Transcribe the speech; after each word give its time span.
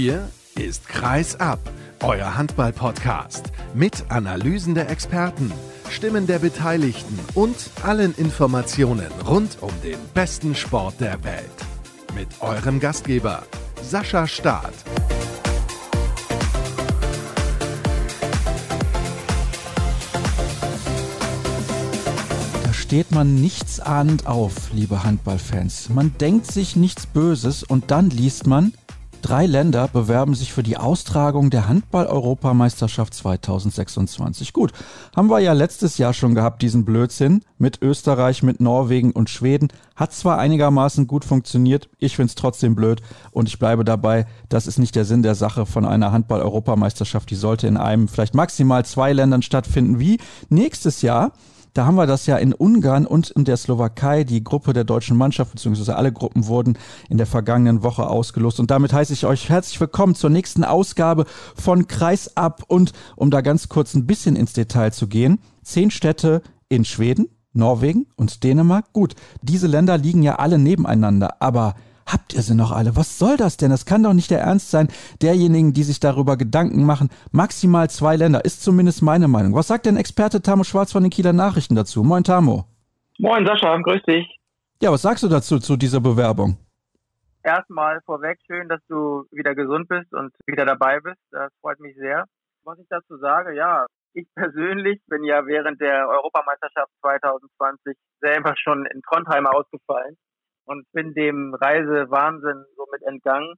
Hier 0.00 0.28
ist 0.54 0.88
Kreis 0.88 1.34
ab, 1.40 1.58
euer 2.04 2.36
Handball-Podcast 2.36 3.50
mit 3.74 4.08
Analysen 4.10 4.76
der 4.76 4.90
Experten, 4.90 5.50
Stimmen 5.90 6.28
der 6.28 6.38
Beteiligten 6.38 7.18
und 7.34 7.56
allen 7.82 8.14
Informationen 8.14 9.08
rund 9.26 9.58
um 9.60 9.72
den 9.82 9.98
besten 10.14 10.54
Sport 10.54 11.00
der 11.00 11.24
Welt. 11.24 11.50
Mit 12.14 12.28
eurem 12.38 12.78
Gastgeber 12.78 13.42
Sascha 13.82 14.28
Staat. 14.28 14.72
Da 22.62 22.72
steht 22.72 23.10
man 23.10 23.34
nichtsahnend 23.34 24.28
auf, 24.28 24.72
liebe 24.72 25.02
Handballfans. 25.02 25.88
Man 25.88 26.16
denkt 26.20 26.46
sich 26.46 26.76
nichts 26.76 27.06
Böses 27.06 27.64
und 27.64 27.90
dann 27.90 28.10
liest 28.10 28.46
man, 28.46 28.72
Drei 29.22 29.46
Länder 29.46 29.88
bewerben 29.88 30.34
sich 30.34 30.52
für 30.52 30.62
die 30.62 30.76
Austragung 30.76 31.50
der 31.50 31.68
Handball-Europameisterschaft 31.68 33.12
2026. 33.14 34.52
Gut, 34.52 34.72
haben 35.14 35.28
wir 35.28 35.40
ja 35.40 35.52
letztes 35.52 35.98
Jahr 35.98 36.14
schon 36.14 36.34
gehabt, 36.34 36.62
diesen 36.62 36.84
Blödsinn 36.84 37.42
mit 37.58 37.82
Österreich, 37.82 38.42
mit 38.42 38.60
Norwegen 38.60 39.10
und 39.10 39.28
Schweden. 39.28 39.68
Hat 39.96 40.12
zwar 40.12 40.38
einigermaßen 40.38 41.08
gut 41.08 41.24
funktioniert, 41.24 41.88
ich 41.98 42.14
finde 42.14 42.30
es 42.30 42.36
trotzdem 42.36 42.76
blöd 42.76 43.02
und 43.32 43.48
ich 43.48 43.58
bleibe 43.58 43.84
dabei, 43.84 44.26
das 44.48 44.66
ist 44.68 44.78
nicht 44.78 44.94
der 44.94 45.04
Sinn 45.04 45.22
der 45.22 45.34
Sache 45.34 45.66
von 45.66 45.84
einer 45.84 46.12
Handball-Europameisterschaft. 46.12 47.28
Die 47.30 47.34
sollte 47.34 47.66
in 47.66 47.76
einem, 47.76 48.06
vielleicht 48.06 48.34
maximal 48.34 48.84
zwei 48.84 49.12
Ländern 49.12 49.42
stattfinden, 49.42 49.98
wie 49.98 50.18
nächstes 50.48 51.02
Jahr 51.02 51.32
da 51.78 51.86
haben 51.86 51.94
wir 51.94 52.08
das 52.08 52.26
ja 52.26 52.36
in 52.36 52.52
Ungarn 52.52 53.06
und 53.06 53.30
in 53.30 53.44
der 53.44 53.56
Slowakei. 53.56 54.24
Die 54.24 54.42
Gruppe 54.42 54.72
der 54.72 54.82
deutschen 54.82 55.16
Mannschaft, 55.16 55.52
beziehungsweise 55.52 55.94
alle 55.94 56.12
Gruppen 56.12 56.48
wurden 56.48 56.76
in 57.08 57.18
der 57.18 57.26
vergangenen 57.26 57.84
Woche 57.84 58.08
ausgelost. 58.08 58.58
Und 58.58 58.72
damit 58.72 58.92
heiße 58.92 59.12
ich 59.12 59.24
euch 59.24 59.48
herzlich 59.48 59.80
willkommen 59.80 60.16
zur 60.16 60.28
nächsten 60.28 60.64
Ausgabe 60.64 61.24
von 61.54 61.86
Kreisab. 61.86 62.64
Und 62.66 62.94
um 63.14 63.30
da 63.30 63.42
ganz 63.42 63.68
kurz 63.68 63.94
ein 63.94 64.08
bisschen 64.08 64.34
ins 64.34 64.54
Detail 64.54 64.90
zu 64.92 65.06
gehen, 65.06 65.38
zehn 65.62 65.92
Städte 65.92 66.42
in 66.68 66.84
Schweden, 66.84 67.28
Norwegen 67.52 68.06
und 68.16 68.42
Dänemark. 68.42 68.92
Gut, 68.92 69.14
diese 69.42 69.68
Länder 69.68 69.98
liegen 69.98 70.24
ja 70.24 70.34
alle 70.34 70.58
nebeneinander, 70.58 71.40
aber 71.40 71.76
Habt 72.10 72.32
ihr 72.32 72.40
sie 72.40 72.54
noch 72.54 72.72
alle? 72.72 72.96
Was 72.96 73.18
soll 73.18 73.36
das 73.36 73.58
denn? 73.58 73.70
Das 73.70 73.84
kann 73.84 74.02
doch 74.02 74.14
nicht 74.14 74.30
der 74.30 74.40
Ernst 74.40 74.70
sein 74.70 74.88
derjenigen, 75.20 75.74
die 75.74 75.82
sich 75.82 76.00
darüber 76.00 76.38
Gedanken 76.38 76.86
machen. 76.86 77.10
Maximal 77.32 77.90
zwei 77.90 78.16
Länder 78.16 78.46
ist 78.46 78.62
zumindest 78.62 79.02
meine 79.02 79.28
Meinung. 79.28 79.54
Was 79.54 79.68
sagt 79.68 79.84
denn 79.84 79.98
Experte 79.98 80.40
Tamo 80.40 80.64
Schwarz 80.64 80.90
von 80.90 81.02
den 81.02 81.10
Kieler 81.10 81.34
Nachrichten 81.34 81.74
dazu? 81.74 82.02
Moin 82.02 82.24
Tamo. 82.24 82.64
Moin 83.18 83.44
Sascha, 83.44 83.76
grüß 83.76 84.02
dich. 84.04 84.26
Ja, 84.80 84.90
was 84.90 85.02
sagst 85.02 85.22
du 85.22 85.28
dazu, 85.28 85.58
zu 85.58 85.76
dieser 85.76 86.00
Bewerbung? 86.00 86.56
Erstmal 87.42 88.00
vorweg 88.06 88.38
schön, 88.46 88.68
dass 88.68 88.80
du 88.88 89.26
wieder 89.30 89.54
gesund 89.54 89.88
bist 89.88 90.10
und 90.14 90.32
wieder 90.46 90.64
dabei 90.64 91.00
bist. 91.00 91.20
Das 91.30 91.52
freut 91.60 91.78
mich 91.78 91.94
sehr. 91.96 92.24
Was 92.64 92.78
ich 92.78 92.86
dazu 92.88 93.18
sage, 93.18 93.54
ja, 93.54 93.84
ich 94.14 94.26
persönlich 94.34 95.02
bin 95.08 95.24
ja 95.24 95.46
während 95.46 95.78
der 95.80 96.08
Europameisterschaft 96.08 96.90
2020 97.02 97.96
selber 98.20 98.54
schon 98.56 98.86
in 98.86 99.02
Trondheim 99.02 99.46
ausgefallen 99.46 100.16
und 100.68 100.84
bin 100.92 101.14
dem 101.14 101.54
Reisewahnsinn 101.54 102.64
somit 102.76 103.02
entgangen. 103.02 103.54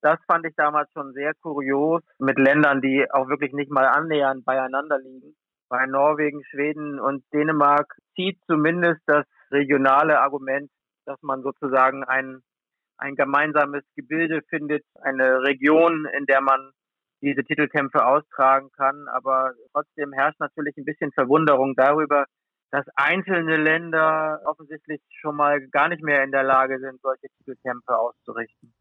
Das 0.00 0.18
fand 0.26 0.46
ich 0.46 0.54
damals 0.56 0.88
schon 0.92 1.12
sehr 1.12 1.32
kurios 1.42 2.02
mit 2.18 2.38
Ländern, 2.38 2.80
die 2.80 3.04
auch 3.10 3.28
wirklich 3.28 3.52
nicht 3.52 3.70
mal 3.70 3.86
annähernd 3.86 4.44
beieinander 4.44 4.98
liegen. 4.98 5.34
Bei 5.68 5.84
Norwegen, 5.86 6.44
Schweden 6.44 7.00
und 7.00 7.24
Dänemark 7.34 7.92
zieht 8.14 8.38
zumindest 8.46 9.00
das 9.06 9.26
regionale 9.50 10.20
Argument, 10.20 10.70
dass 11.04 11.20
man 11.22 11.42
sozusagen 11.42 12.04
ein, 12.04 12.40
ein 12.98 13.16
gemeinsames 13.16 13.82
Gebilde 13.96 14.40
findet, 14.48 14.84
eine 15.02 15.42
Region, 15.42 16.06
in 16.16 16.26
der 16.26 16.40
man 16.40 16.70
diese 17.20 17.42
Titelkämpfe 17.42 18.06
austragen 18.06 18.70
kann. 18.76 19.08
Aber 19.08 19.52
trotzdem 19.72 20.12
herrscht 20.12 20.38
natürlich 20.38 20.76
ein 20.76 20.84
bisschen 20.84 21.10
Verwunderung 21.12 21.74
darüber, 21.74 22.26
dass 22.70 22.86
einzelne 22.94 23.56
Länder 23.56 24.40
offensichtlich 24.44 25.00
schon 25.20 25.36
mal 25.36 25.60
gar 25.68 25.88
nicht 25.88 26.02
mehr 26.02 26.22
in 26.22 26.32
der 26.32 26.42
Lage 26.42 26.78
sind, 26.78 27.00
solche 27.00 27.28
Titelkämpfe 27.38 27.98
auszurichten. 27.98 28.74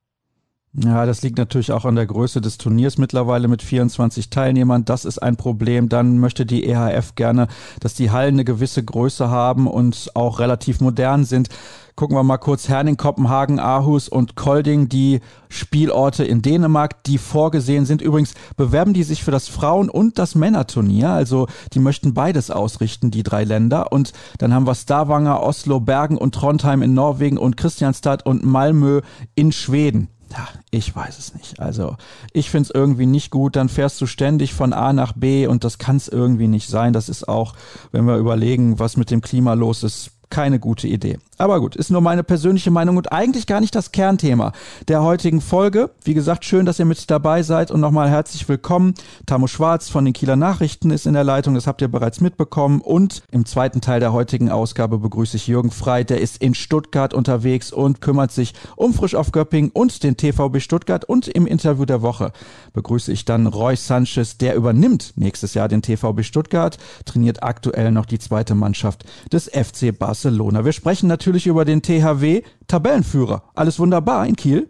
Ja, 0.79 1.07
das 1.07 1.23
liegt 1.23 1.39
natürlich 1.39 1.71
auch 1.71 1.85
an 1.85 1.95
der 1.95 2.05
Größe 2.05 2.39
des 2.39 2.59
Turniers 2.59 2.99
mittlerweile 2.99 3.47
mit 3.47 3.63
24 3.63 4.29
Teilnehmern. 4.29 4.85
Das 4.85 5.05
ist 5.05 5.17
ein 5.17 5.35
Problem. 5.35 5.89
Dann 5.89 6.19
möchte 6.19 6.45
die 6.45 6.65
EHF 6.65 7.15
gerne, 7.15 7.47
dass 7.79 7.95
die 7.95 8.11
Hallen 8.11 8.35
eine 8.35 8.45
gewisse 8.45 8.83
Größe 8.83 9.27
haben 9.27 9.65
und 9.65 10.11
auch 10.13 10.39
relativ 10.39 10.79
modern 10.79 11.25
sind. 11.25 11.49
Gucken 11.95 12.15
wir 12.15 12.21
mal 12.21 12.37
kurz 12.37 12.69
Herning, 12.69 12.95
Kopenhagen, 12.95 13.59
Aarhus 13.59 14.07
und 14.07 14.35
Kolding, 14.35 14.87
die 14.87 15.21
Spielorte 15.49 16.23
in 16.23 16.43
Dänemark, 16.43 17.03
die 17.05 17.17
vorgesehen 17.17 17.87
sind. 17.87 18.03
Übrigens 18.03 18.35
bewerben 18.55 18.93
die 18.93 19.01
sich 19.01 19.23
für 19.23 19.31
das 19.31 19.47
Frauen- 19.47 19.89
und 19.89 20.19
das 20.19 20.35
Männerturnier. 20.35 21.09
Also 21.09 21.47
die 21.73 21.79
möchten 21.79 22.13
beides 22.13 22.51
ausrichten, 22.51 23.09
die 23.09 23.23
drei 23.23 23.45
Länder. 23.45 23.91
Und 23.91 24.13
dann 24.37 24.53
haben 24.53 24.67
wir 24.67 24.75
Stavanger, 24.75 25.41
Oslo, 25.41 25.79
Bergen 25.79 26.19
und 26.19 26.35
Trondheim 26.35 26.83
in 26.83 26.93
Norwegen 26.93 27.39
und 27.39 27.57
Christianstadt 27.57 28.27
und 28.27 28.45
Malmö 28.45 29.01
in 29.33 29.51
Schweden. 29.51 30.09
Ja, 30.37 30.47
ich 30.69 30.95
weiß 30.95 31.17
es 31.17 31.33
nicht. 31.33 31.59
Also 31.59 31.97
ich 32.31 32.51
finde 32.51 32.69
es 32.69 32.75
irgendwie 32.75 33.07
nicht 33.07 33.31
gut. 33.31 33.55
Dann 33.55 33.69
fährst 33.69 33.99
du 33.99 34.05
ständig 34.05 34.53
von 34.53 34.71
A 34.71 34.93
nach 34.93 35.13
B 35.13 35.47
und 35.47 35.63
das 35.63 35.79
kann 35.79 35.95
es 35.95 36.07
irgendwie 36.07 36.47
nicht 36.47 36.69
sein. 36.69 36.93
Das 36.93 37.09
ist 37.09 37.27
auch, 37.27 37.55
wenn 37.91 38.05
wir 38.05 38.17
überlegen, 38.17 38.77
was 38.77 38.97
mit 38.97 39.09
dem 39.09 39.21
Klima 39.21 39.55
los 39.55 39.81
ist, 39.81 40.11
keine 40.29 40.59
gute 40.59 40.87
Idee. 40.87 41.17
Aber 41.37 41.59
gut, 41.59 41.75
ist 41.75 41.91
nur 41.91 42.01
meine 42.01 42.23
persönliche 42.23 42.71
Meinung 42.71 42.97
und 42.97 43.11
eigentlich 43.11 43.45
gar 43.45 43.61
nicht 43.61 43.75
das 43.75 43.91
Kernthema 43.91 44.53
der 44.87 45.03
heutigen 45.03 45.39
Folge. 45.39 45.91
Wie 46.03 46.15
gesagt, 46.15 46.45
schön, 46.45 46.65
dass 46.65 46.79
ihr 46.79 46.85
mit 46.85 47.09
dabei 47.11 47.43
seid 47.43 47.69
und 47.69 47.79
nochmal 47.79 48.09
herzlich 48.09 48.49
willkommen. 48.49 48.95
Tamo 49.27 49.45
Schwarz 49.45 49.87
von 49.87 50.03
den 50.03 50.13
Kieler 50.13 50.35
Nachrichten 50.35 50.89
ist 50.89 51.05
in 51.05 51.13
der 51.13 51.23
Leitung, 51.23 51.53
das 51.53 51.67
habt 51.67 51.81
ihr 51.81 51.87
bereits 51.89 52.21
mitbekommen. 52.21 52.81
Und 52.81 53.21
im 53.31 53.45
zweiten 53.45 53.81
Teil 53.81 53.99
der 53.99 54.13
heutigen 54.13 54.49
Ausgabe 54.49 54.97
begrüße 54.97 55.37
ich 55.37 55.47
Jürgen 55.47 55.69
Frei, 55.69 56.03
der 56.03 56.21
ist 56.21 56.41
in 56.41 56.55
Stuttgart 56.55 57.13
unterwegs 57.13 57.71
und 57.71 58.01
kümmert 58.01 58.31
sich 58.31 58.53
um 58.75 58.95
Frisch 58.95 59.13
auf 59.13 59.31
Göpping 59.31 59.69
und 59.71 60.03
den 60.03 60.17
TVB 60.17 60.59
Stuttgart. 60.59 61.05
Und 61.05 61.27
im 61.27 61.45
Interview 61.45 61.85
der 61.85 62.01
Woche 62.01 62.31
begrüße 62.73 63.11
ich 63.11 63.25
dann 63.25 63.45
Roy 63.45 63.75
Sanchez, 63.75 64.37
der 64.39 64.55
übernimmt 64.55 65.13
nächstes 65.15 65.53
Jahr 65.53 65.67
den 65.67 65.83
TVB 65.83 66.23
Stuttgart, 66.23 66.79
trainiert 67.05 67.43
aktuell 67.43 67.91
noch 67.91 68.07
die 68.07 68.19
zweite 68.19 68.55
Mannschaft 68.55 69.05
des 69.31 69.45
FC 69.45 69.97
Barcelona. 69.97 70.16
Wir 70.25 70.73
sprechen 70.73 71.07
natürlich 71.07 71.27
natürlich 71.27 71.47
über 71.47 71.65
den 71.65 71.81
THW 71.81 72.41
Tabellenführer. 72.67 73.43
Alles 73.53 73.79
wunderbar 73.79 74.25
in 74.25 74.35
Kiel? 74.35 74.69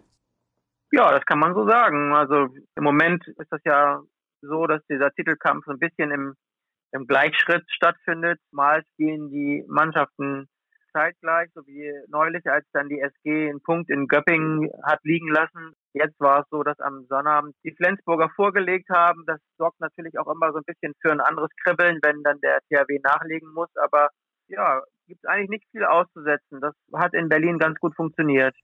Ja, 0.91 1.11
das 1.11 1.23
kann 1.25 1.39
man 1.39 1.53
so 1.53 1.67
sagen. 1.67 2.13
Also 2.13 2.47
im 2.75 2.83
Moment 2.83 3.27
ist 3.27 3.51
das 3.51 3.61
ja 3.63 4.01
so, 4.41 4.65
dass 4.65 4.81
dieser 4.89 5.11
Titelkampf 5.11 5.65
so 5.65 5.71
ein 5.71 5.79
bisschen 5.79 6.11
im, 6.11 6.33
im 6.93 7.05
Gleichschritt 7.05 7.63
stattfindet. 7.69 8.39
Mal 8.51 8.81
spielen 8.93 9.29
die 9.29 9.63
Mannschaften 9.67 10.47
zeitgleich, 10.93 11.49
so 11.53 11.61
wie 11.67 11.91
neulich, 12.07 12.43
als 12.47 12.65
dann 12.73 12.89
die 12.89 13.01
SG 13.01 13.49
einen 13.49 13.61
Punkt 13.61 13.89
in 13.91 14.07
Göppingen 14.07 14.71
hat 14.83 14.99
liegen 15.03 15.29
lassen. 15.29 15.73
Jetzt 15.93 16.19
war 16.19 16.39
es 16.39 16.45
so, 16.49 16.63
dass 16.63 16.79
am 16.79 17.05
Sonnabend 17.07 17.55
die 17.63 17.75
Flensburger 17.75 18.29
vorgelegt 18.35 18.89
haben. 18.89 19.23
Das 19.27 19.39
sorgt 19.57 19.79
natürlich 19.79 20.17
auch 20.17 20.27
immer 20.33 20.51
so 20.53 20.57
ein 20.57 20.65
bisschen 20.65 20.93
für 21.01 21.11
ein 21.11 21.21
anderes 21.21 21.51
Kribbeln, 21.63 21.99
wenn 22.01 22.23
dann 22.23 22.39
der 22.41 22.61
THW 22.69 22.99
nachlegen 23.03 23.53
muss. 23.53 23.69
Aber 23.75 24.09
ja, 24.47 24.81
gibt 25.07 25.23
es 25.23 25.29
eigentlich 25.29 25.49
nicht 25.49 25.65
viel 25.71 25.85
auszusetzen. 25.85 26.61
Das 26.61 26.73
hat 26.93 27.13
in 27.13 27.29
Berlin 27.29 27.59
ganz 27.59 27.79
gut 27.79 27.95
funktioniert. 27.95 28.55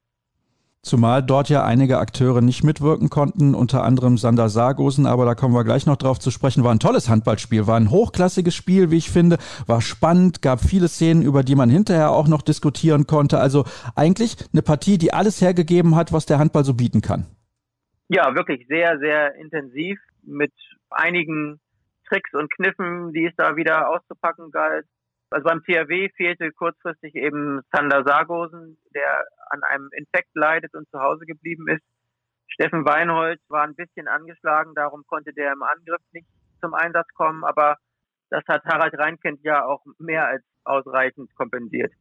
Zumal 0.85 1.23
dort 1.23 1.47
ja 1.47 1.63
einige 1.63 1.97
Akteure 1.97 2.41
nicht 2.41 2.65
mitwirken 2.65 3.09
konnten, 3.09 3.55
unter 3.55 3.83
anderem 3.83 4.17
Sander 4.17 4.49
Sargosen, 4.49 5.05
aber 5.05 5.23
da 5.23 5.33
kommen 5.33 5.53
wir 5.53 5.63
gleich 5.63 5.85
noch 5.85 5.95
drauf 5.95 6.19
zu 6.19 6.29
sprechen. 6.29 6.65
War 6.65 6.75
ein 6.75 6.79
tolles 6.79 7.07
Handballspiel, 7.07 7.67
war 7.67 7.77
ein 7.77 7.89
hochklassiges 7.89 8.53
Spiel, 8.53 8.91
wie 8.91 8.97
ich 8.97 9.09
finde, 9.09 9.37
war 9.65 9.79
spannend, 9.79 10.41
gab 10.41 10.59
viele 10.59 10.89
Szenen, 10.89 11.23
über 11.23 11.43
die 11.43 11.55
man 11.55 11.69
hinterher 11.69 12.11
auch 12.11 12.27
noch 12.27 12.41
diskutieren 12.41 13.07
konnte. 13.07 13.39
Also 13.39 13.63
eigentlich 13.95 14.35
eine 14.51 14.61
Partie, 14.61 14.97
die 14.97 15.13
alles 15.13 15.39
hergegeben 15.39 15.95
hat, 15.95 16.11
was 16.11 16.25
der 16.25 16.37
Handball 16.37 16.65
so 16.65 16.73
bieten 16.73 16.99
kann. 16.99 17.27
Ja, 18.09 18.35
wirklich 18.35 18.67
sehr, 18.67 18.99
sehr 18.99 19.35
intensiv 19.35 19.97
mit 20.21 20.51
einigen 20.89 21.61
Tricks 22.09 22.33
und 22.33 22.51
Kniffen, 22.53 23.13
die 23.13 23.25
es 23.25 23.33
da 23.37 23.55
wieder 23.55 23.89
auszupacken 23.89 24.51
galt. 24.51 24.85
Also 25.33 25.45
beim 25.45 25.63
THW 25.63 26.09
fehlte 26.15 26.51
kurzfristig 26.51 27.15
eben 27.15 27.61
Sander 27.71 28.03
Sargosen, 28.03 28.77
der 28.93 29.25
an 29.49 29.63
einem 29.63 29.89
Infekt 29.97 30.29
leidet 30.35 30.75
und 30.75 30.87
zu 30.89 30.99
Hause 30.99 31.25
geblieben 31.25 31.67
ist. 31.69 31.83
Steffen 32.47 32.85
Weinholz 32.85 33.41
war 33.49 33.63
ein 33.63 33.73
bisschen 33.73 34.07
angeschlagen, 34.07 34.75
darum 34.75 35.03
konnte 35.07 35.33
der 35.33 35.53
im 35.53 35.63
Angriff 35.63 36.01
nicht 36.11 36.27
zum 36.61 36.75
Einsatz 36.75 37.07
kommen, 37.15 37.43
aber 37.43 37.77
das 38.29 38.43
hat 38.47 38.63
Harald 38.65 38.93
Reinkind 38.97 39.39
ja 39.43 39.65
auch 39.65 39.83
mehr 39.97 40.27
als 40.27 40.43
ausreichend 40.65 41.33
kompensiert. 41.35 41.91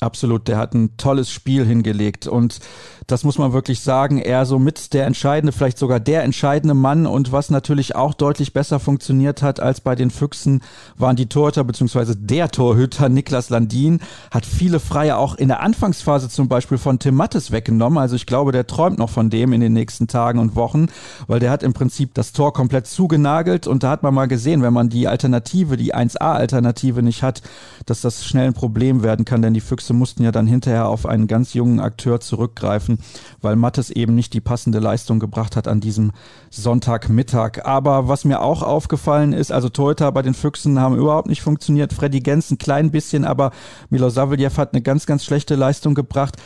Absolut, 0.00 0.46
der 0.46 0.58
hat 0.58 0.74
ein 0.74 0.96
tolles 0.96 1.28
Spiel 1.28 1.64
hingelegt 1.64 2.28
und 2.28 2.60
das 3.08 3.24
muss 3.24 3.38
man 3.38 3.52
wirklich 3.52 3.80
sagen, 3.80 4.18
er 4.18 4.44
so 4.44 4.58
mit 4.60 4.92
der 4.92 5.06
entscheidende, 5.06 5.50
vielleicht 5.50 5.78
sogar 5.78 5.98
der 5.98 6.22
entscheidende 6.22 6.74
Mann 6.74 7.06
und 7.06 7.32
was 7.32 7.50
natürlich 7.50 7.96
auch 7.96 8.14
deutlich 8.14 8.52
besser 8.52 8.78
funktioniert 8.78 9.42
hat 9.42 9.58
als 9.58 9.80
bei 9.80 9.96
den 9.96 10.10
Füchsen, 10.10 10.60
waren 10.96 11.16
die 11.16 11.26
Torhüter 11.26 11.64
beziehungsweise 11.64 12.14
der 12.14 12.50
Torhüter 12.50 13.08
Niklas 13.08 13.48
Landin, 13.50 14.00
hat 14.30 14.46
viele 14.46 14.78
Freie 14.78 15.16
auch 15.16 15.34
in 15.34 15.48
der 15.48 15.60
Anfangsphase 15.60 16.28
zum 16.28 16.48
Beispiel 16.48 16.78
von 16.78 17.00
Tim 17.00 17.16
Mattes 17.16 17.50
weggenommen, 17.50 17.98
also 17.98 18.14
ich 18.14 18.26
glaube, 18.26 18.52
der 18.52 18.68
träumt 18.68 18.98
noch 18.98 19.10
von 19.10 19.30
dem 19.30 19.52
in 19.52 19.60
den 19.60 19.72
nächsten 19.72 20.06
Tagen 20.06 20.38
und 20.38 20.54
Wochen, 20.54 20.86
weil 21.26 21.40
der 21.40 21.50
hat 21.50 21.64
im 21.64 21.72
Prinzip 21.72 22.14
das 22.14 22.32
Tor 22.32 22.52
komplett 22.52 22.86
zugenagelt 22.86 23.66
und 23.66 23.82
da 23.82 23.90
hat 23.90 24.04
man 24.04 24.14
mal 24.14 24.28
gesehen, 24.28 24.62
wenn 24.62 24.74
man 24.74 24.90
die 24.90 25.08
Alternative, 25.08 25.76
die 25.76 25.92
1A-Alternative 25.92 27.02
nicht 27.02 27.24
hat, 27.24 27.42
dass 27.86 28.02
das 28.02 28.24
schnell 28.24 28.46
ein 28.46 28.54
Problem 28.54 29.02
werden 29.02 29.24
kann, 29.24 29.42
denn 29.42 29.54
die 29.54 29.60
Füchse 29.60 29.87
mussten 29.94 30.22
ja 30.22 30.32
dann 30.32 30.46
hinterher 30.46 30.88
auf 30.88 31.06
einen 31.06 31.26
ganz 31.26 31.54
jungen 31.54 31.80
Akteur 31.80 32.20
zurückgreifen, 32.20 32.98
weil 33.40 33.56
Mattes 33.56 33.90
eben 33.90 34.14
nicht 34.14 34.34
die 34.34 34.40
passende 34.40 34.78
Leistung 34.78 35.18
gebracht 35.20 35.56
hat 35.56 35.68
an 35.68 35.80
diesem 35.80 36.12
Sonntagmittag. 36.50 37.64
Aber 37.64 38.08
was 38.08 38.24
mir 38.24 38.40
auch 38.40 38.62
aufgefallen 38.62 39.32
ist, 39.32 39.52
also 39.52 39.68
Torhüter 39.68 40.10
bei 40.12 40.22
den 40.22 40.34
Füchsen 40.34 40.80
haben 40.80 40.96
überhaupt 40.96 41.28
nicht 41.28 41.42
funktioniert. 41.42 41.92
Freddy 41.92 42.20
Gens 42.20 42.50
ein 42.50 42.58
klein 42.58 42.90
bisschen, 42.90 43.24
aber 43.24 43.52
Milo 43.90 44.08
Saveljev 44.08 44.58
hat 44.58 44.72
eine 44.72 44.82
ganz, 44.82 45.06
ganz 45.06 45.24
schlechte 45.24 45.54
Leistung 45.54 45.94
gebracht. 45.94 46.36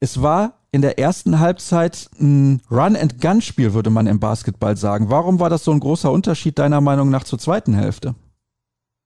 Es 0.00 0.22
war 0.22 0.54
in 0.74 0.82
der 0.82 0.98
ersten 0.98 1.38
Halbzeit 1.38 2.08
ein 2.20 2.60
Run-and-Gun-Spiel, 2.68 3.74
würde 3.74 3.90
man 3.90 4.08
im 4.08 4.18
Basketball 4.18 4.76
sagen. 4.76 5.08
Warum 5.08 5.38
war 5.38 5.48
das 5.48 5.62
so 5.62 5.70
ein 5.70 5.78
großer 5.78 6.10
Unterschied 6.10 6.58
deiner 6.58 6.80
Meinung 6.80 7.10
nach 7.10 7.22
zur 7.22 7.38
zweiten 7.38 7.74
Hälfte? 7.74 8.16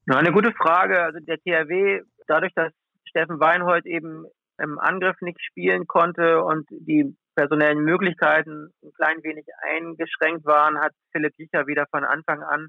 Eine 0.09 0.33
gute 0.33 0.53
Frage. 0.53 1.03
Also 1.03 1.19
der 1.21 1.37
THW, 1.37 2.01
dadurch, 2.27 2.55
dass 2.55 2.73
Steffen 3.09 3.41
Weinhold 3.41 3.87
eben 3.87 4.27
im 4.59 4.79
Angriff 4.79 5.17
nicht 5.21 5.41
spielen 5.41 5.87
konnte 5.87 6.43
und 6.43 6.67
die 6.71 7.17
personellen 7.37 7.85
Möglichkeiten 7.85 8.73
ein 8.83 8.93
klein 8.97 9.23
wenig 9.23 9.47
eingeschränkt 9.63 10.45
waren, 10.45 10.81
hat 10.81 10.93
Philipp 11.13 11.35
Jicher 11.39 11.67
wieder 11.67 11.87
von 11.91 12.05
Anfang 12.05 12.43
an 12.43 12.69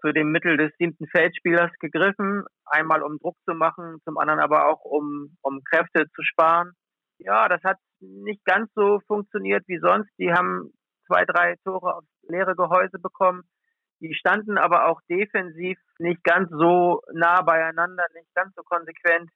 zu 0.00 0.12
dem 0.12 0.30
Mittel 0.30 0.56
des 0.56 0.72
siebten 0.78 1.06
Feldspielers 1.08 1.70
gegriffen. 1.80 2.44
Einmal 2.66 3.02
um 3.02 3.18
Druck 3.18 3.36
zu 3.44 3.54
machen, 3.54 3.98
zum 4.04 4.18
anderen 4.18 4.40
aber 4.40 4.66
auch 4.68 4.84
um, 4.84 5.36
um 5.42 5.62
Kräfte 5.64 6.06
zu 6.14 6.22
sparen. 6.22 6.72
Ja, 7.18 7.48
das 7.48 7.62
hat 7.62 7.78
nicht 8.00 8.44
ganz 8.44 8.70
so 8.74 9.00
funktioniert 9.06 9.64
wie 9.66 9.78
sonst. 9.78 10.10
Die 10.18 10.32
haben 10.32 10.72
zwei, 11.06 11.24
drei 11.24 11.56
Tore 11.64 11.96
aufs 11.96 12.08
leere 12.28 12.54
Gehäuse 12.54 12.98
bekommen. 12.98 13.42
Die 14.00 14.14
standen 14.14 14.58
aber 14.58 14.86
auch 14.86 15.00
defensiv 15.08 15.78
nicht 15.98 16.22
ganz 16.22 16.48
so 16.50 17.00
nah 17.12 17.42
beieinander, 17.42 18.04
nicht 18.14 18.32
ganz 18.34 18.54
so 18.54 18.62
konsequent, 18.62 19.28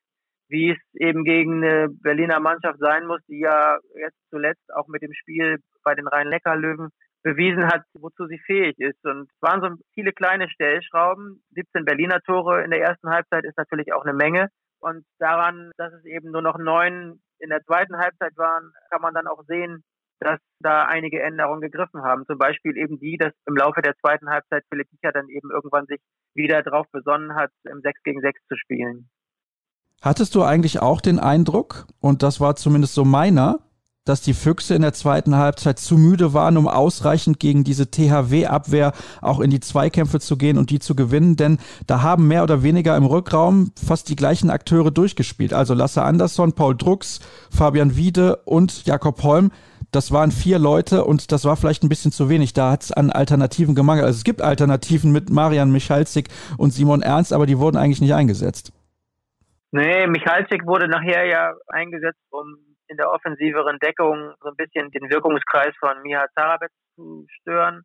wie 0.48 0.70
es 0.70 0.78
eben 0.94 1.24
gegen 1.24 1.64
eine 1.64 1.88
Berliner 1.88 2.40
Mannschaft 2.40 2.78
sein 2.78 3.06
muss, 3.06 3.20
die 3.28 3.40
ja 3.40 3.78
jetzt 3.94 4.18
zuletzt 4.30 4.72
auch 4.74 4.88
mit 4.88 5.02
dem 5.02 5.12
Spiel 5.12 5.58
bei 5.84 5.94
den 5.94 6.06
Rhein-Neckar-Löwen 6.06 6.90
bewiesen 7.22 7.66
hat, 7.66 7.82
wozu 7.94 8.26
sie 8.26 8.38
fähig 8.38 8.78
ist. 8.78 9.04
Und 9.04 9.30
es 9.30 9.42
waren 9.42 9.60
so 9.60 9.82
viele 9.94 10.12
kleine 10.12 10.48
Stellschrauben. 10.50 11.42
17 11.52 11.84
Berliner 11.84 12.20
Tore 12.20 12.62
in 12.64 12.70
der 12.70 12.82
ersten 12.82 13.10
Halbzeit 13.10 13.44
ist 13.44 13.56
natürlich 13.56 13.92
auch 13.92 14.04
eine 14.04 14.14
Menge. 14.14 14.48
Und 14.80 15.04
daran, 15.18 15.70
dass 15.76 15.92
es 15.92 16.04
eben 16.04 16.32
nur 16.32 16.42
noch 16.42 16.58
neun 16.58 17.20
in 17.38 17.50
der 17.50 17.62
zweiten 17.62 17.96
Halbzeit 17.98 18.36
waren, 18.36 18.72
kann 18.90 19.00
man 19.00 19.14
dann 19.14 19.28
auch 19.28 19.44
sehen, 19.46 19.84
dass 20.20 20.38
da 20.60 20.84
einige 20.84 21.20
Änderungen 21.20 21.60
gegriffen 21.60 22.02
haben. 22.02 22.24
Zum 22.26 22.38
Beispiel 22.38 22.76
eben 22.76 22.98
die, 22.98 23.16
dass 23.16 23.32
im 23.46 23.56
Laufe 23.56 23.82
der 23.82 23.96
zweiten 23.96 24.28
Halbzeit 24.28 24.64
Philipp 24.68 24.88
Kicher 24.90 25.12
dann 25.12 25.28
eben 25.28 25.50
irgendwann 25.50 25.86
sich 25.86 26.00
wieder 26.34 26.62
darauf 26.62 26.86
besonnen 26.92 27.34
hat, 27.34 27.50
im 27.64 27.80
6 27.80 28.02
gegen 28.02 28.20
6 28.20 28.40
zu 28.46 28.56
spielen. 28.56 29.10
Hattest 30.02 30.34
du 30.34 30.42
eigentlich 30.42 30.82
auch 30.82 31.00
den 31.00 31.20
Eindruck, 31.20 31.86
und 32.00 32.24
das 32.24 32.40
war 32.40 32.56
zumindest 32.56 32.94
so 32.94 33.04
meiner, 33.04 33.60
dass 34.04 34.20
die 34.20 34.34
Füchse 34.34 34.74
in 34.74 34.82
der 34.82 34.94
zweiten 34.94 35.36
Halbzeit 35.36 35.78
zu 35.78 35.96
müde 35.96 36.34
waren, 36.34 36.56
um 36.56 36.66
ausreichend 36.66 37.38
gegen 37.38 37.62
diese 37.62 37.88
THW-Abwehr 37.88 38.94
auch 39.20 39.38
in 39.38 39.50
die 39.50 39.60
Zweikämpfe 39.60 40.18
zu 40.18 40.36
gehen 40.36 40.58
und 40.58 40.70
die 40.70 40.80
zu 40.80 40.96
gewinnen, 40.96 41.36
denn 41.36 41.58
da 41.86 42.02
haben 42.02 42.26
mehr 42.26 42.42
oder 42.42 42.64
weniger 42.64 42.96
im 42.96 43.04
Rückraum 43.04 43.70
fast 43.76 44.08
die 44.08 44.16
gleichen 44.16 44.50
Akteure 44.50 44.90
durchgespielt. 44.90 45.54
Also 45.54 45.72
Lasse 45.72 46.02
Andersson, 46.02 46.52
Paul 46.52 46.76
Drucks, 46.76 47.20
Fabian 47.50 47.94
Wiede 47.94 48.36
und 48.44 48.84
Jakob 48.84 49.22
Holm. 49.22 49.52
Das 49.92 50.10
waren 50.10 50.32
vier 50.32 50.58
Leute 50.58 51.04
und 51.04 51.30
das 51.30 51.44
war 51.44 51.54
vielleicht 51.54 51.84
ein 51.84 51.88
bisschen 51.88 52.10
zu 52.10 52.28
wenig. 52.28 52.54
Da 52.54 52.72
hat 52.72 52.82
es 52.82 52.92
an 52.92 53.10
Alternativen 53.10 53.76
gemangelt. 53.76 54.06
Also 54.06 54.16
es 54.16 54.24
gibt 54.24 54.42
Alternativen 54.42 55.12
mit 55.12 55.30
Marian 55.30 55.70
Michalzik 55.70 56.28
und 56.56 56.72
Simon 56.72 57.02
Ernst, 57.02 57.32
aber 57.32 57.46
die 57.46 57.58
wurden 57.58 57.76
eigentlich 57.76 58.00
nicht 58.00 58.14
eingesetzt. 58.14 58.72
Nee, 59.74 60.06
Michalzik 60.06 60.66
wurde 60.66 60.86
nachher 60.86 61.24
ja 61.24 61.54
eingesetzt, 61.68 62.20
um 62.30 62.76
in 62.88 62.98
der 62.98 63.10
offensiveren 63.10 63.78
Deckung 63.78 64.34
so 64.40 64.50
ein 64.50 64.56
bisschen 64.56 64.90
den 64.90 65.10
Wirkungskreis 65.10 65.74
von 65.80 66.02
Miha 66.02 66.26
Zarabet 66.34 66.70
zu 66.94 67.24
stören. 67.40 67.82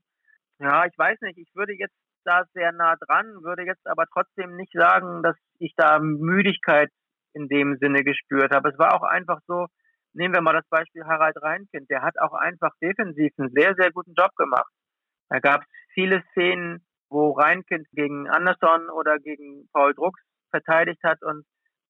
Ja, 0.60 0.86
ich 0.86 0.98
weiß 0.98 1.22
nicht, 1.22 1.38
ich 1.38 1.50
würde 1.56 1.72
jetzt 1.74 1.96
da 2.26 2.44
sehr 2.54 2.74
nah 2.74 2.98
dran, 2.98 3.26
würde 3.42 3.64
jetzt 3.64 3.88
aber 3.88 4.04
trotzdem 4.12 4.58
nicht 4.58 4.74
sagen, 4.74 5.24
dass 5.24 5.38
ich 5.60 5.74
da 5.78 6.00
Müdigkeit 6.00 6.90
in 7.34 7.48
dem 7.48 7.78
Sinne 7.78 8.04
gespürt 8.04 8.54
habe. 8.54 8.70
Es 8.70 8.78
war 8.78 8.94
auch 8.94 9.04
einfach 9.04 9.40
so, 9.48 9.68
nehmen 10.12 10.34
wir 10.34 10.42
mal 10.42 10.54
das 10.54 10.68
Beispiel 10.68 11.06
Harald 11.06 11.42
Reinkind, 11.42 11.90
der 11.90 12.02
hat 12.02 12.20
auch 12.20 12.34
einfach 12.34 12.72
defensiv 12.82 13.32
einen 13.38 13.52
sehr, 13.56 13.76
sehr 13.76 13.94
guten 13.94 14.14
Job 14.14 14.36
gemacht. 14.36 14.74
Da 15.30 15.40
gab 15.40 15.62
es 15.62 15.68
viele 15.94 16.22
Szenen, 16.32 16.86
wo 17.10 17.32
Reinkind 17.32 17.88
gegen 17.94 18.28
Anderson 18.28 18.90
oder 18.90 19.20
gegen 19.20 19.70
Paul 19.72 19.94
Drucks 19.94 20.20
verteidigt 20.52 21.02
hat 21.04 21.24
und 21.24 21.46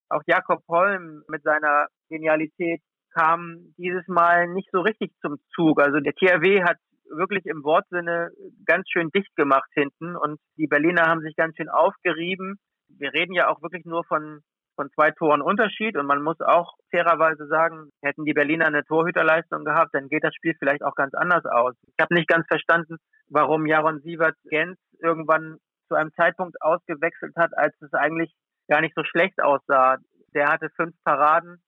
auch 0.10 0.22
Jakob 0.28 0.64
Holm 0.68 1.24
mit 1.28 1.44
seiner 1.44 1.88
Genialität 2.10 2.82
kam 3.14 3.74
dieses 3.78 4.08
Mal 4.08 4.48
nicht 4.48 4.70
so 4.72 4.82
richtig 4.82 5.12
zum 5.22 5.38
Zug. 5.56 5.82
Also 5.82 6.00
der 6.00 6.14
THW 6.14 6.64
hat 6.64 6.78
wirklich 7.10 7.46
im 7.46 7.64
Wortsinne 7.64 8.32
ganz 8.66 8.88
schön 8.90 9.10
dicht 9.10 9.36
gemacht 9.36 9.70
hinten 9.74 10.16
und 10.16 10.40
die 10.58 10.68
Berliner 10.68 11.08
haben 11.08 11.22
sich 11.22 11.36
ganz 11.36 11.56
schön 11.56 11.70
aufgerieben. 11.70 12.58
Wir 12.90 13.14
reden 13.14 13.34
ja 13.34 13.50
auch 13.50 13.62
wirklich 13.62 13.86
nur 13.86 14.04
von 14.06 14.42
von 14.78 14.92
zwei 14.94 15.12
Toren 15.12 15.42
Unterschied 15.42 15.98
und 15.98 16.06
man 16.06 16.22
muss 16.22 16.40
auch 16.40 16.76
fairerweise 16.92 17.48
sagen, 17.48 17.90
hätten 18.04 18.26
die 18.26 18.34
Berliner 18.34 18.68
eine 18.68 18.86
Torhüterleistung 18.86 19.66
gehabt, 19.66 19.94
dann 19.94 20.08
geht 20.08 20.24
das 20.24 20.36
Spiel 20.36 20.54
vielleicht 20.58 20.84
auch 20.84 20.96
ganz 20.96 21.14
anders 21.16 21.46
aus. 21.46 21.74
Ich 21.88 21.96
habe 22.00 22.14
nicht 22.14 22.30
ganz 22.30 22.46
verstanden, 22.48 22.98
warum 23.28 23.66
Jaron 23.66 24.00
Sievert 24.02 24.36
Gens 24.50 24.78
irgendwann 25.02 25.58
zu 25.88 25.96
einem 25.96 26.14
Zeitpunkt 26.14 26.62
ausgewechselt 26.62 27.34
hat, 27.36 27.58
als 27.58 27.74
es 27.82 27.92
eigentlich 27.94 28.32
gar 28.68 28.82
nicht 28.82 28.96
so 28.96 29.04
schlecht 29.04 29.42
aussah. 29.42 29.98
Der 30.34 30.50
hatte 30.50 30.70
fünf 30.76 30.96
Paraden 31.04 31.62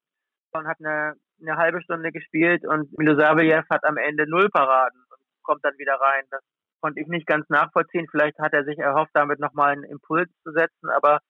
und 0.52 0.66
hat 0.66 0.78
eine, 0.80 1.14
eine 1.40 1.56
halbe 1.56 1.82
Stunde 1.82 2.12
gespielt 2.12 2.66
und 2.66 2.96
Milosavljev 2.98 3.66
hat 3.70 3.84
am 3.84 3.96
Ende 3.96 4.28
null 4.28 4.48
Paraden 4.50 5.00
und 5.10 5.42
kommt 5.42 5.64
dann 5.64 5.78
wieder 5.78 5.94
rein. 5.94 6.24
Das 6.30 6.42
konnte 6.80 7.00
ich 7.00 7.08
nicht 7.08 7.26
ganz 7.26 7.48
nachvollziehen. 7.48 8.06
Vielleicht 8.10 8.38
hat 8.38 8.52
er 8.52 8.64
sich 8.64 8.78
erhofft, 8.78 9.10
damit 9.14 9.38
nochmal 9.38 9.72
einen 9.72 9.84
Impuls 9.84 10.30
zu 10.42 10.52
setzen, 10.52 10.88
aber 10.90 11.20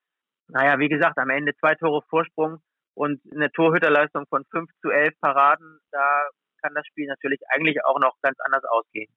naja, 0.49 0.79
wie 0.79 0.89
gesagt, 0.89 1.19
am 1.19 1.31
Ende 1.31 1.55
zwei 1.57 1.75
Tore 1.77 2.03
Vorsprung 2.09 2.59
und 2.95 3.21
eine 3.33 3.51
Torhüterleistung 3.53 4.27
von 4.29 4.45
fünf 4.51 4.71
zu 4.83 4.91
elf 4.91 5.15
Paraden, 5.21 5.79
da 5.93 6.29
kann 6.63 6.75
das 6.75 6.87
Spiel 6.87 7.07
natürlich 7.07 7.41
eigentlich 7.49 7.79
auch 7.85 7.99
noch 8.01 8.17
ganz 8.21 8.37
anders 8.45 8.65
ausgehen. 8.65 9.13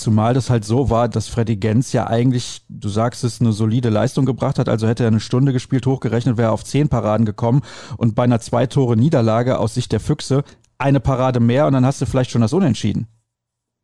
Zumal 0.00 0.34
das 0.34 0.50
halt 0.50 0.64
so 0.64 0.90
war, 0.90 1.08
dass 1.08 1.28
Freddy 1.28 1.56
Gens 1.56 1.92
ja 1.92 2.06
eigentlich, 2.06 2.64
du 2.68 2.88
sagst 2.88 3.22
es, 3.22 3.40
eine 3.40 3.52
solide 3.52 3.90
Leistung 3.90 4.24
gebracht 4.24 4.58
hat. 4.58 4.68
Also 4.68 4.88
hätte 4.88 5.04
er 5.04 5.08
eine 5.08 5.20
Stunde 5.20 5.52
gespielt, 5.52 5.86
hochgerechnet, 5.86 6.38
wäre 6.38 6.48
er 6.48 6.52
auf 6.52 6.64
zehn 6.64 6.88
Paraden 6.88 7.26
gekommen. 7.26 7.62
Und 7.98 8.14
bei 8.14 8.24
einer 8.24 8.40
Zwei-Tore-Niederlage 8.40 9.58
aus 9.58 9.74
Sicht 9.74 9.92
der 9.92 10.00
Füchse 10.00 10.42
eine 10.78 11.00
Parade 11.00 11.40
mehr 11.40 11.66
und 11.66 11.74
dann 11.74 11.84
hast 11.84 12.00
du 12.00 12.06
vielleicht 12.06 12.30
schon 12.30 12.40
das 12.40 12.54
Unentschieden. 12.54 13.08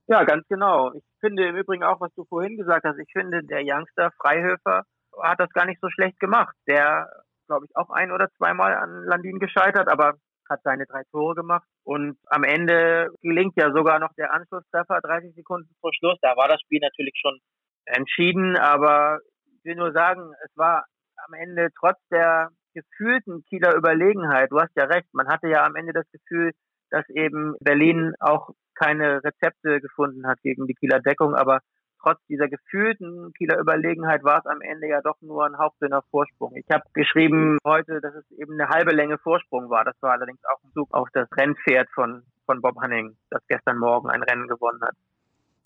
Ja, 0.09 0.25
ganz 0.25 0.47
genau. 0.49 0.93
Ich 0.95 1.05
finde 1.21 1.49
im 1.49 1.57
Übrigen 1.57 1.85
auch, 1.85 2.01
was 2.01 2.15
du 2.15 2.25
vorhin 2.25 2.57
gesagt 2.57 2.85
hast, 2.85 2.99
ich 2.99 3.11
finde, 3.13 3.43
der 3.43 3.61
Youngster 3.63 4.11
Freihöfer 4.21 4.83
hat 5.23 5.41
das 5.41 5.51
gar 5.51 5.67
nicht 5.67 5.81
so 5.81 5.89
schlecht 5.91 6.19
gemacht. 6.21 6.55
Der, 6.67 7.09
glaube 7.47 7.67
ich, 7.67 7.77
auch 7.77 7.91
ein 7.91 8.13
oder 8.13 8.29
zweimal 8.39 8.75
an 8.75 9.05
Landin 9.05 9.39
gescheitert, 9.39 9.89
aber 9.89 10.15
hat 10.49 10.61
seine 10.63 10.87
drei 10.87 11.03
Tore 11.11 11.35
gemacht. 11.35 11.67
Und 11.85 12.19
am 12.27 12.45
Ende 12.45 13.11
gelingt 13.23 13.55
ja 13.57 13.73
sogar 13.73 13.99
noch 13.99 14.13
der 14.15 14.33
Anschlusstreffer 14.33 15.01
30 15.01 15.35
Sekunden 15.35 15.71
vor 15.81 15.93
Schluss. 15.95 16.19
Da 16.23 16.37
war 16.37 16.49
das 16.49 16.61
Spiel 16.61 16.81
natürlich 16.81 17.15
schon 17.21 17.39
entschieden, 17.85 18.57
aber 18.57 19.21
ich 19.47 19.65
will 19.65 19.77
nur 19.77 19.93
sagen, 19.93 20.33
es 20.45 20.57
war 20.57 20.85
am 21.27 21.35
Ende 21.35 21.69
trotz 21.79 21.99
der 22.11 22.51
gefühlten 22.75 23.43
Kieler 23.49 23.75
Überlegenheit, 23.75 24.51
du 24.51 24.61
hast 24.61 24.77
ja 24.77 24.85
recht, 24.85 25.09
man 25.13 25.29
hatte 25.29 25.49
ja 25.49 25.65
am 25.65 25.77
Ende 25.77 25.93
das 25.93 26.05
Gefühl, 26.13 26.53
dass 26.91 27.09
eben 27.09 27.55
Berlin 27.61 28.15
auch 28.21 28.51
keine 28.75 29.25
Rezepte 29.25 29.81
gefunden 29.81 30.27
hat 30.27 30.41
gegen 30.43 30.67
die 30.67 30.75
Kieler 30.75 31.01
Deckung, 31.01 31.35
aber 31.35 31.61
trotz 32.01 32.19
dieser 32.29 32.49
gefühlten 32.49 33.33
Kieler 33.35 33.59
Überlegenheit 33.59 34.25
war 34.25 34.39
es 34.39 34.47
am 34.47 34.61
Ende 34.61 34.89
ja 34.89 35.01
doch 35.03 35.21
nur 35.21 35.47
ein 35.47 35.59
hauchdünner 35.59 36.03
Vorsprung. 36.11 36.55
Ich 36.57 36.67
habe 36.71 36.85
geschrieben 36.93 37.59
heute, 37.65 38.01
dass 38.01 38.15
es 38.15 38.31
eben 38.39 38.55
eine 38.55 38.69
halbe 38.69 38.95
Länge 38.95 39.19
Vorsprung 39.19 39.71
war. 39.71 39.85
Das 39.85 39.97
war 40.01 40.13
allerdings 40.13 40.41
auch 40.45 40.63
ein 40.65 40.73
Zug 40.73 40.93
auf 40.93 41.09
das 41.13 41.29
Rennpferd 41.37 41.89
von, 41.95 42.23
von 42.45 42.61
Bob 42.61 42.81
Hanning, 42.81 43.17
das 43.31 43.43
gestern 43.49 43.79
Morgen 43.79 44.11
ein 44.11 44.23
Rennen 44.23 44.49
gewonnen 44.49 44.81
hat. 44.83 44.95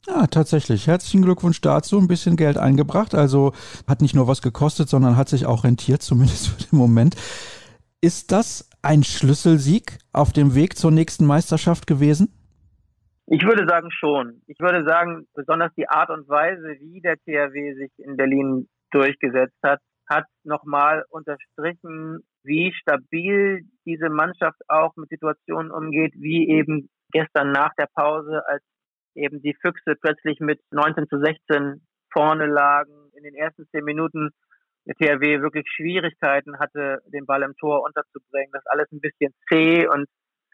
Ja, 0.07 0.27
tatsächlich. 0.27 0.87
Herzlichen 0.87 1.23
Glückwunsch 1.23 1.61
dazu. 1.61 1.99
Ein 1.99 2.09
bisschen 2.09 2.37
Geld 2.37 2.57
eingebracht. 2.57 3.15
Also 3.15 3.53
hat 3.87 4.01
nicht 4.01 4.15
nur 4.15 4.29
was 4.29 4.41
gekostet, 4.41 4.89
sondern 4.89 5.17
hat 5.17 5.29
sich 5.29 5.47
auch 5.47 5.65
rentiert, 5.65 6.03
zumindest 6.03 6.49
für 6.49 6.69
den 6.69 6.79
Moment. 6.79 7.17
Ist 8.01 8.33
das 8.33 8.71
ein 8.83 9.05
Schlüsselsieg 9.05 9.99
auf 10.13 10.33
dem 10.33 10.55
Weg 10.55 10.79
zur 10.79 10.91
nächsten 10.91 11.27
Meisterschaft 11.27 11.87
gewesen? 11.87 12.33
Ich 13.33 13.45
würde 13.45 13.65
sagen 13.69 13.93
schon. 13.93 14.43
Ich 14.49 14.59
würde 14.59 14.85
sagen, 14.85 15.29
besonders 15.35 15.73
die 15.77 15.89
Art 15.89 16.11
und 16.11 16.29
Weise, 16.29 16.75
wie 16.81 17.01
der 17.01 17.17
THW 17.17 17.75
sich 17.75 17.93
in 17.99 18.17
Berlin 18.17 18.69
durchgesetzt 18.91 19.57
hat, 19.63 19.79
hat 20.09 20.25
nochmal 20.43 21.05
unterstrichen, 21.11 22.25
wie 22.43 22.73
stabil 22.73 23.61
diese 23.87 24.09
Mannschaft 24.09 24.61
auch 24.67 24.97
mit 24.97 25.11
Situationen 25.11 25.71
umgeht, 25.71 26.13
wie 26.17 26.49
eben 26.49 26.91
gestern 27.13 27.53
nach 27.53 27.73
der 27.79 27.87
Pause, 27.95 28.43
als 28.49 28.65
eben 29.15 29.41
die 29.41 29.55
Füchse 29.63 29.95
plötzlich 29.95 30.41
mit 30.41 30.59
19 30.73 31.07
zu 31.09 31.21
16 31.21 31.87
vorne 32.13 32.47
lagen 32.47 33.13
in 33.17 33.23
den 33.23 33.37
ersten 33.37 33.65
zehn 33.69 33.85
Minuten 33.85 34.31
der 34.87 34.97
THW 34.97 35.41
wirklich 35.41 35.71
Schwierigkeiten 35.71 36.59
hatte, 36.59 36.99
den 37.07 37.27
Ball 37.27 37.43
im 37.43 37.55
Tor 37.61 37.85
unterzubringen, 37.85 38.51
dass 38.51 38.67
alles 38.67 38.91
ein 38.91 39.01
bisschen 39.01 39.33
zäh 39.49 39.87
und 39.87 40.07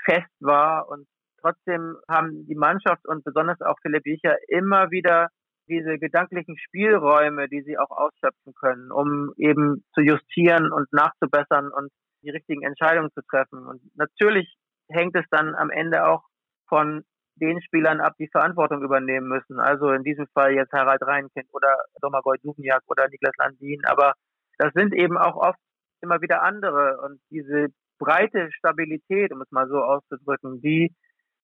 fest 0.05 0.35
war 0.41 0.91
und 0.91 1.07
trotzdem 1.47 1.97
haben 2.09 2.47
die 2.47 2.55
Mannschaft 2.55 3.07
und 3.07 3.25
besonders 3.25 3.61
auch 3.61 3.77
Philipp 3.83 4.07
Jicher 4.07 4.37
immer 4.49 4.91
wieder 4.91 5.29
diese 5.69 5.99
gedanklichen 5.99 6.57
Spielräume, 6.59 7.49
die 7.49 7.63
sie 7.63 7.79
auch 7.79 7.91
ausschöpfen 7.91 8.55
können, 8.55 8.91
um 8.91 9.33
eben 9.37 9.85
zu 9.95 10.01
justieren 10.01 10.73
und 10.73 10.93
nachzubessern 10.93 11.71
und 11.73 11.91
die 12.23 12.31
richtigen 12.31 12.63
Entscheidungen 12.63 13.11
zu 13.13 13.23
treffen. 13.23 13.67
Und 13.67 13.81
natürlich 13.97 14.57
hängt 14.89 15.17
es 15.17 15.25
dann 15.31 15.55
am 15.55 15.71
Ende 15.71 16.07
auch 16.07 16.23
von 16.69 17.03
den 17.37 17.61
Spielern 17.63 18.01
ab, 18.01 18.15
die 18.19 18.29
Verantwortung 18.29 18.83
übernehmen 18.83 19.29
müssen. 19.29 19.61
Also 19.61 19.91
in 19.91 20.03
diesem 20.03 20.27
Fall 20.29 20.55
jetzt 20.55 20.73
Harald 20.73 21.03
Reinkind 21.03 21.49
oder 21.53 21.77
Domagoj 22.01 22.39
Dubniak 22.43 22.83
oder 22.87 23.09
Niklas 23.09 23.35
Landin. 23.39 23.83
Aber 23.85 24.15
das 24.59 24.73
sind 24.73 24.95
eben 24.95 25.19
auch 25.19 25.37
oft 25.37 25.59
immer 26.01 26.21
wieder 26.23 26.43
andere. 26.43 27.01
Und 27.03 27.21
diese 27.31 27.69
breite 27.99 28.51
Stabilität, 28.53 29.33
um 29.33 29.43
es 29.43 29.51
mal 29.51 29.69
so 29.69 29.83
auszudrücken, 29.83 30.61
die, 30.61 30.95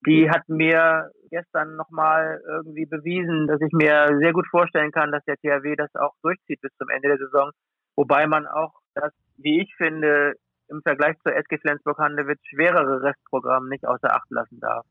die 0.07 0.29
hat 0.31 0.49
mir 0.49 1.11
gestern 1.31 1.77
nochmal 1.77 2.41
irgendwie 2.47 2.87
bewiesen, 2.87 3.47
dass 3.47 3.61
ich 3.61 3.73
mir 3.73 4.19
sehr 4.21 4.33
gut 4.33 4.47
vorstellen 4.51 4.93
kann, 4.93 5.13
dass 5.13 5.25
der 5.25 5.37
THW 5.37 5.77
das 5.77 5.95
auch 5.95 6.15
durchzieht 6.23 6.61
bis 6.61 6.73
zum 6.79 6.89
Ende 6.91 7.09
der 7.09 7.19
Saison. 7.19 7.51
Wobei 7.97 8.27
man 8.27 8.47
auch 8.47 8.73
das, 8.95 9.13
wie 9.37 9.63
ich 9.63 9.75
finde, 9.77 10.35
im 10.69 10.83
Vergleich 10.83 11.17
zur 11.23 11.35
SG 11.35 11.59
Flensburg-Handewitt 11.59 12.41
schwerere 12.49 13.03
Restprogramm 13.03 13.69
nicht 13.69 13.87
außer 13.87 14.15
Acht 14.15 14.31
lassen 14.31 14.61
darf. 14.61 14.85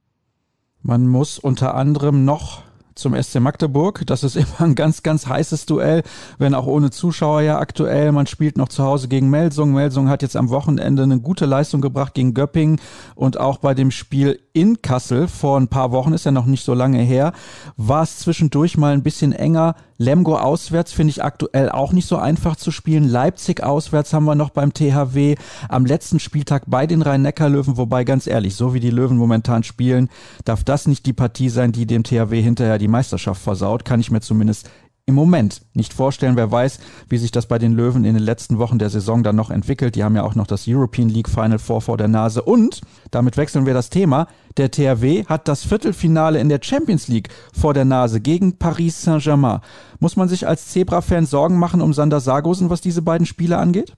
Man 0.84 1.08
muss 1.08 1.38
unter 1.39 1.75
anderem 1.75 2.25
noch 2.25 2.63
zum 2.95 3.15
SC 3.15 3.39
Magdeburg. 3.39 4.03
Das 4.05 4.24
ist 4.24 4.36
immer 4.38 4.62
ein 4.62 4.75
ganz, 4.75 5.03
ganz 5.03 5.27
heißes 5.27 5.65
Duell, 5.65 6.03
wenn 6.38 6.53
auch 6.53 6.67
ohne 6.67 6.91
Zuschauer 6.91 7.41
ja 7.41 7.60
aktuell. 7.60 8.12
Man 8.12 8.27
spielt 8.27 8.57
noch 8.57 8.69
zu 8.69 8.83
Hause 8.83 9.07
gegen 9.07 9.29
Melsung. 9.29 9.74
Melsung 9.74 10.10
hat 10.10 10.21
jetzt 10.21 10.36
am 10.36 10.50
Wochenende 10.50 11.03
eine 11.03 11.19
gute 11.19 11.45
Leistung 11.45 11.81
gebracht 11.81 12.13
gegen 12.13 12.33
Göppingen 12.33 12.79
und 13.15 13.39
auch 13.39 13.57
bei 13.57 13.74
dem 13.74 13.91
Spiel 13.91 14.39
in 14.53 14.81
Kassel 14.81 15.27
vor 15.27 15.60
ein 15.60 15.67
paar 15.67 15.91
Wochen, 15.91 16.13
ist 16.13 16.25
ja 16.25 16.31
noch 16.31 16.45
nicht 16.45 16.65
so 16.65 16.74
lange 16.74 17.00
her, 17.00 17.33
war 17.77 18.03
es 18.03 18.19
zwischendurch 18.19 18.77
mal 18.77 18.93
ein 18.93 19.03
bisschen 19.03 19.31
enger. 19.33 19.75
Lemgo 20.01 20.36
auswärts 20.36 20.91
finde 20.91 21.12
ich 21.12 21.24
aktuell 21.24 21.70
auch 21.70 21.93
nicht 21.93 22.08
so 22.08 22.17
einfach 22.17 22.55
zu 22.55 22.72
spielen. 22.72 23.08
Leipzig 23.08 23.62
auswärts 23.62 24.13
haben 24.13 24.25
wir 24.25 24.34
noch 24.34 24.50
beim 24.50 24.74
THW 24.74 25.36
am 25.70 25.86
letzten 25.86 26.20
Spieltag 26.20 26.63
bei 26.65 26.88
den 26.88 27.03
Rhein-Neckar-Löwen, 27.03 27.77
wobei 27.77 28.03
ganz 28.03 28.25
ehrlich, 28.25 28.55
so 28.55 28.74
wie 28.74 28.79
die 28.79 28.89
Löwen 28.89 29.17
momentan 29.17 29.62
spielen, 29.63 30.10
darf 30.43 30.63
das 30.63 30.88
nicht 30.88 31.05
die 31.05 31.13
Partie 31.13 31.50
sein, 31.50 31.72
die 31.72 31.86
dem 31.86 32.03
THW 32.03 32.41
hinterher 32.41 32.79
die 32.79 32.88
Meisterschaft 32.88 33.43
versaut, 33.43 33.86
kann 33.86 34.00
ich 34.00 34.10
mir 34.10 34.22
zumindest 34.22 34.72
im 35.12 35.15
Moment 35.15 35.62
nicht 35.75 35.94
vorstellen. 35.94 36.36
Wer 36.36 36.51
weiß, 36.51 36.80
wie 37.10 37.18
sich 37.18 37.32
das 37.32 37.48
bei 37.48 37.60
den 37.60 37.74
Löwen 37.74 38.03
in 38.03 38.15
den 38.15 38.24
letzten 38.24 38.58
Wochen 38.58 38.80
der 38.80 38.89
Saison 38.89 39.24
dann 39.24 39.36
noch 39.36 39.51
entwickelt. 39.51 39.96
Die 39.96 40.03
haben 40.03 40.15
ja 40.15 40.24
auch 40.24 40.36
noch 40.36 40.48
das 40.48 40.65
European 40.68 41.10
League 41.10 41.30
Final 41.30 41.60
Four 41.60 41.82
vor 41.82 41.98
der 41.98 42.08
Nase. 42.08 42.41
Und, 42.41 42.82
damit 43.12 43.38
wechseln 43.38 43.65
wir 43.65 43.74
das 43.74 43.89
Thema, 43.89 44.27
der 44.58 44.72
THW 44.72 45.25
hat 45.25 45.48
das 45.48 45.65
Viertelfinale 45.65 46.39
in 46.39 46.50
der 46.50 46.60
Champions 46.62 47.08
League 47.08 47.30
vor 47.53 47.74
der 47.74 47.86
Nase 47.86 48.20
gegen 48.20 48.58
Paris 48.58 49.03
Saint-Germain. 49.03 49.62
Muss 50.00 50.15
man 50.15 50.27
sich 50.27 50.48
als 50.48 50.72
Zebra-Fan 50.72 51.25
Sorgen 51.25 51.60
machen 51.60 51.82
um 51.82 51.94
Sander 51.94 52.20
Sargosen, 52.20 52.70
was 52.70 52.82
diese 52.82 53.01
beiden 53.01 53.27
Spiele 53.27 53.58
angeht? 53.58 53.94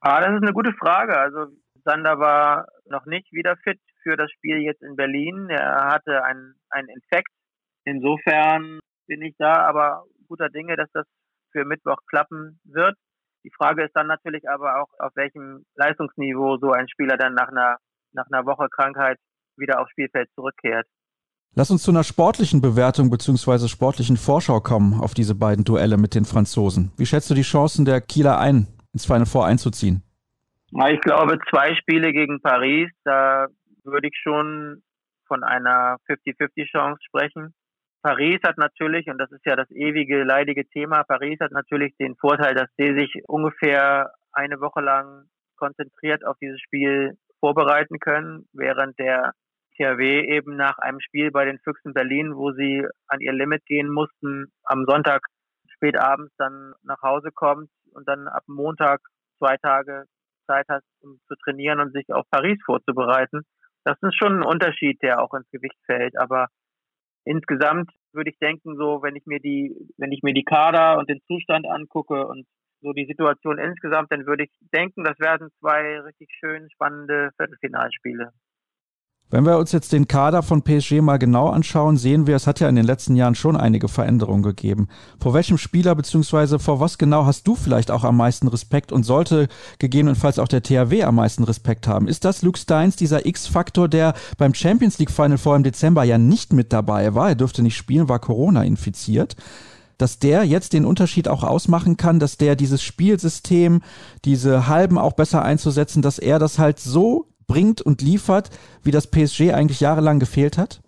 Ah, 0.00 0.20
das 0.20 0.36
ist 0.36 0.42
eine 0.42 0.52
gute 0.52 0.72
Frage. 0.74 1.18
Also 1.18 1.52
Sander 1.84 2.18
war 2.18 2.66
noch 2.88 3.06
nicht 3.06 3.32
wieder 3.32 3.56
fit 3.64 3.80
für 4.02 4.16
das 4.16 4.30
Spiel 4.30 4.58
jetzt 4.58 4.82
in 4.82 4.96
Berlin. 4.96 5.48
Er 5.50 5.88
hatte 5.88 6.22
einen, 6.24 6.54
einen 6.70 6.88
Infekt 6.88 7.28
Insofern 7.84 8.78
bin 9.06 9.22
ich 9.22 9.34
da 9.38 9.66
aber 9.66 10.04
guter 10.30 10.48
Dinge, 10.48 10.76
dass 10.76 10.88
das 10.92 11.06
für 11.52 11.64
Mittwoch 11.64 11.98
klappen 12.08 12.60
wird. 12.64 12.96
Die 13.44 13.50
Frage 13.56 13.84
ist 13.84 13.94
dann 13.94 14.06
natürlich 14.06 14.48
aber 14.48 14.80
auch, 14.80 14.88
auf 14.98 15.12
welchem 15.16 15.64
Leistungsniveau 15.74 16.58
so 16.58 16.72
ein 16.72 16.88
Spieler 16.88 17.16
dann 17.16 17.34
nach 17.34 17.48
einer, 17.48 17.76
nach 18.12 18.26
einer 18.30 18.46
Woche 18.46 18.68
Krankheit 18.70 19.18
wieder 19.56 19.80
aufs 19.80 19.90
Spielfeld 19.90 20.28
zurückkehrt. 20.34 20.86
Lass 21.54 21.70
uns 21.70 21.82
zu 21.82 21.90
einer 21.90 22.04
sportlichen 22.04 22.60
Bewertung 22.60 23.10
bzw. 23.10 23.66
sportlichen 23.66 24.16
Vorschau 24.16 24.60
kommen 24.60 25.00
auf 25.00 25.14
diese 25.14 25.34
beiden 25.34 25.64
Duelle 25.64 25.96
mit 25.96 26.14
den 26.14 26.24
Franzosen. 26.24 26.92
Wie 26.96 27.06
schätzt 27.06 27.28
du 27.28 27.34
die 27.34 27.42
Chancen 27.42 27.84
der 27.84 28.00
Kieler 28.00 28.38
ein, 28.38 28.68
ins 28.92 29.04
Final 29.04 29.26
Four 29.26 29.46
einzuziehen? 29.46 30.02
Ich 30.70 31.00
glaube, 31.00 31.38
zwei 31.50 31.74
Spiele 31.74 32.12
gegen 32.12 32.40
Paris, 32.40 32.88
da 33.02 33.48
würde 33.82 34.06
ich 34.06 34.16
schon 34.22 34.82
von 35.26 35.42
einer 35.42 35.96
50-50 36.08 36.70
Chance 36.70 37.00
sprechen. 37.04 37.52
Paris 38.02 38.40
hat 38.44 38.56
natürlich, 38.56 39.08
und 39.08 39.18
das 39.18 39.30
ist 39.30 39.44
ja 39.44 39.56
das 39.56 39.70
ewige 39.70 40.24
leidige 40.24 40.66
Thema, 40.66 41.04
Paris 41.04 41.38
hat 41.40 41.52
natürlich 41.52 41.94
den 41.98 42.16
Vorteil, 42.16 42.54
dass 42.54 42.68
sie 42.78 42.98
sich 42.98 43.22
ungefähr 43.26 44.12
eine 44.32 44.60
Woche 44.60 44.80
lang 44.80 45.26
konzentriert 45.56 46.26
auf 46.26 46.36
dieses 46.40 46.60
Spiel 46.60 47.18
vorbereiten 47.40 47.98
können, 47.98 48.48
während 48.52 48.98
der 48.98 49.32
THW 49.76 50.26
eben 50.26 50.56
nach 50.56 50.78
einem 50.78 51.00
Spiel 51.00 51.30
bei 51.30 51.44
den 51.44 51.58
Füchsen 51.58 51.92
Berlin, 51.92 52.34
wo 52.36 52.52
sie 52.52 52.86
an 53.06 53.20
ihr 53.20 53.32
Limit 53.32 53.64
gehen 53.66 53.90
mussten, 53.90 54.52
am 54.64 54.84
Sonntag 54.86 55.22
spät 55.68 55.98
abends 55.98 56.32
dann 56.36 56.74
nach 56.82 57.00
Hause 57.02 57.30
kommt 57.32 57.70
und 57.92 58.08
dann 58.08 58.28
ab 58.28 58.44
Montag 58.46 59.00
zwei 59.38 59.56
Tage 59.56 60.04
Zeit 60.46 60.66
hat, 60.68 60.82
um 61.00 61.18
zu 61.28 61.34
trainieren 61.36 61.80
und 61.80 61.92
sich 61.92 62.12
auf 62.12 62.26
Paris 62.30 62.58
vorzubereiten. 62.64 63.42
Das 63.84 63.96
ist 64.02 64.16
schon 64.16 64.40
ein 64.40 64.46
Unterschied, 64.46 65.00
der 65.02 65.22
auch 65.22 65.32
ins 65.32 65.48
Gewicht 65.50 65.78
fällt. 65.86 66.18
Aber 66.18 66.48
insgesamt 67.24 67.90
würde 68.12 68.30
ich 68.30 68.38
denken, 68.38 68.76
so 68.76 69.02
wenn 69.02 69.16
ich 69.16 69.26
mir 69.26 69.40
die, 69.40 69.74
wenn 69.96 70.12
ich 70.12 70.22
mir 70.22 70.34
die 70.34 70.44
Kader 70.44 70.98
und 70.98 71.08
den 71.08 71.20
Zustand 71.26 71.66
angucke 71.66 72.26
und 72.26 72.46
so 72.82 72.92
die 72.92 73.06
Situation 73.06 73.58
insgesamt, 73.58 74.10
dann 74.10 74.26
würde 74.26 74.44
ich 74.44 74.50
denken, 74.72 75.04
das 75.04 75.18
werden 75.20 75.50
zwei 75.60 76.00
richtig 76.00 76.30
schön 76.38 76.68
spannende 76.70 77.30
Viertelfinalspiele. 77.36 78.32
Wenn 79.32 79.46
wir 79.46 79.58
uns 79.58 79.70
jetzt 79.70 79.92
den 79.92 80.08
Kader 80.08 80.42
von 80.42 80.62
PSG 80.62 81.00
mal 81.00 81.18
genau 81.18 81.50
anschauen, 81.50 81.96
sehen 81.96 82.26
wir, 82.26 82.34
es 82.34 82.48
hat 82.48 82.58
ja 82.58 82.68
in 82.68 82.74
den 82.74 82.84
letzten 82.84 83.14
Jahren 83.14 83.36
schon 83.36 83.56
einige 83.56 83.86
Veränderungen 83.86 84.42
gegeben. 84.42 84.88
Vor 85.20 85.34
welchem 85.34 85.56
Spieler 85.56 85.94
bzw. 85.94 86.58
vor 86.58 86.80
was 86.80 86.98
genau 86.98 87.26
hast 87.26 87.46
du 87.46 87.54
vielleicht 87.54 87.92
auch 87.92 88.02
am 88.02 88.16
meisten 88.16 88.48
Respekt 88.48 88.90
und 88.90 89.04
sollte 89.04 89.46
gegebenenfalls 89.78 90.40
auch 90.40 90.48
der 90.48 90.64
THW 90.64 91.04
am 91.04 91.14
meisten 91.14 91.44
Respekt 91.44 91.86
haben? 91.86 92.08
Ist 92.08 92.24
das 92.24 92.42
Luke 92.42 92.58
Steins, 92.58 92.96
dieser 92.96 93.24
X-Faktor, 93.24 93.88
der 93.88 94.14
beim 94.36 94.52
Champions 94.52 94.98
League 94.98 95.12
Final 95.12 95.38
vor 95.38 95.54
im 95.54 95.62
Dezember 95.62 96.02
ja 96.02 96.18
nicht 96.18 96.52
mit 96.52 96.72
dabei 96.72 97.14
war? 97.14 97.28
Er 97.28 97.36
durfte 97.36 97.62
nicht 97.62 97.76
spielen, 97.76 98.08
war 98.08 98.18
Corona 98.18 98.64
infiziert 98.64 99.36
dass 99.98 100.18
der 100.18 100.44
jetzt 100.44 100.72
den 100.72 100.86
Unterschied 100.86 101.28
auch 101.28 101.44
ausmachen 101.44 101.98
kann, 101.98 102.18
dass 102.18 102.38
der 102.38 102.56
dieses 102.56 102.82
Spielsystem, 102.82 103.82
diese 104.24 104.66
Halben 104.66 104.96
auch 104.96 105.12
besser 105.12 105.42
einzusetzen, 105.42 106.00
dass 106.00 106.18
er 106.18 106.38
das 106.38 106.58
halt 106.58 106.80
so 106.80 107.26
bringt 107.50 107.82
und 107.82 108.00
liefert, 108.00 108.50
wie 108.84 108.92
das 108.92 109.10
PSG 109.10 109.52
eigentlich 109.52 109.80
jahrelang 109.80 110.20
gefehlt 110.20 110.56
hat? 110.56 110.80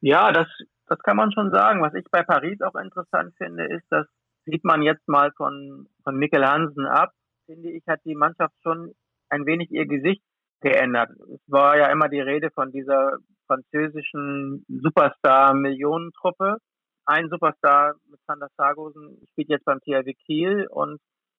Ja, 0.00 0.32
das, 0.32 0.48
das 0.86 0.98
kann 1.00 1.16
man 1.16 1.30
schon 1.32 1.50
sagen. 1.52 1.80
Was 1.82 1.94
ich 1.94 2.04
bei 2.10 2.22
Paris 2.24 2.60
auch 2.62 2.74
interessant 2.74 3.34
finde, 3.36 3.64
ist, 3.64 3.86
das 3.90 4.06
sieht 4.44 4.64
man 4.64 4.82
jetzt 4.82 5.06
mal 5.06 5.30
von, 5.36 5.86
von 6.02 6.16
Mikkel 6.16 6.44
Hansen 6.44 6.86
ab, 6.86 7.12
finde 7.46 7.70
ich, 7.70 7.84
hat 7.86 8.00
die 8.04 8.16
Mannschaft 8.16 8.54
schon 8.62 8.92
ein 9.28 9.46
wenig 9.46 9.70
ihr 9.70 9.86
Gesicht 9.86 10.22
geändert. 10.60 11.10
Es 11.32 11.40
war 11.46 11.76
ja 11.76 11.86
immer 11.92 12.08
die 12.08 12.20
Rede 12.20 12.50
von 12.50 12.72
dieser 12.72 13.18
französischen 13.46 14.64
Superstar-Millionentruppe. 14.68 16.58
Ein 17.06 17.28
Superstar 17.30 17.94
mit 18.10 18.20
Sander 18.26 18.48
Sargosen 18.56 19.22
spielt 19.30 19.48
jetzt 19.48 19.64
beim 19.64 19.80
THW 19.80 20.12
Kiel 20.26 20.66
und 20.68 20.98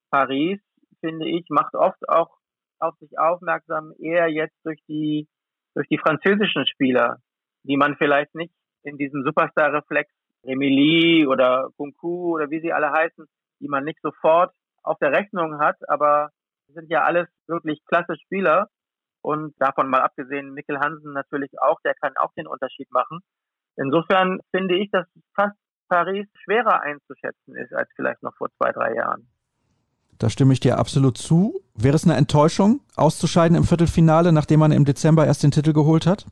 Paris, 0.10 0.60
finde 1.02 1.28
ich, 1.28 1.46
macht 1.50 1.76
oft 1.76 2.08
auch 2.08 2.39
auf 2.80 2.96
sich 3.00 3.18
aufmerksam, 3.18 3.94
eher 4.00 4.28
jetzt 4.28 4.58
durch 4.64 4.80
die, 4.88 5.28
durch 5.76 5.88
die 5.88 5.98
französischen 5.98 6.66
Spieler, 6.68 7.18
die 7.64 7.78
man 7.78 7.96
vielleicht 7.98 8.34
nicht 8.36 8.54
in 8.84 8.98
diesem 8.98 9.24
Superstar-Reflex, 9.24 10.12
Emily 10.44 11.28
oder 11.28 11.70
Kunku 11.78 12.36
oder 12.36 12.50
wie 12.50 12.62
sie 12.62 12.72
alle 12.72 12.92
heißen, 12.92 13.26
die 13.60 13.68
man 13.68 13.84
nicht 13.84 14.00
sofort 14.02 14.54
auf 14.84 14.98
der 15.00 15.12
Rechnung 15.12 15.60
hat, 15.60 15.78
aber 15.90 16.32
sind 16.68 16.90
ja 16.90 17.04
alles 17.04 17.28
wirklich 17.48 17.84
klasse 17.86 18.16
Spieler. 18.24 18.70
Und 19.22 19.54
davon 19.60 19.90
mal 19.90 20.02
abgesehen, 20.02 20.54
Mikkel 20.54 20.80
Hansen 20.80 21.12
natürlich 21.12 21.52
auch, 21.62 21.82
der 21.82 21.94
kann 21.94 22.14
auch 22.18 22.32
den 22.38 22.48
Unterschied 22.48 22.90
machen. 22.92 23.20
Insofern 23.76 24.40
finde 24.52 24.78
ich, 24.78 24.90
dass 24.92 25.08
fast 25.36 25.58
Paris 25.90 26.28
schwerer 26.44 26.82
einzuschätzen 26.82 27.56
ist 27.56 27.74
als 27.74 27.90
vielleicht 27.96 28.24
noch 28.24 28.36
vor 28.38 28.50
zwei, 28.58 28.72
drei 28.72 28.94
Jahren. 28.96 29.28
Da 30.20 30.30
stimme 30.30 30.52
ich 30.52 30.60
dir 30.60 30.78
absolut 30.78 31.18
zu. 31.18 31.62
Wäre 31.76 31.96
es 31.96 32.04
eine 32.04 32.18
Enttäuschung, 32.18 32.82
auszuscheiden 32.98 33.56
im 33.56 33.64
Viertelfinale, 33.64 34.34
nachdem 34.34 34.60
man 34.60 34.74
im 34.74 34.84
Dezember 34.84 35.26
erst 35.26 35.44
den 35.44 35.52
Titel 35.52 35.72
geholt 35.72 36.06
hat? 36.06 36.26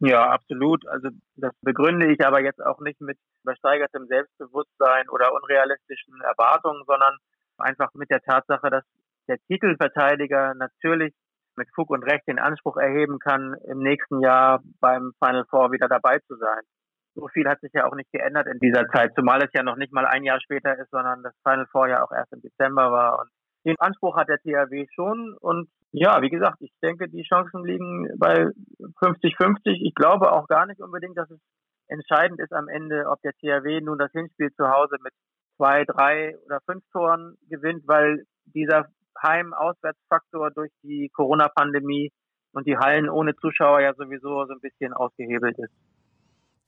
Ja, 0.00 0.28
absolut. 0.28 0.86
Also 0.86 1.08
das 1.36 1.52
begründe 1.62 2.12
ich 2.12 2.24
aber 2.24 2.42
jetzt 2.42 2.62
auch 2.62 2.80
nicht 2.80 3.00
mit 3.00 3.16
übersteigertem 3.42 4.06
Selbstbewusstsein 4.06 5.08
oder 5.08 5.32
unrealistischen 5.32 6.20
Erwartungen, 6.20 6.82
sondern 6.86 7.16
einfach 7.56 7.88
mit 7.94 8.10
der 8.10 8.20
Tatsache, 8.20 8.68
dass 8.68 8.84
der 9.28 9.38
Titelverteidiger 9.48 10.54
natürlich 10.54 11.14
mit 11.56 11.68
Fug 11.74 11.88
und 11.88 12.02
Recht 12.02 12.28
den 12.28 12.38
Anspruch 12.38 12.76
erheben 12.76 13.18
kann, 13.18 13.54
im 13.66 13.78
nächsten 13.78 14.20
Jahr 14.20 14.62
beim 14.80 15.12
Final 15.18 15.46
Four 15.48 15.72
wieder 15.72 15.88
dabei 15.88 16.18
zu 16.28 16.36
sein. 16.36 16.60
So 17.16 17.28
viel 17.28 17.48
hat 17.48 17.60
sich 17.60 17.72
ja 17.72 17.86
auch 17.86 17.94
nicht 17.94 18.12
geändert 18.12 18.46
in 18.46 18.58
dieser 18.58 18.86
Zeit, 18.88 19.14
zumal 19.16 19.42
es 19.42 19.50
ja 19.54 19.62
noch 19.62 19.76
nicht 19.76 19.92
mal 19.92 20.04
ein 20.04 20.22
Jahr 20.22 20.38
später 20.40 20.78
ist, 20.78 20.90
sondern 20.90 21.22
das 21.22 21.32
Final 21.42 21.66
Four 21.72 21.88
ja 21.88 22.04
auch 22.04 22.12
erst 22.12 22.32
im 22.32 22.42
Dezember 22.42 22.92
war. 22.92 23.20
Und 23.20 23.30
den 23.64 23.80
Anspruch 23.80 24.16
hat 24.16 24.28
der 24.28 24.38
THW 24.38 24.86
schon. 24.94 25.34
Und 25.40 25.68
ja, 25.92 26.20
wie 26.20 26.28
gesagt, 26.28 26.58
ich 26.60 26.70
denke, 26.82 27.08
die 27.08 27.22
Chancen 27.22 27.64
liegen 27.64 28.08
bei 28.18 28.48
50-50. 29.02 29.80
Ich 29.82 29.94
glaube 29.94 30.30
auch 30.30 30.46
gar 30.46 30.66
nicht 30.66 30.80
unbedingt, 30.82 31.16
dass 31.16 31.30
es 31.30 31.40
entscheidend 31.88 32.38
ist 32.38 32.52
am 32.52 32.68
Ende, 32.68 33.06
ob 33.08 33.20
der 33.22 33.32
THW 33.32 33.80
nun 33.80 33.98
das 33.98 34.12
Hinspiel 34.12 34.52
zu 34.52 34.68
Hause 34.68 34.96
mit 35.02 35.12
zwei, 35.56 35.84
drei 35.84 36.36
oder 36.44 36.60
fünf 36.66 36.84
Toren 36.92 37.36
gewinnt, 37.48 37.88
weil 37.88 38.24
dieser 38.44 38.86
Heim-Auswärtsfaktor 39.22 40.50
durch 40.50 40.70
die 40.82 41.10
Corona-Pandemie 41.14 42.12
und 42.52 42.66
die 42.66 42.76
Hallen 42.76 43.08
ohne 43.08 43.34
Zuschauer 43.36 43.80
ja 43.80 43.94
sowieso 43.94 44.44
so 44.44 44.52
ein 44.52 44.60
bisschen 44.60 44.92
ausgehebelt 44.92 45.58
ist. 45.58 45.72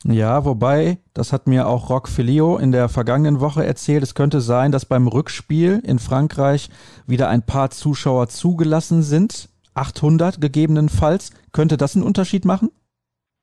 Ja, 0.05 0.45
wobei, 0.45 0.99
das 1.13 1.33
hat 1.33 1.49
mir 1.49 1.67
auch 1.67 1.91
Rock 1.91 2.09
Filio 2.09 2.57
in 2.57 2.71
der 2.71 2.89
vergangenen 2.89 3.41
Woche 3.41 3.65
erzählt, 3.67 4.05
es 4.05 4.15
könnte 4.15 4.41
sein, 4.41 4.71
dass 4.71 4.87
beim 4.87 5.09
Rückspiel 5.09 5.81
in 5.85 5.99
Frankreich 5.99 6.71
wieder 7.07 7.29
ein 7.29 7.45
paar 7.45 7.71
Zuschauer 7.71 8.29
zugelassen 8.29 9.03
sind. 9.03 9.49
800 9.75 10.41
gegebenenfalls. 10.41 11.33
Könnte 11.53 11.77
das 11.77 11.97
einen 11.97 12.05
Unterschied 12.05 12.45
machen? 12.45 12.71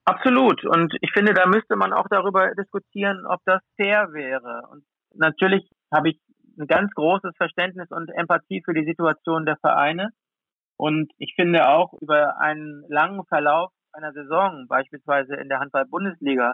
Absolut. 0.05 0.63
Und 0.65 0.95
ich 1.01 1.11
finde, 1.13 1.33
da 1.33 1.47
müsste 1.47 1.75
man 1.75 1.91
auch 1.91 2.07
darüber 2.09 2.53
diskutieren, 2.55 3.25
ob 3.25 3.41
das 3.45 3.61
fair 3.75 4.13
wäre. 4.13 4.67
Und 4.71 4.83
natürlich 5.13 5.69
habe 5.93 6.09
ich 6.09 6.19
ein 6.59 6.67
ganz 6.67 6.91
großes 6.93 7.35
Verständnis 7.37 7.89
und 7.89 8.09
Empathie 8.09 8.61
für 8.63 8.73
die 8.73 8.85
Situation 8.85 9.45
der 9.45 9.57
Vereine. 9.57 10.09
Und 10.77 11.11
ich 11.17 11.33
finde 11.35 11.67
auch 11.69 11.93
über 12.01 12.39
einen 12.39 12.83
langen 12.87 13.25
Verlauf 13.25 13.71
einer 13.95 14.13
Saison, 14.13 14.67
beispielsweise 14.67 15.35
in 15.35 15.49
der 15.49 15.59
Handball-Bundesliga 15.59 16.53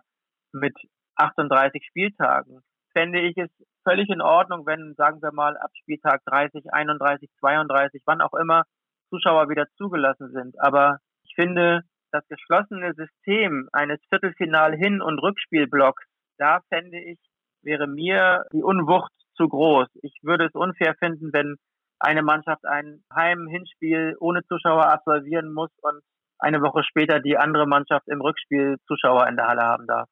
mit 0.54 0.76
38 1.16 1.84
Spieltagen, 1.86 2.62
fände 2.94 3.22
ich 3.22 3.38
es 3.38 3.50
völlig 3.84 4.10
in 4.10 4.22
Ordnung, 4.22 4.66
wenn, 4.66 4.94
sagen 4.96 5.22
wir 5.22 5.32
mal, 5.32 5.58
ab 5.58 5.72
Spieltag 5.82 6.22
30, 6.26 6.74
31, 6.74 7.30
32, 7.40 8.04
wann 8.06 8.22
auch 8.22 8.34
immer, 8.34 8.64
Zuschauer 9.10 9.50
wieder 9.50 9.66
zugelassen 9.78 10.32
sind. 10.32 10.60
Aber 10.60 11.00
ich 11.24 11.34
finde, 11.36 11.82
das 12.12 12.28
geschlossene 12.28 12.94
System 12.94 13.70
eines 13.72 14.00
Viertelfinal-Hin- 14.10 15.02
und 15.02 15.20
Rückspielblocks, 15.20 16.04
da 16.38 16.60
fände 16.70 17.00
ich, 17.00 17.20
wäre 17.62 17.88
mir 17.88 18.46
die 18.54 18.64
Unwucht 18.64 19.12
zu 19.36 19.48
groß. 19.48 19.88
Ich 20.02 20.14
würde 20.22 20.46
es 20.46 20.54
unfair 20.54 20.96
finden, 20.96 21.32
wenn 21.34 21.56
eine 22.00 22.24
Mannschaft 22.24 22.66
ein 22.66 23.04
Heim-Hinspiel 23.14 24.16
ohne 24.20 24.44
Zuschauer 24.46 24.92
absolvieren 24.92 25.54
muss 25.54 25.72
und 25.82 26.02
eine 26.42 26.62
Woche 26.62 26.84
später 26.84 27.20
die 27.20 27.38
andere 27.38 27.68
Mannschaft 27.68 28.08
im 28.08 28.22
Rückspiel 28.22 28.78
Zuschauer 28.88 29.28
in 29.28 29.38
der 29.38 29.48
Halle 29.48 29.62
haben 29.62 29.88
darf. 29.88 30.10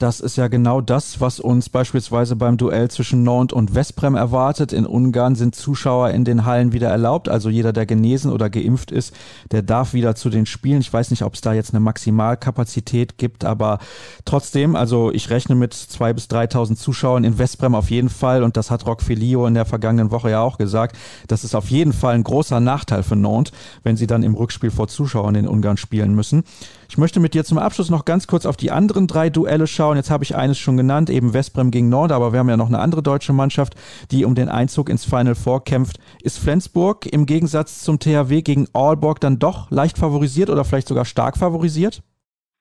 Das 0.00 0.18
ist 0.20 0.36
ja 0.36 0.48
genau 0.48 0.80
das, 0.80 1.20
was 1.20 1.40
uns 1.40 1.68
beispielsweise 1.68 2.34
beim 2.34 2.56
Duell 2.56 2.90
zwischen 2.90 3.22
Nantes 3.22 3.54
und 3.54 3.72
Vesprem 3.72 4.14
erwartet. 4.14 4.72
In 4.72 4.86
Ungarn 4.86 5.34
sind 5.34 5.54
Zuschauer 5.54 6.08
in 6.08 6.24
den 6.24 6.46
Hallen 6.46 6.72
wieder 6.72 6.88
erlaubt. 6.88 7.28
Also 7.28 7.50
jeder, 7.50 7.74
der 7.74 7.84
genesen 7.84 8.32
oder 8.32 8.48
geimpft 8.48 8.92
ist, 8.92 9.14
der 9.50 9.60
darf 9.60 9.92
wieder 9.92 10.14
zu 10.14 10.30
den 10.30 10.46
Spielen. 10.46 10.80
Ich 10.80 10.90
weiß 10.90 11.10
nicht, 11.10 11.22
ob 11.22 11.34
es 11.34 11.42
da 11.42 11.52
jetzt 11.52 11.74
eine 11.74 11.80
Maximalkapazität 11.80 13.18
gibt, 13.18 13.44
aber 13.44 13.78
trotzdem, 14.24 14.74
also 14.74 15.12
ich 15.12 15.28
rechne 15.28 15.54
mit 15.54 15.74
zwei 15.74 16.14
bis 16.14 16.28
3.000 16.28 16.76
Zuschauern 16.76 17.22
in 17.22 17.34
Vesprem 17.34 17.74
auf 17.74 17.90
jeden 17.90 18.08
Fall. 18.08 18.42
Und 18.42 18.56
das 18.56 18.70
hat 18.70 18.86
Rock 18.86 19.02
Filio 19.02 19.46
in 19.46 19.52
der 19.52 19.66
vergangenen 19.66 20.10
Woche 20.10 20.30
ja 20.30 20.40
auch 20.40 20.56
gesagt. 20.56 20.96
Das 21.28 21.44
ist 21.44 21.54
auf 21.54 21.68
jeden 21.70 21.92
Fall 21.92 22.14
ein 22.14 22.24
großer 22.24 22.58
Nachteil 22.58 23.02
für 23.02 23.16
Nantes, 23.16 23.52
wenn 23.82 23.98
sie 23.98 24.06
dann 24.06 24.22
im 24.22 24.32
Rückspiel 24.32 24.70
vor 24.70 24.88
Zuschauern 24.88 25.34
in 25.34 25.46
Ungarn 25.46 25.76
spielen 25.76 26.14
müssen. 26.14 26.44
Ich 26.88 26.98
möchte 26.98 27.20
mit 27.20 27.34
dir 27.34 27.44
zum 27.44 27.58
Abschluss 27.58 27.90
noch 27.90 28.04
ganz 28.04 28.26
kurz 28.26 28.46
auf 28.46 28.56
die 28.56 28.72
anderen 28.72 29.06
drei 29.06 29.28
Duelle 29.30 29.66
schauen. 29.66 29.89
Jetzt 29.96 30.10
habe 30.10 30.24
ich 30.24 30.36
eines 30.36 30.58
schon 30.58 30.76
genannt, 30.76 31.10
eben 31.10 31.34
Westbrem 31.34 31.70
gegen 31.70 31.88
Nord, 31.88 32.12
aber 32.12 32.32
wir 32.32 32.38
haben 32.38 32.48
ja 32.48 32.56
noch 32.56 32.68
eine 32.68 32.78
andere 32.78 33.02
deutsche 33.02 33.32
Mannschaft, 33.32 33.74
die 34.10 34.24
um 34.24 34.34
den 34.34 34.48
Einzug 34.48 34.88
ins 34.88 35.04
Final 35.04 35.34
Four 35.34 35.64
kämpft. 35.64 35.98
Ist 36.22 36.38
Flensburg 36.38 37.06
im 37.06 37.26
Gegensatz 37.26 37.82
zum 37.82 37.98
THW 37.98 38.42
gegen 38.42 38.66
Aalborg 38.72 39.20
dann 39.20 39.38
doch 39.38 39.70
leicht 39.70 39.98
favorisiert 39.98 40.50
oder 40.50 40.64
vielleicht 40.64 40.88
sogar 40.88 41.04
stark 41.04 41.36
favorisiert? 41.36 42.02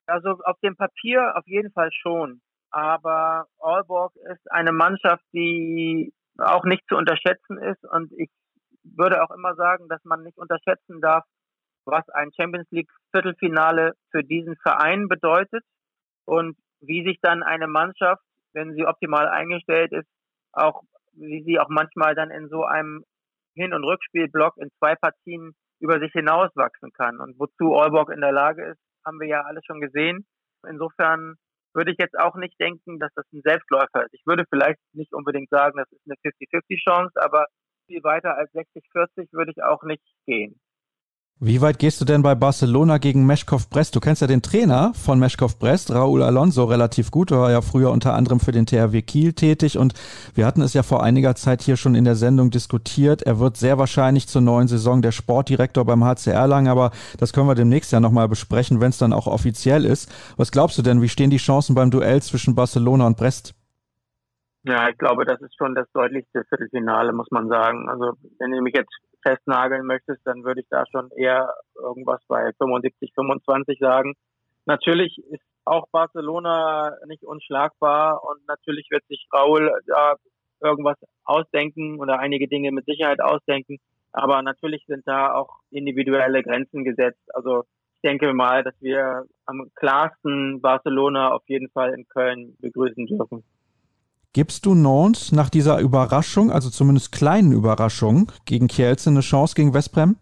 Also 0.07 0.37
auf 0.43 0.59
dem 0.63 0.75
Papier 0.75 1.33
auf 1.35 1.47
jeden 1.47 1.71
Fall 1.71 1.89
schon. 1.91 2.41
Aber 2.71 3.47
Aalborg 3.59 4.15
ist 4.31 4.51
eine 4.51 4.71
Mannschaft, 4.71 5.23
die 5.33 6.13
auch 6.37 6.63
nicht 6.65 6.83
zu 6.87 6.95
unterschätzen 6.95 7.57
ist. 7.57 7.83
Und 7.83 8.11
ich 8.13 8.29
würde 8.83 9.23
auch 9.23 9.31
immer 9.31 9.55
sagen, 9.55 9.87
dass 9.87 10.03
man 10.03 10.23
nicht 10.23 10.37
unterschätzen 10.37 11.01
darf, 11.01 11.25
was 11.85 12.07
ein 12.09 12.31
Champions 12.35 12.67
League 12.71 12.91
Viertelfinale 13.11 13.93
für 14.11 14.23
diesen 14.23 14.55
Verein 14.57 15.07
bedeutet 15.07 15.63
und 16.25 16.55
wie 16.81 17.05
sich 17.05 17.19
dann 17.21 17.43
eine 17.43 17.67
Mannschaft, 17.67 18.23
wenn 18.53 18.73
sie 18.73 18.85
optimal 18.85 19.27
eingestellt 19.27 19.91
ist, 19.91 20.07
auch 20.53 20.83
wie 21.13 21.43
sie 21.43 21.59
auch 21.59 21.69
manchmal 21.69 22.15
dann 22.15 22.31
in 22.31 22.49
so 22.49 22.63
einem 22.63 23.03
Hin- 23.55 23.73
und 23.73 23.83
Rückspielblock 23.83 24.57
in 24.57 24.69
zwei 24.79 24.95
Partien 24.95 25.53
über 25.79 25.99
sich 25.99 26.11
hinauswachsen 26.11 26.91
kann. 26.93 27.19
Und 27.19 27.39
wozu 27.39 27.75
Aalborg 27.75 28.09
in 28.11 28.21
der 28.21 28.31
Lage 28.31 28.65
ist, 28.65 28.79
haben 29.05 29.19
wir 29.19 29.27
ja 29.27 29.41
alle 29.41 29.61
schon 29.65 29.81
gesehen. 29.81 30.25
Insofern 30.67 31.35
würde 31.73 31.91
ich 31.91 31.97
jetzt 31.99 32.17
auch 32.17 32.35
nicht 32.35 32.59
denken, 32.59 32.99
dass 32.99 33.13
das 33.15 33.25
ein 33.31 33.41
Selbstläufer 33.43 34.05
ist. 34.05 34.13
Ich 34.13 34.25
würde 34.25 34.45
vielleicht 34.49 34.79
nicht 34.93 35.13
unbedingt 35.13 35.49
sagen, 35.49 35.77
das 35.77 35.91
ist 35.91 36.01
eine 36.05 36.15
50-50-Chance, 36.15 37.13
aber 37.21 37.45
viel 37.87 38.03
weiter 38.03 38.35
als 38.35 38.51
60-40 38.53 39.31
würde 39.31 39.51
ich 39.51 39.63
auch 39.63 39.83
nicht 39.83 40.03
gehen. 40.25 40.59
Wie 41.41 41.61
weit 41.61 41.79
gehst 41.79 42.01
du 42.01 42.05
denn 42.05 42.21
bei 42.21 42.35
Barcelona 42.35 42.97
gegen 42.97 43.25
Meshkov 43.25 43.69
Brest? 43.69 43.95
Du 43.95 44.01
kennst 44.01 44.21
ja 44.21 44.27
den 44.27 44.41
Trainer 44.41 44.91
von 44.93 45.19
Meshkov 45.19 45.57
Brest, 45.57 45.89
Raúl 45.89 46.21
Alonso, 46.21 46.65
relativ 46.65 47.11
gut. 47.11 47.31
Er 47.31 47.39
war 47.39 47.49
ja 47.49 47.61
früher 47.61 47.91
unter 47.91 48.13
anderem 48.13 48.41
für 48.41 48.51
den 48.51 48.65
THW 48.65 49.01
Kiel 49.01 49.31
tätig 49.31 49.77
und 49.77 49.93
wir 50.35 50.45
hatten 50.45 50.61
es 50.61 50.73
ja 50.73 50.83
vor 50.83 51.01
einiger 51.01 51.35
Zeit 51.35 51.61
hier 51.61 51.77
schon 51.77 51.95
in 51.95 52.03
der 52.03 52.15
Sendung 52.15 52.51
diskutiert. 52.51 53.21
Er 53.21 53.39
wird 53.39 53.55
sehr 53.55 53.77
wahrscheinlich 53.77 54.27
zur 54.27 54.41
neuen 54.41 54.67
Saison 54.67 55.01
der 55.01 55.13
Sportdirektor 55.13 55.85
beim 55.85 56.03
HCR 56.03 56.45
lang, 56.45 56.67
aber 56.67 56.91
das 57.17 57.31
können 57.31 57.47
wir 57.47 57.55
demnächst 57.55 57.93
ja 57.93 58.01
nochmal 58.01 58.27
besprechen, 58.27 58.81
wenn 58.81 58.89
es 58.89 58.97
dann 58.97 59.13
auch 59.13 59.25
offiziell 59.25 59.85
ist. 59.85 60.11
Was 60.35 60.51
glaubst 60.51 60.77
du 60.77 60.81
denn, 60.81 61.01
wie 61.01 61.07
stehen 61.07 61.29
die 61.29 61.37
Chancen 61.37 61.73
beim 61.73 61.89
Duell 61.89 62.21
zwischen 62.21 62.53
Barcelona 62.53 63.07
und 63.07 63.15
Brest? 63.15 63.55
Ja, 64.63 64.89
ich 64.89 64.97
glaube, 64.97 65.23
das 65.23 65.39
ist 65.39 65.55
schon 65.57 65.73
das 65.73 65.87
deutlichste 65.93 66.43
Viertelfinale, 66.49 67.13
muss 67.13 67.31
man 67.31 67.47
sagen. 67.47 67.87
Also, 67.87 68.11
wenn 68.39 68.51
du 68.51 68.61
mich 68.61 68.75
jetzt 68.75 68.91
festnageln 69.21 69.85
möchtest, 69.85 70.25
dann 70.25 70.43
würde 70.43 70.61
ich 70.61 70.67
da 70.69 70.85
schon 70.91 71.09
eher 71.11 71.53
irgendwas 71.75 72.21
bei 72.27 72.51
75, 72.57 73.11
25 73.13 73.79
sagen. 73.79 74.15
Natürlich 74.65 75.17
ist 75.29 75.43
auch 75.65 75.87
Barcelona 75.91 76.95
nicht 77.07 77.23
unschlagbar 77.23 78.23
und 78.23 78.47
natürlich 78.47 78.87
wird 78.89 79.05
sich 79.07 79.27
Raul 79.33 79.71
da 79.87 80.15
irgendwas 80.61 80.97
ausdenken 81.23 81.99
oder 81.99 82.19
einige 82.19 82.47
Dinge 82.47 82.71
mit 82.71 82.85
Sicherheit 82.85 83.21
ausdenken. 83.21 83.77
Aber 84.11 84.41
natürlich 84.41 84.83
sind 84.87 85.07
da 85.07 85.33
auch 85.33 85.59
individuelle 85.69 86.43
Grenzen 86.43 86.83
gesetzt. 86.83 87.23
Also 87.33 87.63
ich 87.95 88.09
denke 88.09 88.33
mal, 88.33 88.63
dass 88.63 88.73
wir 88.79 89.25
am 89.45 89.69
klarsten 89.75 90.61
Barcelona 90.61 91.31
auf 91.33 91.43
jeden 91.47 91.69
Fall 91.69 91.93
in 91.93 92.07
Köln 92.07 92.55
begrüßen 92.59 93.05
dürfen. 93.07 93.43
Gibst 94.33 94.67
du 94.67 94.75
Nantes 94.75 95.31
nach 95.31 95.49
dieser 95.49 95.79
Überraschung, 95.79 96.51
also 96.51 96.69
zumindest 96.69 97.11
kleinen 97.11 97.51
Überraschung, 97.51 98.31
gegen 98.45 98.67
Kielce 98.67 99.09
eine 99.09 99.21
Chance 99.21 99.55
gegen 99.55 99.73
Westbrem? 99.73 100.17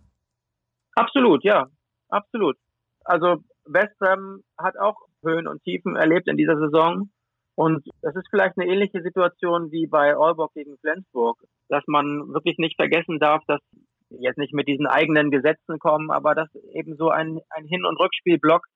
Absolut, 0.96 1.44
ja, 1.44 1.68
absolut. 2.08 2.56
Also 3.04 3.44
Westbrem 3.66 4.44
hat 4.58 4.78
auch 4.78 4.96
Höhen 5.24 5.48
und 5.48 5.62
Tiefen 5.64 5.98
erlebt 5.98 6.28
in 6.28 6.38
dieser 6.38 6.58
Saison. 6.58 7.10
Und 7.56 7.86
es 8.02 8.16
ist 8.16 8.28
vielleicht 8.30 8.58
eine 8.58 8.72
ähnliche 8.72 9.02
Situation 9.02 9.72
wie 9.72 9.88
bei 9.88 10.16
Aalborg 10.16 10.54
gegen 10.54 10.78
Flensburg, 10.78 11.38
dass 11.68 11.84
man 11.88 12.34
wirklich 12.34 12.58
nicht 12.60 12.76
vergessen 12.78 13.20
darf, 13.20 13.44
dass 13.48 13.60
jetzt 14.10 14.38
nicht 14.38 14.54
mit 14.54 14.68
diesen 14.68 14.88
eigenen 14.88 15.32
Gesetzen 15.32 15.80
kommen, 15.80 16.12
aber 16.12 16.34
dass 16.34 16.48
eben 16.74 16.96
so 16.96 17.10
ein, 17.10 17.40
ein 17.50 17.66
Hin- 17.66 17.86
und 17.86 18.00
Rückspielblock 18.00 18.68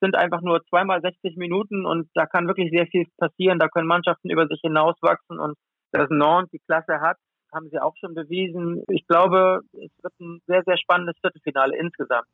sind 0.00 0.16
einfach 0.16 0.40
nur 0.40 0.64
zweimal 0.68 1.00
60 1.00 1.36
Minuten 1.36 1.86
und 1.86 2.08
da 2.14 2.26
kann 2.26 2.46
wirklich 2.46 2.70
sehr 2.70 2.86
viel 2.86 3.06
passieren. 3.18 3.58
Da 3.58 3.68
können 3.68 3.86
Mannschaften 3.86 4.30
über 4.30 4.46
sich 4.46 4.60
hinauswachsen 4.62 5.38
und 5.38 5.56
dass 5.92 6.08
Nantes 6.10 6.50
die 6.52 6.60
Klasse 6.66 7.00
hat, 7.00 7.16
haben 7.52 7.68
sie 7.70 7.80
auch 7.80 7.94
schon 7.98 8.14
bewiesen. 8.14 8.82
Ich 8.88 9.06
glaube, 9.06 9.60
es 9.72 9.90
wird 10.02 10.14
ein 10.20 10.40
sehr, 10.46 10.62
sehr 10.64 10.78
spannendes 10.78 11.16
Viertelfinale 11.20 11.76
insgesamt. 11.76 12.26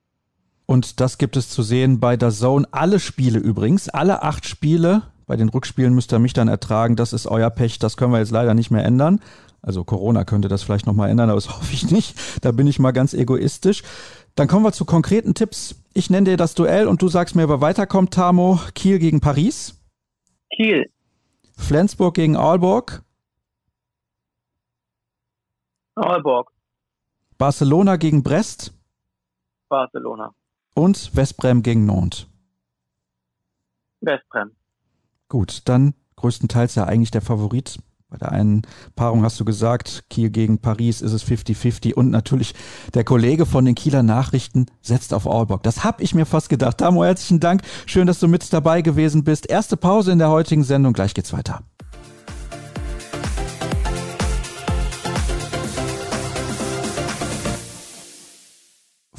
Und 0.67 1.01
das 1.01 1.17
gibt 1.19 1.37
es 1.37 1.49
zu 1.49 1.63
sehen 1.63 2.01
bei 2.01 2.17
der 2.17 2.31
Zone. 2.31 2.67
Alle 2.73 2.99
Spiele 2.99 3.39
übrigens, 3.39 3.89
alle 3.89 4.23
acht 4.23 4.47
Spiele 4.47 5.03
Bei 5.27 5.37
den 5.37 5.49
Rückspielen 5.49 5.95
müsst 5.95 6.13
ihr 6.13 6.19
mich 6.19 6.35
dann 6.35 6.49
ertragen. 6.49 6.97
Das 6.97 7.13
ist 7.13 7.27
euer 7.27 7.51
Pech. 7.51 7.79
Das 7.79 7.97
können 7.97 8.13
wir 8.13 8.19
jetzt 8.19 8.31
leider 8.31 8.55
nicht 8.55 8.71
mehr 8.71 8.85
ändern. 8.85 9.21
Also 9.63 9.83
Corona 9.83 10.25
könnte 10.25 10.49
das 10.49 10.63
vielleicht 10.63 10.87
nochmal 10.87 11.11
ändern, 11.11 11.31
aber 11.31 11.39
das 11.39 11.49
hoffe 11.57 11.73
ich 11.73 11.91
nicht. 11.91 12.45
Da 12.45 12.53
bin 12.53 12.67
ich 12.67 12.79
mal 12.79 12.93
ganz 12.93 13.15
egoistisch. 13.15 13.83
Dann 14.35 14.49
kommen 14.49 14.65
wir 14.65 14.73
zu 14.73 14.85
konkreten 14.85 15.35
Tipps. 15.35 15.75
Ich 15.97 16.11
nenne 16.11 16.29
dir 16.29 16.37
das 16.37 16.55
Duell 16.55 16.89
und 16.89 17.01
du 17.01 17.09
sagst 17.09 17.37
mir, 17.37 17.49
wer 17.49 17.63
weiterkommt, 17.63 18.13
Tamo. 18.13 18.61
Kiel 18.75 18.99
gegen 18.99 19.23
Paris. 19.23 19.81
Kiel. 20.55 20.93
Flensburg 21.57 22.13
gegen 22.13 22.37
Aalborg. 22.37 23.03
Aalborg. 25.95 26.53
Barcelona 27.39 27.97
gegen 27.97 28.23
Brest. 28.23 28.75
Barcelona. 29.71 30.35
Und 30.75 31.17
Westbrem 31.17 31.63
gegen 31.63 31.87
Nantes. 31.87 32.27
Westbrem. 34.03 34.51
Gut, 35.31 35.63
dann 35.65 35.95
größtenteils 36.17 36.75
ja 36.75 36.85
eigentlich 36.85 37.11
der 37.11 37.23
Favorit. 37.23 37.79
Bei 38.19 38.27
der 38.27 38.33
einen 38.33 38.63
Paarung 38.95 39.25
hast 39.25 39.39
du 39.39 39.45
gesagt, 39.45 40.05
Kiel 40.09 40.31
gegen 40.31 40.59
Paris 40.59 41.03
ist 41.03 41.13
es 41.13 41.25
50-50 41.25 41.95
und 41.95 42.11
natürlich 42.11 42.55
der 42.95 43.05
Kollege 43.05 43.45
von 43.45 43.65
den 43.65 43.75
Kieler 43.75 44.03
Nachrichten 44.03 44.67
setzt 44.81 45.13
auf 45.13 45.27
Aalborg. 45.27 45.63
Das 45.63 45.85
habe 45.85 46.03
ich 46.03 46.15
mir 46.15 46.25
fast 46.25 46.49
gedacht. 46.49 46.79
Tamo, 46.79 47.05
herzlichen 47.05 47.41
Dank. 47.41 47.63
Schön, 47.85 48.07
dass 48.07 48.21
du 48.21 48.29
mit 48.29 48.51
dabei 48.53 48.81
gewesen 48.81 49.23
bist. 49.23 49.51
Erste 49.51 49.77
Pause 49.77 50.13
in 50.13 50.19
der 50.19 50.31
heutigen 50.31 50.65
Sendung. 50.65 50.95
Gleich 50.95 51.13
geht's 51.13 51.33
weiter. 51.33 51.61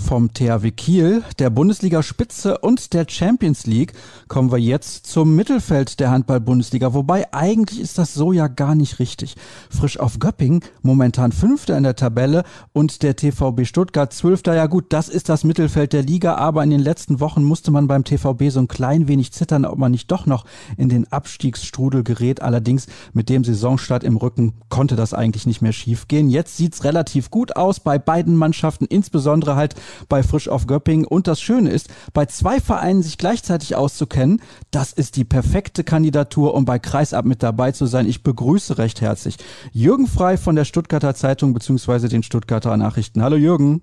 Vom 0.07 0.33
THW 0.33 0.71
Kiel, 0.71 1.21
der 1.37 1.49
Bundesliga-Spitze 1.49 2.59
und 2.59 2.93
der 2.93 3.07
Champions 3.09 3.65
League 3.65 3.91
kommen 4.29 4.53
wir 4.53 4.57
jetzt 4.57 5.05
zum 5.05 5.35
Mittelfeld 5.35 5.99
der 5.99 6.11
Handball-Bundesliga. 6.11 6.93
Wobei 6.93 7.33
eigentlich 7.33 7.81
ist 7.81 7.97
das 7.97 8.13
so 8.13 8.31
ja 8.31 8.47
gar 8.47 8.73
nicht 8.73 8.99
richtig. 8.99 9.35
Frisch 9.69 9.99
auf 9.99 10.17
Göpping, 10.17 10.63
momentan 10.81 11.33
Fünfter 11.33 11.75
in 11.75 11.83
der 11.83 11.97
Tabelle 11.97 12.45
und 12.71 13.03
der 13.03 13.17
TVB 13.17 13.65
Stuttgart 13.65 14.13
Zwölfter. 14.13 14.55
Ja 14.55 14.67
gut, 14.67 14.85
das 14.93 15.09
ist 15.09 15.27
das 15.27 15.43
Mittelfeld 15.43 15.91
der 15.91 16.03
Liga, 16.03 16.35
aber 16.35 16.63
in 16.63 16.69
den 16.69 16.79
letzten 16.79 17.19
Wochen 17.19 17.43
musste 17.43 17.71
man 17.71 17.87
beim 17.87 18.05
TVB 18.05 18.49
so 18.49 18.61
ein 18.61 18.69
klein 18.69 19.09
wenig 19.09 19.33
zittern, 19.33 19.65
ob 19.65 19.77
man 19.77 19.91
nicht 19.91 20.09
doch 20.09 20.25
noch 20.25 20.45
in 20.77 20.87
den 20.87 21.11
Abstiegsstrudel 21.11 22.05
gerät. 22.05 22.41
Allerdings 22.41 22.87
mit 23.11 23.27
dem 23.27 23.43
Saisonstart 23.43 24.05
im 24.05 24.15
Rücken 24.15 24.53
konnte 24.69 24.95
das 24.95 25.13
eigentlich 25.13 25.45
nicht 25.45 25.61
mehr 25.61 25.73
schief 25.73 26.07
gehen. 26.07 26.29
Jetzt 26.29 26.55
sieht's 26.55 26.85
relativ 26.85 27.29
gut 27.29 27.57
aus 27.57 27.81
bei 27.81 27.99
beiden 27.99 28.37
Mannschaften, 28.37 28.85
insbesondere 28.85 29.57
halt 29.57 29.75
bei 30.09 30.23
Frisch 30.23 30.49
auf 30.49 30.67
Göppingen. 30.67 31.05
Und 31.05 31.27
das 31.27 31.41
Schöne 31.41 31.69
ist, 31.69 31.89
bei 32.13 32.25
zwei 32.25 32.59
Vereinen 32.59 33.03
sich 33.03 33.17
gleichzeitig 33.17 33.75
auszukennen, 33.75 34.41
das 34.71 34.93
ist 34.93 35.15
die 35.15 35.25
perfekte 35.25 35.83
Kandidatur, 35.83 36.53
um 36.53 36.65
bei 36.65 36.79
Kreisab 36.79 37.25
mit 37.25 37.43
dabei 37.43 37.71
zu 37.71 37.85
sein. 37.85 38.07
Ich 38.07 38.23
begrüße 38.23 38.77
recht 38.77 39.01
herzlich 39.01 39.37
Jürgen 39.71 40.07
Frei 40.07 40.37
von 40.37 40.55
der 40.55 40.65
Stuttgarter 40.65 41.15
Zeitung 41.15 41.53
bzw. 41.53 42.07
den 42.07 42.23
Stuttgarter 42.23 42.75
Nachrichten. 42.77 43.21
Hallo 43.23 43.35
Jürgen. 43.35 43.81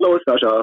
Hallo 0.00 0.18
Sascha. 0.26 0.62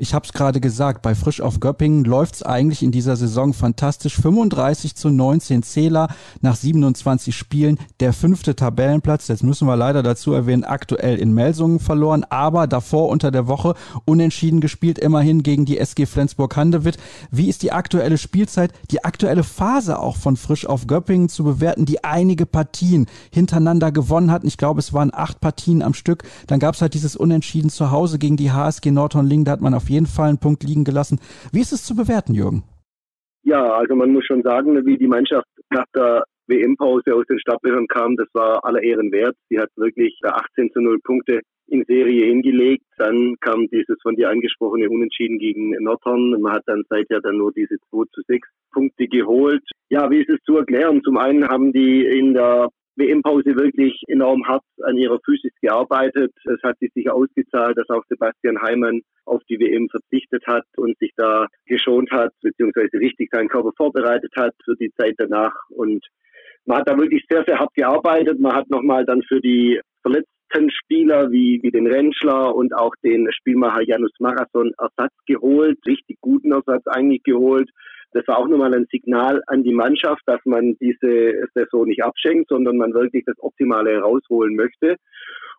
Ich 0.00 0.14
habe 0.14 0.24
es 0.24 0.32
gerade 0.32 0.60
gesagt, 0.60 1.02
bei 1.02 1.16
Frisch 1.16 1.40
auf 1.40 1.58
Göppingen 1.58 2.04
läuft 2.04 2.36
es 2.36 2.42
eigentlich 2.44 2.84
in 2.84 2.92
dieser 2.92 3.16
Saison 3.16 3.52
fantastisch. 3.52 4.14
35 4.14 4.94
zu 4.94 5.10
19 5.10 5.64
Zähler 5.64 6.06
nach 6.40 6.54
27 6.54 7.34
Spielen. 7.34 7.78
Der 7.98 8.12
fünfte 8.12 8.54
Tabellenplatz. 8.54 9.26
Jetzt 9.26 9.42
müssen 9.42 9.66
wir 9.66 9.74
leider 9.74 10.04
dazu 10.04 10.32
erwähnen, 10.32 10.62
aktuell 10.62 11.18
in 11.18 11.34
Melsungen 11.34 11.80
verloren, 11.80 12.24
aber 12.30 12.68
davor 12.68 13.08
unter 13.08 13.32
der 13.32 13.48
Woche 13.48 13.74
unentschieden 14.04 14.60
gespielt, 14.60 15.00
immerhin 15.00 15.42
gegen 15.42 15.64
die 15.64 15.78
SG 15.78 16.06
Flensburg-Handewitt. 16.06 16.98
Wie 17.32 17.48
ist 17.48 17.64
die 17.64 17.72
aktuelle 17.72 18.18
Spielzeit, 18.18 18.72
die 18.92 19.04
aktuelle 19.04 19.42
Phase 19.42 19.98
auch 19.98 20.14
von 20.14 20.36
Frisch 20.36 20.64
auf 20.64 20.86
Göppingen 20.86 21.28
zu 21.28 21.42
bewerten, 21.42 21.86
die 21.86 22.04
einige 22.04 22.46
Partien 22.46 23.06
hintereinander 23.32 23.90
gewonnen 23.90 24.30
hatten? 24.30 24.46
Ich 24.46 24.58
glaube, 24.58 24.78
es 24.78 24.92
waren 24.92 25.10
acht 25.12 25.40
Partien 25.40 25.82
am 25.82 25.92
Stück. 25.92 26.22
Dann 26.46 26.60
gab 26.60 26.76
es 26.76 26.82
halt 26.82 26.94
dieses 26.94 27.16
Unentschieden 27.16 27.68
zu 27.68 27.90
Hause 27.90 28.20
gegen 28.20 28.36
die 28.36 28.52
HSG 28.52 28.92
Nordhorn-Ling. 28.92 29.44
Da 29.44 29.50
hat 29.50 29.60
man 29.60 29.74
auf 29.74 29.87
jeden 29.88 30.06
Fall 30.06 30.28
einen 30.28 30.40
Punkt 30.40 30.62
liegen 30.64 30.84
gelassen. 30.84 31.20
Wie 31.52 31.60
ist 31.60 31.72
es 31.72 31.84
zu 31.84 31.94
bewerten, 31.94 32.34
Jürgen? 32.34 32.64
Ja, 33.42 33.64
also 33.64 33.94
man 33.94 34.12
muss 34.12 34.26
schon 34.26 34.42
sagen, 34.42 34.84
wie 34.84 34.98
die 34.98 35.06
Mannschaft 35.06 35.46
nach 35.70 35.86
der 35.94 36.24
WM-Pause 36.48 37.14
aus 37.14 37.26
den 37.26 37.38
Startlöchern 37.38 37.86
kam, 37.86 38.16
das 38.16 38.28
war 38.32 38.64
aller 38.64 38.82
Ehren 38.82 39.12
wert. 39.12 39.36
Sie 39.48 39.58
hat 39.58 39.70
wirklich 39.76 40.18
18 40.24 40.70
zu 40.72 40.80
0 40.80 40.98
Punkte 41.04 41.40
in 41.68 41.84
Serie 41.86 42.26
hingelegt. 42.26 42.84
Dann 42.96 43.36
kam 43.40 43.66
dieses 43.68 43.96
von 44.02 44.16
dir 44.16 44.30
angesprochene 44.30 44.88
Unentschieden 44.88 45.38
gegen 45.38 45.70
Nordhorn. 45.82 46.40
Man 46.40 46.52
hat 46.52 46.62
dann 46.66 46.84
seither 46.88 47.20
dann 47.20 47.36
nur 47.36 47.52
diese 47.52 47.76
2 47.90 48.04
zu 48.12 48.22
6 48.26 48.48
Punkte 48.72 49.06
geholt. 49.06 49.62
Ja, 49.90 50.10
wie 50.10 50.20
ist 50.20 50.30
es 50.30 50.38
zu 50.44 50.56
erklären? 50.56 51.02
Zum 51.04 51.18
einen 51.18 51.46
haben 51.46 51.72
die 51.72 52.04
in 52.04 52.34
der 52.34 52.68
WM-Pause 52.98 53.56
wirklich 53.56 54.02
enorm 54.08 54.46
hart 54.46 54.64
an 54.82 54.96
ihrer 54.96 55.18
Physis 55.24 55.52
gearbeitet. 55.60 56.32
Es 56.44 56.62
hat 56.62 56.78
sich 56.78 56.92
sicher 56.94 57.14
ausgezahlt, 57.14 57.78
dass 57.78 57.88
auch 57.90 58.04
Sebastian 58.08 58.60
Heimann 58.60 59.00
auf 59.24 59.42
die 59.48 59.58
WM 59.58 59.88
verzichtet 59.88 60.46
hat 60.46 60.64
und 60.76 60.98
sich 60.98 61.12
da 61.16 61.46
geschont 61.66 62.10
hat, 62.10 62.32
beziehungsweise 62.42 62.98
richtig 62.98 63.28
seinen 63.30 63.48
Körper 63.48 63.72
vorbereitet 63.76 64.32
hat 64.36 64.54
für 64.64 64.74
die 64.76 64.92
Zeit 64.98 65.14
danach. 65.18 65.54
Und 65.70 66.04
man 66.64 66.78
hat 66.78 66.88
da 66.88 66.98
wirklich 66.98 67.24
sehr, 67.28 67.44
sehr 67.46 67.58
hart 67.58 67.74
gearbeitet. 67.74 68.40
Man 68.40 68.54
hat 68.54 68.68
nochmal 68.70 69.04
dann 69.04 69.22
für 69.22 69.40
die 69.40 69.80
verletzten 70.02 70.70
Spieler 70.70 71.30
wie, 71.30 71.60
wie 71.62 71.70
den 71.70 71.86
Rentschler 71.86 72.54
und 72.54 72.74
auch 72.74 72.94
den 73.02 73.30
Spielmacher 73.32 73.82
Janus 73.82 74.12
Marathon 74.18 74.72
Ersatz 74.78 75.14
geholt, 75.26 75.78
richtig 75.86 76.18
guten 76.20 76.52
Ersatz 76.52 76.86
eigentlich 76.86 77.22
geholt. 77.22 77.70
Das 78.12 78.26
war 78.26 78.38
auch 78.38 78.48
nochmal 78.48 78.74
ein 78.74 78.86
Signal 78.90 79.42
an 79.46 79.62
die 79.62 79.74
Mannschaft, 79.74 80.22
dass 80.26 80.40
man 80.44 80.76
diese 80.80 81.46
Saison 81.54 81.86
nicht 81.86 82.02
abschenkt, 82.02 82.48
sondern 82.48 82.76
man 82.76 82.94
wirklich 82.94 83.24
das 83.26 83.36
Optimale 83.38 83.90
herausholen 83.90 84.56
möchte. 84.56 84.96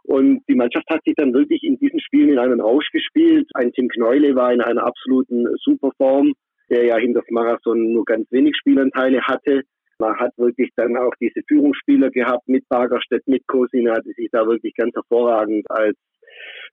Und 0.04 0.42
die 0.48 0.56
Mannschaft 0.56 0.86
hat 0.90 1.04
sich 1.06 1.16
dann 1.16 1.34
wirklich 1.34 1.64
in 1.64 1.78
diesen 1.78 2.00
Spielen 2.00 2.30
in 2.30 2.40
einen 2.40 2.62
Rausch 2.62 2.90
gespielt. 2.92 3.48
Ein 3.54 3.72
Tim 3.74 3.90
Kneule 3.90 4.36
war 4.36 4.52
in 4.52 4.62
einer 4.62 4.84
absoluten 4.84 5.46
Superform, 5.64 6.34
der 6.70 6.86
ja 6.86 6.98
hinter 6.98 7.22
das 7.22 7.30
Marathon 7.30 7.94
nur 7.94 8.06
ganz 8.06 8.26
wenig 8.32 8.56
Spielanteile 8.58 9.22
hatte. 9.22 9.62
Man 10.00 10.16
hat 10.16 10.32
wirklich 10.38 10.72
dann 10.78 10.96
auch 10.98 11.14
diese 11.20 11.42
Führungsspieler 11.48 12.10
gehabt 12.10 12.48
mit 12.48 12.68
Bagerstedt, 12.70 13.28
mit 13.28 13.46
Kosin, 13.48 13.92
hatte 13.92 14.12
sich 14.16 14.30
da 14.32 14.48
wirklich 14.48 14.74
ganz 14.76 14.96
hervorragend 14.96 15.70
als 15.70 15.98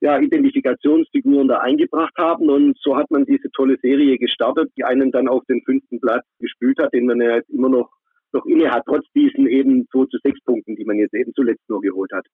ja, 0.00 0.18
Identifikationsfiguren 0.18 1.48
da 1.48 1.58
eingebracht 1.58 2.14
haben. 2.16 2.48
Und 2.50 2.76
so 2.80 2.96
hat 2.96 3.10
man 3.10 3.24
diese 3.24 3.50
tolle 3.50 3.76
Serie 3.82 4.18
gestartet, 4.18 4.70
die 4.76 4.84
einen 4.84 5.10
dann 5.10 5.28
auf 5.28 5.44
den 5.46 5.62
fünften 5.62 6.00
Platz 6.00 6.24
gespült 6.38 6.78
hat, 6.78 6.92
den 6.92 7.06
man 7.06 7.20
ja 7.20 7.36
jetzt 7.36 7.50
immer 7.50 7.68
noch, 7.68 7.90
noch 8.32 8.44
inne 8.46 8.70
hat, 8.70 8.82
trotz 8.86 9.06
diesen 9.14 9.46
eben 9.46 9.86
2 9.92 10.06
zu 10.06 10.18
6 10.22 10.40
Punkten, 10.44 10.76
die 10.76 10.84
man 10.84 10.98
jetzt 10.98 11.14
eben 11.14 11.32
zuletzt 11.34 11.68
nur 11.68 11.80
geholt 11.80 12.12
hat. 12.12 12.26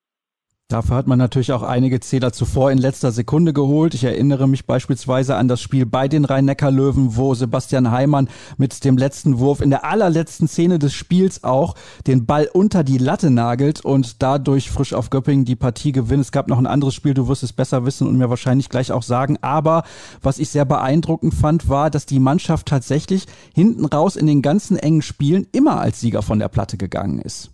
Dafür 0.73 0.97
hat 0.97 1.07
man 1.07 1.19
natürlich 1.19 1.53
auch 1.53 1.63
einige 1.63 2.01
Zähler 2.01 2.33
zuvor 2.33 2.71
in 2.71 2.79
letzter 2.79 3.13
Sekunde 3.13 3.53
geholt. 3.53 3.93
Ich 3.93 4.05
erinnere 4.05 4.49
mich 4.49 4.65
beispielsweise 4.65 5.37
an 5.37 5.47
das 5.47 5.61
Spiel 5.61 5.85
bei 5.85 6.09
den 6.09 6.25
Rhein-Neckar-Löwen, 6.25 7.15
wo 7.15 7.35
Sebastian 7.35 7.91
Heimann 7.91 8.31
mit 8.57 8.83
dem 8.83 8.97
letzten 8.97 9.39
Wurf 9.39 9.61
in 9.61 9.69
der 9.69 9.85
allerletzten 9.85 10.49
Szene 10.49 10.79
des 10.79 10.95
Spiels 10.95 11.45
auch 11.45 11.75
den 12.07 12.25
Ball 12.25 12.49
unter 12.51 12.85
die 12.85 12.97
Latte 12.97 13.29
nagelt 13.29 13.85
und 13.85 14.23
dadurch 14.23 14.71
frisch 14.71 14.95
auf 14.95 15.11
Göppingen 15.11 15.45
die 15.45 15.57
Partie 15.57 15.93
gewinnt. 15.93 16.23
Es 16.23 16.33
gab 16.33 16.49
noch 16.49 16.57
ein 16.57 16.67
anderes 16.67 16.95
Spiel, 16.95 17.13
du 17.13 17.29
wirst 17.29 17.43
es 17.43 17.53
besser 17.53 17.85
wissen 17.85 18.07
und 18.09 18.17
mir 18.17 18.31
wahrscheinlich 18.31 18.71
gleich 18.71 18.93
auch 18.93 19.03
sagen. 19.03 19.37
Aber 19.43 19.83
was 20.23 20.39
ich 20.39 20.49
sehr 20.49 20.65
beeindruckend 20.65 21.35
fand, 21.35 21.69
war, 21.69 21.91
dass 21.91 22.07
die 22.07 22.19
Mannschaft 22.19 22.67
tatsächlich 22.67 23.27
hinten 23.55 23.85
raus 23.85 24.17
in 24.17 24.27
den 24.27 24.41
ganzen 24.41 24.79
engen 24.79 25.03
Spielen 25.03 25.47
immer 25.53 25.83
als 25.83 26.01
Sieger 26.01 26.23
von 26.23 26.39
der 26.39 26.49
Platte 26.49 26.79
gegangen 26.79 27.19
ist. 27.19 27.52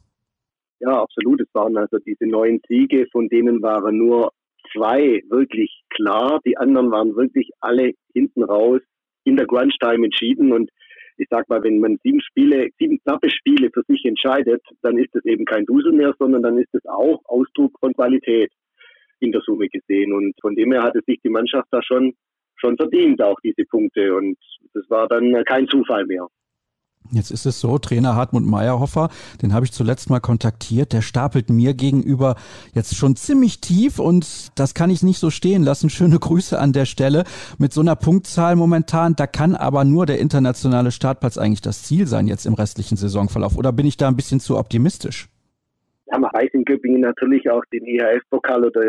Ja, 0.81 1.03
absolut. 1.03 1.41
Es 1.41 1.49
waren 1.55 1.77
also 1.77 1.99
diese 1.99 2.27
neun 2.27 2.61
Siege, 2.69 3.07
von 3.11 3.29
denen 3.29 3.63
waren 3.63 3.99
nur 3.99 4.33
zwei 4.73 5.23
wirklich 5.29 5.83
klar. 5.91 6.41
Die 6.47 6.57
anderen 6.57 6.91
waren 6.91 7.17
wirklich 7.17 7.51
alle 7.61 7.93
hinten 8.13 8.45
raus 8.45 8.81
in 9.25 9.37
der 9.37 9.47
Crunch 9.47 9.77
Time 9.81 10.05
entschieden. 10.05 10.53
Und 10.53 10.71
ich 11.17 11.27
sag 11.31 11.49
mal, 11.49 11.63
wenn 11.63 11.81
man 11.81 11.99
sieben 12.03 12.21
Spiele, 12.21 12.69
sieben 12.79 13.01
knappe 13.01 13.31
Spiele 13.31 13.71
für 13.73 13.83
sich 13.89 14.05
entscheidet, 14.05 14.63
dann 14.83 14.99
ist 14.99 15.15
das 15.15 15.25
eben 15.25 15.45
kein 15.45 15.67
Dusel 15.67 15.93
mehr, 15.93 16.15
sondern 16.19 16.43
dann 16.43 16.59
ist 16.59 16.73
es 16.73 16.85
auch 16.87 17.21
Ausdruck 17.25 17.77
von 17.81 17.93
Qualität 17.93 18.53
in 19.21 19.33
der 19.33 19.43
Summe 19.43 19.69
gesehen. 19.69 20.13
Und 20.13 20.35
von 20.41 20.55
dem 20.55 20.73
her 20.73 20.83
hatte 20.85 21.01
sich 21.07 21.21
die 21.25 21.31
Mannschaft 21.31 21.69
da 21.73 21.83
schon, 21.83 22.15
schon 22.57 22.77
verdient, 22.77 23.21
auch 23.21 23.39
diese 23.43 23.65
Punkte. 23.69 24.15
Und 24.15 24.39
das 24.75 24.89
war 24.89 25.09
dann 25.09 25.43
kein 25.45 25.67
Zufall 25.67 26.07
mehr. 26.07 26.29
Jetzt 27.11 27.31
ist 27.31 27.47
es 27.47 27.59
so, 27.59 27.79
Trainer 27.79 28.15
Hartmut 28.15 28.45
Meyerhofer, 28.45 29.09
den 29.41 29.55
habe 29.55 29.65
ich 29.65 29.73
zuletzt 29.73 30.11
mal 30.11 30.21
kontaktiert, 30.21 30.93
der 30.93 31.01
stapelt 31.01 31.49
mir 31.49 31.73
gegenüber 31.73 32.37
jetzt 32.75 32.97
schon 32.97 33.17
ziemlich 33.17 33.61
tief 33.61 33.99
und 33.99 34.51
das 34.59 34.75
kann 34.75 34.91
ich 34.91 35.03
nicht 35.03 35.19
so 35.19 35.31
stehen 35.31 35.63
lassen. 35.63 35.89
Schöne 35.89 36.19
Grüße 36.19 36.59
an 36.59 36.73
der 36.73 36.85
Stelle. 36.85 37.25
Mit 37.59 37.73
so 37.73 37.81
einer 37.81 37.97
Punktzahl 37.97 38.57
momentan, 38.57 39.17
da 39.17 39.27
kann 39.27 39.55
aber 39.55 39.85
nur 39.85 40.05
der 40.05 40.19
internationale 40.19 40.91
Startplatz 40.91 41.39
eigentlich 41.39 41.63
das 41.63 41.83
Ziel 41.83 42.07
sein 42.07 42.27
jetzt 42.27 42.45
im 42.45 42.55
restlichen 42.55 42.97
Saisonverlauf. 42.97 43.57
Oder 43.57 43.73
bin 43.73 43.87
ich 43.87 43.97
da 43.97 44.09
ein 44.09 44.17
bisschen 44.17 44.41
zu 44.41 44.59
optimistisch? 44.59 45.29
Ja, 46.11 46.19
man 46.19 46.31
weiß 46.33 46.51
in 46.53 46.65
Göppingen 46.65 47.01
natürlich 47.01 47.51
auch 47.51 47.65
den 47.73 47.85
IHF-Pokal 47.87 48.65
oder 48.65 48.83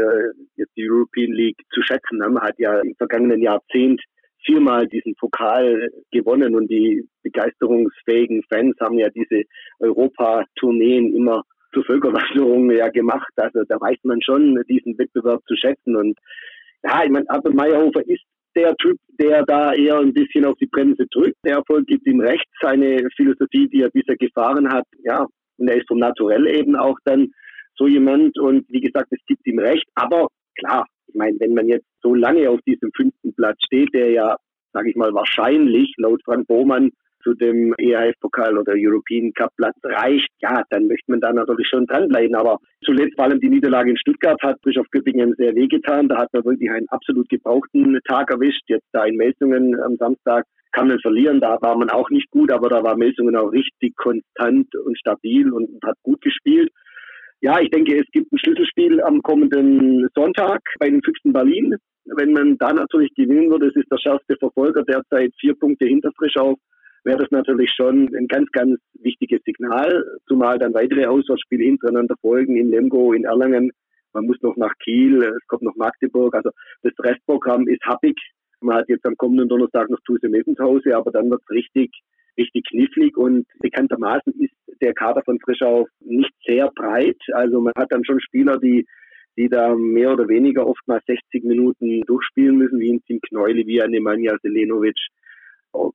jetzt 0.55 0.75
die 0.75 0.89
European 0.89 1.31
League 1.31 1.61
zu 1.73 1.81
schätzen. 1.81 2.17
Man 2.17 2.39
hat 2.39 2.57
ja 2.57 2.79
im 2.79 2.95
vergangenen 2.95 3.41
Jahrzehnt 3.41 4.01
viermal 4.45 4.87
diesen 4.87 5.15
Pokal 5.15 5.89
gewonnen 6.11 6.55
und 6.55 6.69
die 6.69 7.07
begeisterungsfähigen 7.23 8.43
Fans 8.49 8.75
haben 8.79 8.97
ja 8.97 9.09
diese 9.09 9.43
Europa-Tourneen 9.79 11.15
immer 11.15 11.43
zur 11.73 11.83
Völkerwanderung 11.85 12.71
ja 12.71 12.89
gemacht. 12.89 13.31
Also 13.35 13.63
da 13.67 13.79
weiß 13.79 13.97
man 14.03 14.21
schon, 14.21 14.61
diesen 14.67 14.97
Wettbewerb 14.97 15.41
zu 15.47 15.55
schätzen. 15.55 15.95
Und 15.95 16.17
ja, 16.83 17.03
ich 17.03 17.11
meine, 17.11 17.29
aber 17.29 17.51
Meyerhofer 17.51 18.07
ist 18.07 18.23
der 18.55 18.75
Typ, 18.77 18.97
der 19.19 19.43
da 19.45 19.73
eher 19.73 19.99
ein 19.99 20.13
bisschen 20.13 20.45
auf 20.45 20.57
die 20.57 20.67
Bremse 20.67 21.05
drückt. 21.11 21.37
Der 21.45 21.57
Erfolg 21.57 21.85
gibt 21.87 22.07
ihm 22.07 22.19
recht. 22.19 22.45
Seine 22.61 23.07
Philosophie, 23.15 23.67
die 23.69 23.81
er 23.81 23.91
bisher 23.91 24.17
gefahren 24.17 24.71
hat, 24.71 24.85
ja, 25.03 25.27
und 25.57 25.67
er 25.67 25.77
ist 25.77 25.87
vom 25.87 25.99
Naturell 25.99 26.47
eben 26.47 26.75
auch 26.75 26.97
dann 27.05 27.31
so 27.75 27.87
jemand. 27.87 28.37
Und 28.39 28.65
wie 28.69 28.81
gesagt, 28.81 29.07
es 29.11 29.19
gibt 29.27 29.45
ihm 29.45 29.59
recht. 29.59 29.85
Aber 29.95 30.27
klar, 30.57 30.85
ich 31.09 31.15
meine, 31.15 31.39
wenn 31.39 31.53
man 31.53 31.67
jetzt 31.67 31.87
so 32.01 32.13
lange 32.13 32.49
auf 32.49 32.61
diesem 32.61 32.91
fünften 32.95 33.33
Platz 33.35 33.57
steht, 33.65 33.93
der 33.93 34.11
ja, 34.11 34.37
sage 34.73 34.89
ich 34.89 34.95
mal, 34.95 35.13
wahrscheinlich 35.13 35.93
laut 35.97 36.21
Frank 36.23 36.47
Bohmann 36.47 36.91
zu 37.23 37.33
dem 37.33 37.73
EHF-Pokal 37.77 38.57
oder 38.57 38.73
European 38.77 39.33
Cup-Platz 39.33 39.75
reicht, 39.83 40.29
ja, 40.39 40.63
dann 40.69 40.87
möchte 40.87 41.11
man 41.11 41.19
da 41.19 41.33
natürlich 41.33 41.67
schon 41.67 41.85
dranbleiben. 41.85 42.35
Aber 42.35 42.59
zuletzt 42.85 43.15
vor 43.15 43.25
allem 43.25 43.41
die 43.41 43.49
Niederlage 43.49 43.89
in 43.89 43.97
Stuttgart 43.97 44.41
hat 44.41 44.61
Bischof 44.61 44.87
Göppingen 44.91 45.33
sehr 45.37 45.53
wehgetan. 45.53 46.07
Da 46.07 46.17
hat 46.17 46.31
man 46.31 46.45
wirklich 46.45 46.71
einen 46.71 46.87
absolut 46.89 47.27
gebrauchten 47.27 47.99
Tag 48.07 48.31
erwischt. 48.31 48.63
Jetzt 48.67 48.87
da 48.93 49.03
in 49.03 49.17
Melsungen 49.17 49.77
am 49.81 49.97
Samstag 49.97 50.45
kann 50.71 50.87
man 50.87 50.99
verlieren, 50.99 51.41
da 51.41 51.57
war 51.61 51.75
man 51.75 51.89
auch 51.89 52.09
nicht 52.11 52.29
gut, 52.29 52.51
aber 52.51 52.69
da 52.69 52.83
war 52.83 52.95
Melsungen 52.95 53.35
auch 53.35 53.51
richtig 53.51 53.95
konstant 53.97 54.67
und 54.75 54.97
stabil 54.99 55.51
und 55.51 55.67
hat 55.83 55.97
gut 56.03 56.21
gespielt. 56.21 56.71
Ja, 57.41 57.59
ich 57.61 57.69
denke, 57.69 57.97
es 57.97 58.11
gibt 58.11 58.31
ein 58.33 58.37
Schlüsselspiel 58.37 59.01
am 59.01 59.21
kommenden 59.21 60.09
Sonntag 60.13 60.59
bei 60.77 60.89
den 60.89 61.01
Füchsen 61.01 61.31
Berlin. 61.31 61.75
Wenn 62.03 62.33
man 62.33 62.57
da 62.57 62.73
natürlich 62.73 63.13
gewinnen 63.15 63.49
würde, 63.49 63.67
es 63.67 63.75
ist 63.75 63.89
der 63.89 63.97
schärfste 63.97 64.35
Verfolger 64.35 64.83
derzeit 64.83 65.31
vier 65.39 65.55
Punkte 65.55 65.85
hinter 65.85 66.11
Frischau, 66.17 66.57
wäre 67.05 67.19
das 67.19 67.31
natürlich 67.31 67.71
schon 67.73 68.13
ein 68.13 68.27
ganz, 68.27 68.51
ganz 68.51 68.77
wichtiges 68.99 69.41
Signal, 69.45 70.03
zumal 70.27 70.59
dann 70.59 70.73
weitere 70.73 71.05
Auswärtsspiele 71.05 71.63
hintereinander 71.63 72.15
folgen 72.19 72.57
in 72.57 72.71
Lemgo, 72.71 73.13
in 73.13 73.23
Erlangen. 73.23 73.71
Man 74.13 74.25
muss 74.25 74.41
noch 74.41 74.57
nach 74.57 74.73
Kiel, 74.83 75.23
es 75.23 75.47
kommt 75.47 75.61
noch 75.61 75.75
Magdeburg. 75.75 76.35
Also 76.35 76.49
das 76.81 76.93
Restprogramm 76.99 77.67
ist 77.69 77.83
happig. 77.85 78.17
Man 78.59 78.75
hat 78.75 78.89
jetzt 78.89 79.05
am 79.05 79.15
kommenden 79.15 79.47
Donnerstag 79.47 79.89
noch 79.89 79.99
Tuse 80.05 80.29
Hause, 80.59 80.97
aber 80.97 81.11
dann 81.11 81.29
wird 81.29 81.41
es 81.41 81.49
richtig, 81.51 81.91
richtig 82.39 82.65
knifflig 82.69 83.15
und 83.17 83.45
bekanntermaßen 83.59 84.33
ist 84.39 84.53
der 84.81 84.93
Kader 84.93 85.21
von 85.23 85.39
Frischau 85.39 85.87
nicht 85.99 86.33
sehr 86.47 86.71
breit. 86.73 87.19
Also 87.33 87.61
man 87.61 87.73
hat 87.77 87.91
dann 87.91 88.05
schon 88.05 88.19
Spieler, 88.21 88.57
die 88.57 88.85
die 89.39 89.47
da 89.47 89.73
mehr 89.73 90.11
oder 90.11 90.27
weniger 90.27 90.67
oftmals 90.67 91.05
60 91.05 91.45
Minuten 91.45 92.01
durchspielen 92.01 92.57
müssen, 92.57 92.79
wie 92.79 92.91
ein 92.91 93.03
Team 93.05 93.21
Kneuli, 93.21 93.65
wie 93.65 93.81
ein 93.81 93.91
Nemanja 93.91 94.35
Selenovic, 94.41 94.97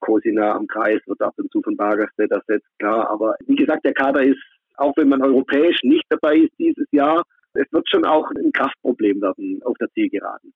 Kosina 0.00 0.54
am 0.54 0.66
Kreis 0.66 1.00
wird 1.06 1.20
ab 1.20 1.34
und 1.36 1.50
zu 1.52 1.60
von 1.60 1.76
Bargerstedt 1.76 2.30
ersetzt, 2.30 2.66
klar. 2.78 3.10
Aber 3.10 3.36
wie 3.46 3.56
gesagt, 3.56 3.84
der 3.84 3.92
Kader 3.92 4.22
ist, 4.22 4.42
auch 4.76 4.96
wenn 4.96 5.10
man 5.10 5.22
europäisch 5.22 5.82
nicht 5.82 6.04
dabei 6.08 6.36
ist 6.36 6.52
dieses 6.58 6.86
Jahr, 6.90 7.22
es 7.54 7.70
wird 7.70 7.88
schon 7.90 8.04
auch 8.04 8.28
ein 8.30 8.50
Kraftproblem 8.52 9.20
werden 9.20 9.60
auf 9.64 9.76
der 9.78 9.90
Zielgeraden. 9.90 10.52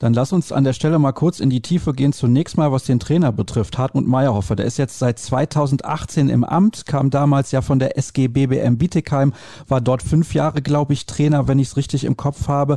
Dann 0.00 0.14
lass 0.14 0.32
uns 0.32 0.52
an 0.52 0.62
der 0.62 0.74
Stelle 0.74 1.00
mal 1.00 1.10
kurz 1.10 1.40
in 1.40 1.50
die 1.50 1.60
Tiefe 1.60 1.92
gehen. 1.92 2.12
Zunächst 2.12 2.56
mal, 2.56 2.70
was 2.70 2.86
den 2.86 3.00
Trainer 3.00 3.32
betrifft. 3.32 3.78
Hartmut 3.78 4.06
Meyerhofer, 4.06 4.54
der 4.54 4.66
ist 4.66 4.78
jetzt 4.78 5.00
seit 5.00 5.18
2018 5.18 6.28
im 6.28 6.44
Amt, 6.44 6.86
kam 6.86 7.10
damals 7.10 7.50
ja 7.50 7.62
von 7.62 7.80
der 7.80 7.98
SG 7.98 8.28
BBM 8.28 8.78
Bietigheim, 8.78 9.32
war 9.66 9.80
dort 9.80 10.02
fünf 10.02 10.34
Jahre, 10.34 10.62
glaube 10.62 10.92
ich, 10.92 11.06
Trainer, 11.06 11.48
wenn 11.48 11.58
ich 11.58 11.68
es 11.68 11.76
richtig 11.76 12.04
im 12.04 12.16
Kopf 12.16 12.46
habe. 12.46 12.76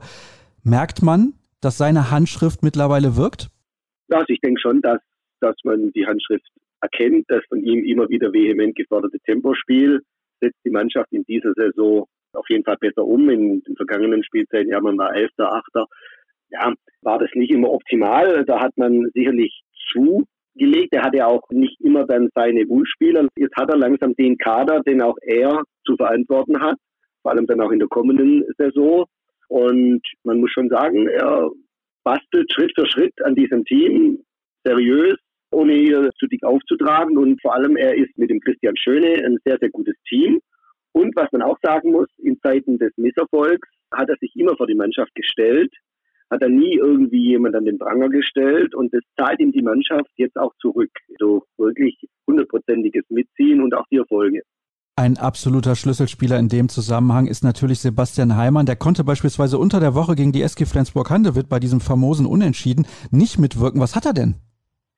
Merkt 0.64 1.04
man, 1.04 1.34
dass 1.62 1.78
seine 1.78 2.10
Handschrift 2.10 2.64
mittlerweile 2.64 3.16
wirkt? 3.16 3.50
Ja, 4.10 4.18
also 4.18 4.34
ich 4.34 4.40
denke 4.42 4.60
schon, 4.60 4.82
dass, 4.82 5.00
dass 5.42 5.56
man 5.64 5.92
die 5.92 6.08
Handschrift 6.08 6.48
erkennt, 6.82 7.26
dass 7.30 7.42
von 7.50 7.64
ihm 7.64 7.86
immer 7.86 8.10
wieder 8.10 8.34
vehement 8.34 8.76
geforderte 8.76 9.20
Tempospiel 9.20 10.02
setzt 10.40 10.58
die 10.66 10.72
Mannschaft 10.72 11.12
in 11.12 11.24
dieser 11.26 11.54
Saison 11.54 12.08
auf 12.34 12.50
jeden 12.50 12.64
Fall 12.64 12.78
besser 12.78 13.06
um. 13.06 13.30
In 13.30 13.62
den 13.62 13.76
vergangenen 13.76 14.24
Spielzeiten, 14.24 14.70
ja, 14.70 14.82
man 14.82 14.98
war 14.98 15.16
Elfter, 15.16 15.54
Achter 15.54 15.86
ja, 16.52 16.74
war 17.02 17.20
das 17.20 17.30
nicht 17.34 17.52
immer 17.52 17.72
optimal. 17.72 18.46
Da 18.46 18.60
hat 18.60 18.78
man 18.78 19.10
sicherlich 19.14 19.64
zugelegt. 19.92 20.94
Er 20.94 21.04
hatte 21.04 21.18
ja 21.18 21.28
auch 21.28 21.44
nicht 21.50 21.80
immer 21.82 22.06
dann 22.06 22.30
seine 22.36 22.68
Wunschspieler. 22.68 23.28
Jetzt 23.38 23.56
hat 23.56 23.70
er 23.70 23.78
langsam 23.78 24.14
den 24.16 24.38
Kader, 24.38 24.82
den 24.82 25.02
auch 25.02 25.18
er 25.22 25.64
zu 25.86 25.96
verantworten 25.96 26.60
hat, 26.62 26.78
vor 27.22 27.32
allem 27.32 27.48
dann 27.48 27.62
auch 27.62 27.72
in 27.72 27.80
der 27.80 27.88
kommenden 27.88 28.44
Saison. 28.58 29.06
Und 29.48 30.02
man 30.24 30.40
muss 30.40 30.52
schon 30.52 30.70
sagen, 30.70 31.08
er 31.08 31.50
bastelt 32.04 32.52
Schritt 32.52 32.72
für 32.76 32.88
Schritt 32.88 33.14
an 33.24 33.36
diesem 33.36 33.66
Team 33.66 34.20
seriös, 34.64 35.18
ohne 35.52 35.74
hier 35.74 36.10
zu 36.18 36.28
dick 36.28 36.44
aufzutragen. 36.44 37.18
Und 37.18 37.42
vor 37.42 37.56
allem, 37.56 37.76
er 37.76 37.96
ist 37.96 38.18
mit 38.18 38.30
dem 38.30 38.40
Christian 38.40 38.78
Schöne 38.78 39.26
ein 39.26 39.38
sehr, 39.44 39.58
sehr 39.60 39.70
gutes 39.70 39.96
Team. 40.08 40.40
Und 40.94 41.16
was 41.16 41.32
man 41.32 41.42
auch 41.42 41.58
sagen 41.62 41.92
muss, 41.92 42.10
in 42.18 42.40
Zeiten 42.42 42.78
des 42.78 42.92
Misserfolgs 42.98 43.68
hat 43.94 44.10
er 44.10 44.18
sich 44.18 44.36
immer 44.36 44.56
vor 44.58 44.68
die 44.68 44.76
Mannschaft 44.76 45.14
gestellt 45.16 45.74
hat 46.32 46.42
er 46.42 46.50
nie 46.50 46.76
irgendwie 46.76 47.30
jemand 47.30 47.56
an 47.56 47.66
den 47.66 47.78
Pranger 47.78 48.10
gestellt 48.10 48.74
und 48.74 48.94
das 48.94 49.02
zahlt 49.18 49.40
ihm 49.40 49.52
die 49.52 49.62
Mannschaft 49.62 50.10
jetzt 50.16 50.38
auch 50.38 50.54
zurück. 50.62 50.92
So 51.20 51.44
wirklich 51.58 51.98
hundertprozentiges 52.26 53.04
Mitziehen 53.10 53.62
und 53.62 53.76
auch 53.76 53.86
die 53.92 53.98
Erfolge. 53.98 54.42
Ein 54.96 55.18
absoluter 55.18 55.76
Schlüsselspieler 55.76 56.38
in 56.38 56.48
dem 56.48 56.70
Zusammenhang 56.70 57.28
ist 57.28 57.44
natürlich 57.44 57.80
Sebastian 57.80 58.36
Heimann. 58.36 58.66
Der 58.66 58.76
konnte 58.76 59.04
beispielsweise 59.04 59.58
unter 59.58 59.80
der 59.80 59.96
Woche 59.96 60.16
gegen 60.16 60.32
die 60.32 60.42
SG 60.42 60.66
Flensburg-Handewitt 60.66 61.50
bei 61.50 61.60
diesem 61.60 61.80
famosen 61.80 62.26
Unentschieden 62.26 62.86
nicht 63.10 63.40
mitwirken. 63.40 63.82
Was 63.82 63.96
hat 63.96 64.06
er 64.06 64.14
denn? 64.14 64.36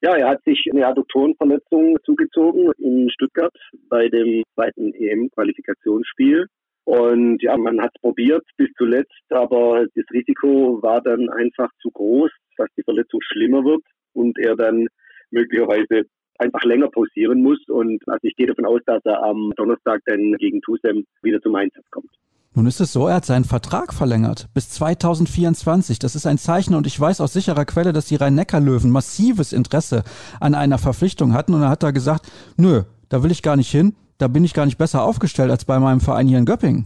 Ja, 0.01 0.15
er 0.15 0.29
hat 0.31 0.43
sich 0.43 0.65
eine 0.69 0.85
Adduktorenverletzung 0.85 1.97
zugezogen 2.03 2.71
in 2.77 3.09
Stuttgart 3.09 3.55
bei 3.87 4.09
dem 4.09 4.43
zweiten 4.53 4.93
EM-Qualifikationsspiel. 4.93 6.47
Und 6.85 7.41
ja, 7.41 7.57
man 7.57 7.81
hat 7.81 7.93
probiert 8.01 8.45
bis 8.57 8.69
zuletzt, 8.77 9.23
aber 9.29 9.85
das 9.95 10.05
Risiko 10.11 10.79
war 10.81 11.01
dann 11.01 11.29
einfach 11.29 11.69
zu 11.81 11.89
groß, 11.91 12.31
dass 12.57 12.67
die 12.77 12.83
Verletzung 12.83 13.21
schlimmer 13.21 13.63
wird 13.63 13.83
und 14.13 14.37
er 14.37 14.55
dann 14.55 14.87
möglicherweise 15.31 16.03
einfach 16.39 16.63
länger 16.63 16.89
pausieren 16.89 17.41
muss. 17.41 17.59
Und 17.67 18.01
also 18.07 18.19
ich 18.23 18.35
gehe 18.35 18.47
davon 18.47 18.65
aus, 18.65 18.81
dass 18.85 19.01
er 19.05 19.23
am 19.23 19.51
Donnerstag 19.55 20.01
dann 20.05 20.33
gegen 20.33 20.61
Tusem 20.61 21.05
wieder 21.21 21.41
zum 21.41 21.55
Einsatz 21.55 21.85
kommt. 21.89 22.09
Nun 22.55 22.67
ist 22.67 22.81
es 22.81 22.93
so, 22.93 23.07
er 23.07 23.15
hat 23.15 23.25
seinen 23.25 23.45
Vertrag 23.45 23.93
verlängert 23.93 24.47
bis 24.53 24.69
2024. 24.69 25.97
Das 25.97 26.15
ist 26.15 26.27
ein 26.27 26.37
Zeichen 26.37 26.75
und 26.75 26.85
ich 26.85 26.99
weiß 26.99 27.21
aus 27.21 27.33
sicherer 27.33 27.65
Quelle, 27.65 27.93
dass 27.93 28.05
die 28.05 28.15
Rhein-Neckar-Löwen 28.15 28.91
massives 28.91 29.53
Interesse 29.53 30.03
an 30.39 30.53
einer 30.53 30.77
Verpflichtung 30.77 31.33
hatten 31.33 31.55
und 31.55 31.63
er 31.63 31.69
hat 31.69 31.81
da 31.81 31.89
gesagt, 31.89 32.31
nö, 32.57 32.83
da 33.09 33.23
will 33.23 33.31
ich 33.31 33.41
gar 33.41 33.55
nicht 33.55 33.71
hin 33.71 33.95
da 34.23 34.29
bin 34.29 34.45
ich 34.45 34.53
gar 34.53 34.65
nicht 34.65 34.77
besser 34.77 35.03
aufgestellt 35.03 35.51
als 35.51 35.65
bei 35.65 35.79
meinem 35.79 35.99
Verein 35.99 36.27
hier 36.27 36.37
in 36.37 36.45
Göppingen. 36.45 36.85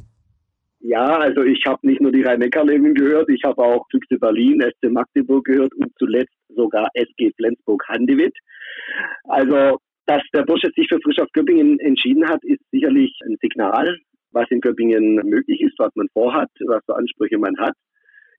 Ja, 0.79 1.05
also 1.17 1.43
ich 1.43 1.63
habe 1.67 1.85
nicht 1.85 2.01
nur 2.01 2.11
die 2.11 2.23
Rhein-Neckar-Löwen 2.23 2.95
gehört, 2.95 3.29
ich 3.29 3.43
habe 3.43 3.61
auch 3.61 3.85
Füchse 3.91 4.17
Berlin, 4.17 4.61
SC 4.61 4.89
Magdeburg 4.89 5.45
gehört 5.45 5.73
und 5.75 5.91
zuletzt 5.99 6.33
sogar 6.49 6.87
SG 6.95 7.31
Flensburg-Handewitt. 7.35 8.33
Also, 9.25 9.77
dass 10.07 10.23
der 10.33 10.43
Bursche 10.43 10.71
sich 10.75 10.87
für 10.87 10.99
Frisch 11.01 11.19
auf 11.19 11.27
Göppingen 11.33 11.79
entschieden 11.79 12.27
hat, 12.27 12.43
ist 12.43 12.61
sicherlich 12.71 13.13
ein 13.25 13.37
Signal, 13.39 13.97
was 14.31 14.49
in 14.49 14.61
Göppingen 14.61 15.15
möglich 15.15 15.61
ist, 15.61 15.77
was 15.77 15.93
man 15.95 16.07
vorhat, 16.13 16.49
was 16.65 16.83
für 16.85 16.95
Ansprüche 16.95 17.37
man 17.37 17.55
hat. 17.59 17.75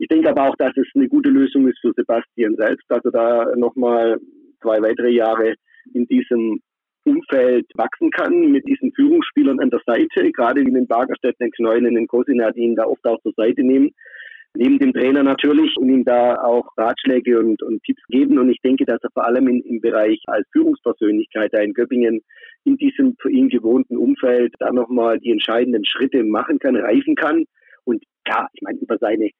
Ich 0.01 0.09
denke 0.09 0.31
aber 0.31 0.49
auch, 0.49 0.57
dass 0.57 0.77
es 0.77 0.89
eine 0.95 1.09
gute 1.09 1.31
Lösung 1.31 1.69
ist 1.69 1.79
für 1.81 1.93
Sebastian 1.95 2.57
selbst, 2.57 2.85
dass 2.89 3.05
er 3.05 3.13
da 3.13 3.57
nochmal 3.57 4.19
zwei 4.61 4.81
weitere 4.83 5.11
Jahre 5.11 5.55
in 5.95 6.07
diesem 6.07 6.61
Umfeld 7.09 7.66
wachsen 7.75 8.11
kann 8.11 8.51
mit 8.51 8.66
diesen 8.68 8.92
Führungsspielern 8.92 9.61
an 9.61 9.71
der 9.71 9.81
Seite, 9.87 10.31
gerade 10.33 10.64
wie 10.64 10.73
den 10.73 10.87
Bargerstedt, 10.87 11.40
den 11.40 11.51
Kneulen, 11.51 11.94
den 11.94 12.07
Kosinat, 12.07 12.57
die 12.57 12.62
ihn 12.62 12.77
da 12.77 12.85
oft 12.85 13.05
auch 13.07 13.21
zur 13.23 13.33
Seite 13.37 13.62
nehmen. 13.62 13.90
Neben 14.55 14.79
dem 14.79 14.92
Trainer 14.92 15.23
natürlich 15.23 15.77
und 15.77 15.88
ihm 15.88 16.05
da 16.05 16.37
auch 16.37 16.66
Ratschläge 16.77 17.38
und, 17.38 17.62
und 17.62 17.83
Tipps 17.85 18.03
geben. 18.09 18.38
Und 18.38 18.51
ich 18.51 18.61
denke, 18.62 18.85
dass 18.85 19.03
er 19.03 19.11
vor 19.12 19.25
allem 19.25 19.47
in, 19.49 19.61
im 19.62 19.81
Bereich 19.81 20.21
als 20.27 20.47
Führungspersönlichkeit 20.53 21.53
da 21.53 21.61
in 21.61 21.75
Göppingen 21.75 22.23
in 22.64 22.77
diesem 22.77 23.14
für 23.21 23.31
ihn 23.31 23.49
gewohnten 23.49 23.97
Umfeld 23.97 24.55
da 24.59 24.73
nochmal 24.73 25.18
die 25.21 25.31
entscheidenden 25.31 25.85
Schritte 25.85 26.25
machen 26.25 26.59
kann, 26.59 26.77
reifen 26.77 27.14
kann. 27.14 27.44
Und 27.85 28.03
ja, 28.27 28.49
ich 28.53 28.62
meine, 28.62 28.79
über 28.81 28.99
seine 28.99 29.31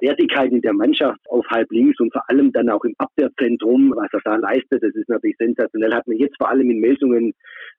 Wertigkeit 0.00 0.52
in 0.52 0.60
der 0.60 0.72
Mannschaft 0.72 1.20
auf 1.28 1.44
halb 1.48 1.70
links 1.72 1.98
und 2.00 2.12
vor 2.12 2.22
allem 2.28 2.52
dann 2.52 2.68
auch 2.70 2.84
im 2.84 2.94
Abwehrzentrum, 2.98 3.92
was 3.96 4.08
er 4.12 4.20
da 4.24 4.36
leistet, 4.36 4.82
das 4.82 4.94
ist 4.94 5.08
natürlich 5.08 5.36
sensationell. 5.38 5.92
Hat 5.92 6.06
man 6.06 6.16
jetzt 6.16 6.36
vor 6.36 6.48
allem 6.48 6.70
in 6.70 6.80
Melsungen 6.80 7.34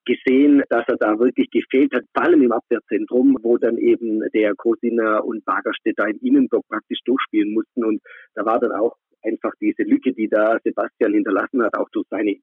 gesehen, 0.06 0.62
dass 0.70 0.86
er 0.88 0.98
da 0.98 1.18
wirklich 1.20 1.50
gefehlt 1.50 1.94
hat, 1.94 2.04
vor 2.14 2.26
allem 2.26 2.42
im 2.42 2.52
Abwehrzentrum, 2.52 3.38
wo 3.42 3.58
dann 3.58 3.78
eben 3.78 4.22
der 4.34 4.54
Kosina 4.56 5.20
und 5.20 5.46
Bagerstedt 5.46 5.98
da 5.98 6.06
im 6.06 6.20
Innenblock 6.22 6.68
praktisch 6.68 7.00
durchspielen 7.06 7.54
mussten. 7.54 7.86
Und 7.86 8.02
da 8.36 8.46
war 8.46 8.60
dann 8.60 8.72
auch 8.72 8.96
einfach 9.24 9.54
diese 9.62 9.84
Lücke, 9.84 10.14
die 10.14 10.28
da 10.28 10.58
Sebastian 10.64 11.14
hinterlassen 11.14 11.64
hat, 11.64 11.78
auch 11.78 11.90
durch 11.92 12.08
seine 12.10 12.36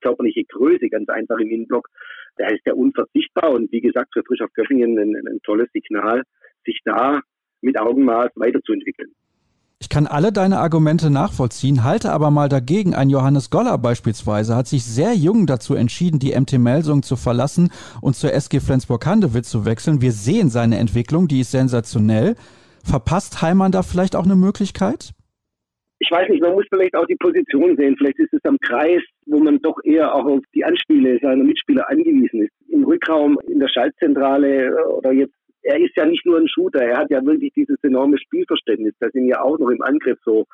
körperliche 0.00 0.44
Größe 0.44 0.88
ganz 0.88 1.08
einfach 1.08 1.38
im 1.38 1.50
Innenblock. 1.50 1.88
Da 2.36 2.48
ist 2.48 2.62
er 2.64 2.76
unverzichtbar 2.76 3.52
und 3.52 3.70
wie 3.70 3.80
gesagt, 3.80 4.10
für 4.12 4.22
Frisch 4.24 4.40
auf 4.40 4.52
Göffingen 4.54 4.98
ein, 4.98 5.14
ein 5.14 5.40
tolles 5.42 5.68
Signal, 5.72 6.22
sich 6.64 6.80
da 6.84 7.20
mit 7.60 7.78
Augenmaß 7.78 8.30
weiterzuentwickeln. 8.36 9.12
Ich 9.82 9.88
kann 9.88 10.06
alle 10.06 10.30
deine 10.30 10.58
Argumente 10.58 11.10
nachvollziehen, 11.10 11.84
halte 11.84 12.12
aber 12.12 12.30
mal 12.30 12.50
dagegen. 12.50 12.94
Ein 12.94 13.08
Johannes 13.08 13.48
Goller 13.48 13.78
beispielsweise 13.78 14.54
hat 14.54 14.66
sich 14.66 14.84
sehr 14.84 15.14
jung 15.14 15.46
dazu 15.46 15.74
entschieden, 15.74 16.18
die 16.18 16.38
MT 16.38 16.58
Melsung 16.58 17.02
zu 17.02 17.16
verlassen 17.16 17.70
und 18.02 18.14
zur 18.14 18.34
SG 18.34 18.60
Flensburg-Handewitt 18.60 19.46
zu 19.46 19.64
wechseln. 19.64 20.02
Wir 20.02 20.12
sehen 20.12 20.50
seine 20.50 20.76
Entwicklung, 20.76 21.28
die 21.28 21.40
ist 21.40 21.52
sensationell. 21.52 22.34
Verpasst 22.84 23.40
Heimann 23.40 23.72
da 23.72 23.82
vielleicht 23.82 24.16
auch 24.16 24.24
eine 24.24 24.36
Möglichkeit? 24.36 25.12
Ich 25.98 26.10
weiß 26.10 26.28
nicht, 26.28 26.42
man 26.42 26.52
muss 26.52 26.66
vielleicht 26.68 26.94
auch 26.94 27.06
die 27.06 27.16
Position 27.16 27.74
sehen. 27.76 27.96
Vielleicht 27.96 28.18
ist 28.18 28.34
es 28.34 28.44
am 28.44 28.58
Kreis, 28.58 29.02
wo 29.26 29.38
man 29.38 29.60
doch 29.62 29.76
eher 29.84 30.14
auch 30.14 30.26
auf 30.26 30.40
die 30.54 30.64
Anspiele 30.64 31.18
seiner 31.22 31.44
Mitspieler 31.44 31.88
angewiesen 31.88 32.42
ist. 32.42 32.52
Im 32.68 32.84
Rückraum, 32.84 33.38
in 33.48 33.60
der 33.60 33.68
Schaltzentrale 33.68 34.66
äh, 34.66 34.82
oder 34.92 35.12
jetzt 35.12 35.34
er 35.62 35.78
ist 35.78 35.96
ja 35.96 36.06
nicht 36.06 36.24
nur 36.26 36.38
ein 36.38 36.48
Shooter, 36.48 36.82
er 36.82 36.98
hat 36.98 37.10
ja 37.10 37.24
wirklich 37.24 37.52
dieses 37.54 37.76
enorme 37.82 38.18
Spielverständnis, 38.18 38.94
das 39.00 39.14
ihn 39.14 39.26
ja 39.26 39.42
auch 39.42 39.58
noch 39.58 39.68
im 39.68 39.82
Angriff 39.82 40.18
so, 40.24 40.46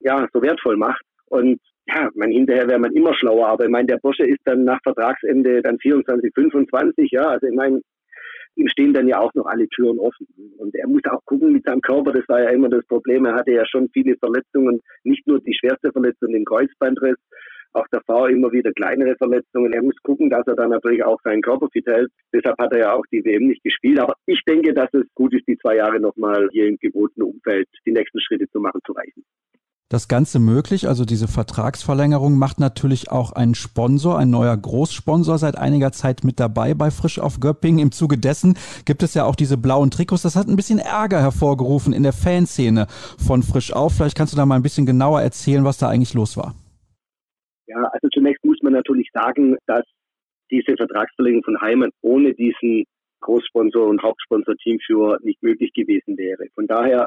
ja, 0.00 0.28
so 0.32 0.42
wertvoll 0.42 0.76
macht. 0.76 1.02
Und 1.26 1.60
ja, 1.86 2.10
man 2.14 2.30
hinterher 2.30 2.68
wäre 2.68 2.78
man 2.78 2.92
immer 2.92 3.14
schlauer, 3.14 3.48
aber 3.48 3.64
ich 3.64 3.70
meine, 3.70 3.86
der 3.86 3.98
Bursche 3.98 4.24
ist 4.24 4.40
dann 4.44 4.64
nach 4.64 4.80
Vertragsende 4.82 5.62
dann 5.62 5.78
24, 5.78 6.32
25, 6.34 7.10
ja, 7.10 7.28
also 7.28 7.46
ich 7.46 7.54
meine, 7.54 7.80
ihm 8.56 8.68
stehen 8.68 8.92
dann 8.92 9.08
ja 9.08 9.18
auch 9.20 9.32
noch 9.34 9.46
alle 9.46 9.68
Türen 9.68 9.98
offen. 9.98 10.26
Und 10.58 10.74
er 10.74 10.88
muss 10.88 11.02
auch 11.10 11.24
gucken 11.24 11.52
mit 11.52 11.64
seinem 11.64 11.80
Körper, 11.80 12.12
das 12.12 12.28
war 12.28 12.42
ja 12.42 12.50
immer 12.50 12.68
das 12.68 12.84
Problem, 12.86 13.24
er 13.24 13.34
hatte 13.34 13.52
ja 13.52 13.64
schon 13.66 13.88
viele 13.92 14.16
Verletzungen, 14.16 14.80
nicht 15.04 15.26
nur 15.26 15.40
die 15.40 15.56
schwerste 15.58 15.92
Verletzung, 15.92 16.32
den 16.32 16.44
Kreuzbandriss, 16.44 17.16
auch 17.72 17.86
davor 17.90 18.28
immer 18.28 18.52
wieder 18.52 18.72
kleinere 18.72 19.16
Verletzungen. 19.16 19.72
Er 19.72 19.82
muss 19.82 19.96
gucken, 20.02 20.30
dass 20.30 20.46
er 20.46 20.56
dann 20.56 20.70
natürlich 20.70 21.04
auch 21.04 21.20
seinen 21.22 21.42
Körper 21.42 21.68
fit 21.72 21.86
hält. 21.86 22.10
Deshalb 22.32 22.58
hat 22.58 22.72
er 22.72 22.78
ja 22.78 22.92
auch 22.92 23.04
die 23.12 23.24
WM 23.24 23.46
nicht 23.46 23.62
gespielt. 23.62 24.00
Aber 24.00 24.14
ich 24.26 24.42
denke, 24.46 24.74
dass 24.74 24.92
es 24.92 25.06
gut 25.14 25.34
ist, 25.34 25.46
die 25.46 25.58
zwei 25.58 25.76
Jahre 25.76 26.00
nochmal 26.00 26.48
hier 26.52 26.66
im 26.66 26.78
gebotenen 26.78 27.30
Umfeld 27.30 27.68
die 27.86 27.92
nächsten 27.92 28.20
Schritte 28.20 28.48
zu 28.50 28.60
machen, 28.60 28.80
zu 28.84 28.92
reichen. 28.92 29.24
Das 29.90 30.06
Ganze 30.06 30.38
möglich, 30.38 30.86
also 30.86 31.04
diese 31.04 31.26
Vertragsverlängerung, 31.26 32.38
macht 32.38 32.60
natürlich 32.60 33.10
auch 33.10 33.32
ein 33.32 33.56
Sponsor, 33.56 34.16
ein 34.16 34.30
neuer 34.30 34.56
Großsponsor 34.56 35.36
seit 35.36 35.58
einiger 35.58 35.90
Zeit 35.90 36.22
mit 36.22 36.38
dabei 36.38 36.74
bei 36.74 36.92
Frisch 36.92 37.18
auf 37.18 37.40
Göppingen. 37.40 37.80
Im 37.80 37.90
Zuge 37.90 38.16
dessen 38.16 38.56
gibt 38.84 39.02
es 39.02 39.14
ja 39.14 39.24
auch 39.24 39.34
diese 39.34 39.56
blauen 39.56 39.90
Trikots. 39.90 40.22
Das 40.22 40.36
hat 40.36 40.46
ein 40.46 40.54
bisschen 40.54 40.78
Ärger 40.78 41.20
hervorgerufen 41.20 41.92
in 41.92 42.04
der 42.04 42.12
Fanszene 42.12 42.86
von 43.18 43.42
Frisch 43.42 43.72
auf. 43.72 43.94
Vielleicht 43.94 44.16
kannst 44.16 44.32
du 44.32 44.36
da 44.36 44.46
mal 44.46 44.54
ein 44.54 44.62
bisschen 44.62 44.86
genauer 44.86 45.22
erzählen, 45.22 45.64
was 45.64 45.78
da 45.78 45.88
eigentlich 45.88 46.14
los 46.14 46.36
war. 46.36 46.54
Ja, 47.70 47.84
also 47.92 48.08
zunächst 48.12 48.44
muss 48.44 48.58
man 48.62 48.72
natürlich 48.72 49.08
sagen, 49.12 49.56
dass 49.66 49.84
diese 50.50 50.76
Vertragsverlängerung 50.76 51.44
von 51.44 51.60
Heimann 51.60 51.90
ohne 52.02 52.34
diesen 52.34 52.84
Großsponsor 53.20 53.86
und 53.86 54.02
Hauptsponsor-Teamführer 54.02 55.18
nicht 55.22 55.40
möglich 55.40 55.72
gewesen 55.72 56.18
wäre. 56.18 56.46
Von 56.56 56.66
daher 56.66 57.06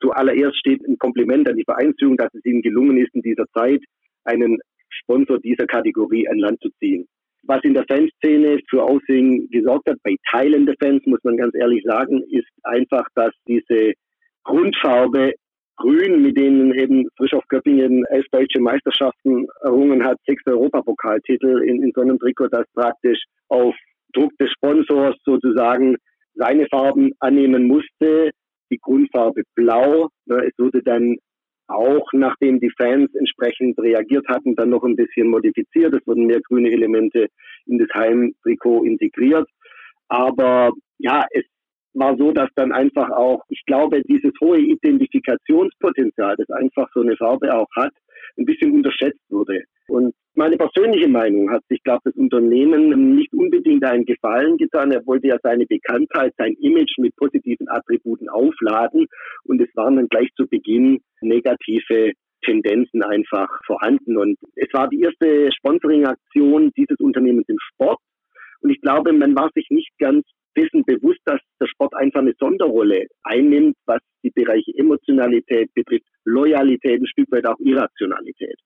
zuallererst 0.00 0.56
steht 0.56 0.86
ein 0.86 0.98
Kompliment 0.98 1.48
an 1.48 1.56
die 1.56 1.64
Vereinsführung, 1.64 2.16
dass 2.16 2.32
es 2.32 2.44
ihnen 2.44 2.62
gelungen 2.62 2.96
ist, 2.98 3.12
in 3.14 3.22
dieser 3.22 3.46
Zeit 3.54 3.82
einen 4.22 4.58
Sponsor 4.88 5.40
dieser 5.40 5.66
Kategorie 5.66 6.28
an 6.28 6.38
Land 6.38 6.60
zu 6.60 6.68
ziehen. 6.78 7.08
Was 7.42 7.64
in 7.64 7.74
der 7.74 7.84
Fanszene 7.88 8.60
für 8.70 8.84
Aussehen 8.84 9.50
gesorgt 9.50 9.88
hat, 9.88 9.96
bei 10.04 10.14
Teilen 10.30 10.64
der 10.64 10.76
Fans, 10.80 11.04
muss 11.06 11.24
man 11.24 11.36
ganz 11.36 11.56
ehrlich 11.56 11.82
sagen, 11.84 12.22
ist 12.30 12.48
einfach, 12.62 13.08
dass 13.16 13.32
diese 13.48 13.94
Grundfarbe 14.44 15.32
Grün, 15.76 16.22
mit 16.22 16.36
denen 16.36 16.72
eben 16.74 17.08
frisch 17.16 17.34
auf 17.34 17.46
Göppingen 17.48 18.04
elf 18.10 18.26
deutsche 18.30 18.60
Meisterschaften 18.60 19.46
errungen 19.62 20.04
hat, 20.04 20.18
sechs 20.26 20.42
Europapokaltitel 20.46 21.62
in, 21.62 21.82
in 21.82 21.92
so 21.94 22.02
einem 22.02 22.18
Trikot, 22.18 22.48
das 22.48 22.66
praktisch 22.74 23.22
auf 23.48 23.74
Druck 24.12 24.32
des 24.38 24.50
Sponsors 24.52 25.16
sozusagen 25.24 25.96
seine 26.34 26.66
Farben 26.68 27.12
annehmen 27.18 27.66
musste. 27.66 28.30
Die 28.70 28.78
Grundfarbe 28.80 29.42
blau. 29.54 30.08
Es 30.26 30.52
wurde 30.58 30.82
dann 30.82 31.16
auch, 31.66 32.06
nachdem 32.12 32.60
die 32.60 32.72
Fans 32.76 33.14
entsprechend 33.14 33.78
reagiert 33.78 34.26
hatten, 34.28 34.54
dann 34.54 34.70
noch 34.70 34.84
ein 34.84 34.96
bisschen 34.96 35.28
modifiziert. 35.28 35.94
Es 35.94 36.06
wurden 36.06 36.26
mehr 36.26 36.40
grüne 36.40 36.70
Elemente 36.70 37.28
in 37.66 37.78
das 37.78 37.88
Heimtrikot 37.94 38.84
integriert. 38.84 39.48
Aber 40.08 40.72
ja, 40.98 41.24
es 41.30 41.44
war 41.94 42.16
so, 42.16 42.32
dass 42.32 42.48
dann 42.56 42.72
einfach 42.72 43.10
auch, 43.10 43.42
ich 43.48 43.62
glaube, 43.66 44.02
dieses 44.02 44.32
hohe 44.40 44.58
Identifikationspotenzial, 44.58 46.34
das 46.36 46.50
einfach 46.50 46.88
so 46.92 47.00
eine 47.00 47.16
Farbe 47.16 47.54
auch 47.54 47.68
hat, 47.76 47.92
ein 48.36 48.44
bisschen 48.44 48.72
unterschätzt 48.72 49.20
wurde. 49.28 49.62
Und 49.86 50.14
meine 50.34 50.56
persönliche 50.56 51.08
Meinung 51.08 51.50
hat 51.50 51.62
sich, 51.68 51.82
glaube 51.82 52.00
das 52.04 52.14
Unternehmen 52.16 53.14
nicht 53.14 53.32
unbedingt 53.32 53.84
einen 53.84 54.04
Gefallen 54.04 54.56
getan. 54.56 54.90
Er 54.90 55.06
wollte 55.06 55.28
ja 55.28 55.36
seine 55.42 55.66
Bekanntheit, 55.66 56.32
sein 56.38 56.54
Image 56.60 56.98
mit 56.98 57.14
positiven 57.16 57.68
Attributen 57.68 58.28
aufladen. 58.28 59.06
Und 59.44 59.60
es 59.60 59.68
waren 59.74 59.96
dann 59.96 60.08
gleich 60.08 60.30
zu 60.36 60.46
Beginn 60.48 61.00
negative 61.20 62.12
Tendenzen 62.44 63.02
einfach 63.02 63.48
vorhanden. 63.66 64.16
Und 64.16 64.36
es 64.56 64.68
war 64.72 64.88
die 64.88 65.00
erste 65.00 65.50
Sponsoring-Aktion 65.52 66.72
dieses 66.76 66.98
Unternehmens 66.98 67.48
im 67.48 67.58
Sport. 67.72 67.98
Und 68.60 68.70
ich 68.70 68.80
glaube, 68.80 69.12
man 69.12 69.36
war 69.36 69.50
sich 69.54 69.66
nicht 69.70 69.90
ganz 69.98 70.24
dessen 70.56 70.84
bewusst, 70.84 71.20
dass 71.24 71.40
der 71.60 71.66
Sport 71.66 71.94
einfach 71.94 72.20
eine 72.20 72.34
Sonderrolle 72.38 73.06
einnimmt, 73.22 73.76
was 73.86 74.00
die 74.22 74.30
Bereiche 74.30 74.72
Emotionalität 74.76 75.72
betrifft, 75.74 76.06
Loyalität, 76.24 77.00
ein 77.00 77.06
Stück 77.06 77.30
weit 77.30 77.46
auch 77.46 77.58
Irrationalität. 77.58 78.58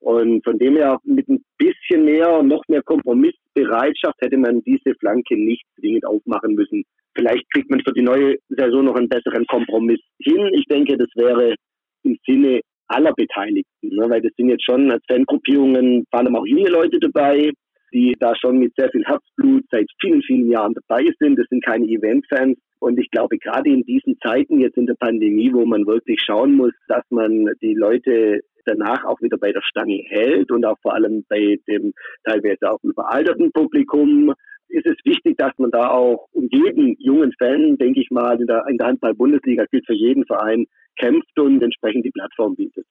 Und 0.00 0.44
von 0.44 0.58
dem 0.58 0.76
her 0.76 0.98
mit 1.04 1.28
ein 1.28 1.42
bisschen 1.56 2.04
mehr, 2.04 2.42
noch 2.42 2.62
mehr 2.68 2.82
Kompromissbereitschaft 2.82 4.20
hätte 4.20 4.36
man 4.36 4.62
diese 4.62 4.94
Flanke 5.00 5.36
nicht 5.36 5.64
zwingend 5.78 6.04
aufmachen 6.06 6.54
müssen. 6.54 6.84
Vielleicht 7.14 7.50
kriegt 7.52 7.70
man 7.70 7.80
für 7.80 7.92
die 7.92 8.02
neue 8.02 8.36
Saison 8.48 8.84
noch 8.84 8.96
einen 8.96 9.08
besseren 9.08 9.46
Kompromiss 9.46 10.00
hin. 10.18 10.50
Ich 10.52 10.66
denke, 10.66 10.98
das 10.98 11.08
wäre 11.14 11.54
im 12.02 12.18
Sinne 12.26 12.60
aller 12.88 13.14
Beteiligten, 13.14 13.88
ne? 13.88 14.10
weil 14.10 14.20
das 14.20 14.32
sind 14.36 14.50
jetzt 14.50 14.64
schon 14.64 14.90
als 14.90 15.02
Fangruppierungen, 15.08 16.04
vor 16.10 16.20
allem 16.20 16.36
auch 16.36 16.46
junge 16.46 16.68
Leute 16.68 16.98
dabei, 17.00 17.50
die 17.94 18.14
da 18.18 18.34
schon 18.34 18.58
mit 18.58 18.74
sehr 18.76 18.90
viel 18.90 19.04
Herzblut 19.04 19.64
seit 19.70 19.86
vielen, 20.00 20.22
vielen 20.22 20.50
Jahren 20.50 20.74
dabei 20.74 21.08
sind. 21.18 21.38
Das 21.38 21.46
sind 21.48 21.64
keine 21.64 21.86
Event-Fans. 21.86 22.58
Und 22.80 22.98
ich 22.98 23.10
glaube, 23.10 23.38
gerade 23.38 23.70
in 23.70 23.84
diesen 23.84 24.18
Zeiten 24.18 24.60
jetzt 24.60 24.76
in 24.76 24.86
der 24.86 24.96
Pandemie, 24.98 25.52
wo 25.54 25.64
man 25.64 25.86
wirklich 25.86 26.20
schauen 26.20 26.54
muss, 26.54 26.72
dass 26.88 27.04
man 27.08 27.48
die 27.62 27.74
Leute 27.74 28.40
danach 28.66 29.04
auch 29.04 29.20
wieder 29.22 29.38
bei 29.38 29.52
der 29.52 29.62
Stange 29.62 30.02
hält 30.08 30.50
und 30.50 30.64
auch 30.64 30.78
vor 30.82 30.94
allem 30.94 31.24
bei 31.28 31.58
dem 31.68 31.92
teilweise 32.24 32.70
auch 32.70 32.82
überalterten 32.82 33.52
Publikum, 33.52 34.34
ist 34.68 34.86
es 34.86 34.96
wichtig, 35.04 35.36
dass 35.38 35.52
man 35.58 35.70
da 35.70 35.90
auch 35.90 36.26
um 36.32 36.48
jeden 36.50 36.96
jungen 36.98 37.32
Fan, 37.38 37.76
denke 37.76 38.00
ich 38.00 38.10
mal, 38.10 38.40
in 38.40 38.46
der, 38.46 38.66
in 38.68 38.78
Handball-Bundesliga 38.82 39.66
gilt 39.70 39.86
für 39.86 39.94
jeden 39.94 40.24
Verein, 40.26 40.66
kämpft 40.98 41.38
und 41.38 41.62
entsprechend 41.62 42.04
die 42.04 42.10
Plattform 42.10 42.56
bietet. 42.56 42.86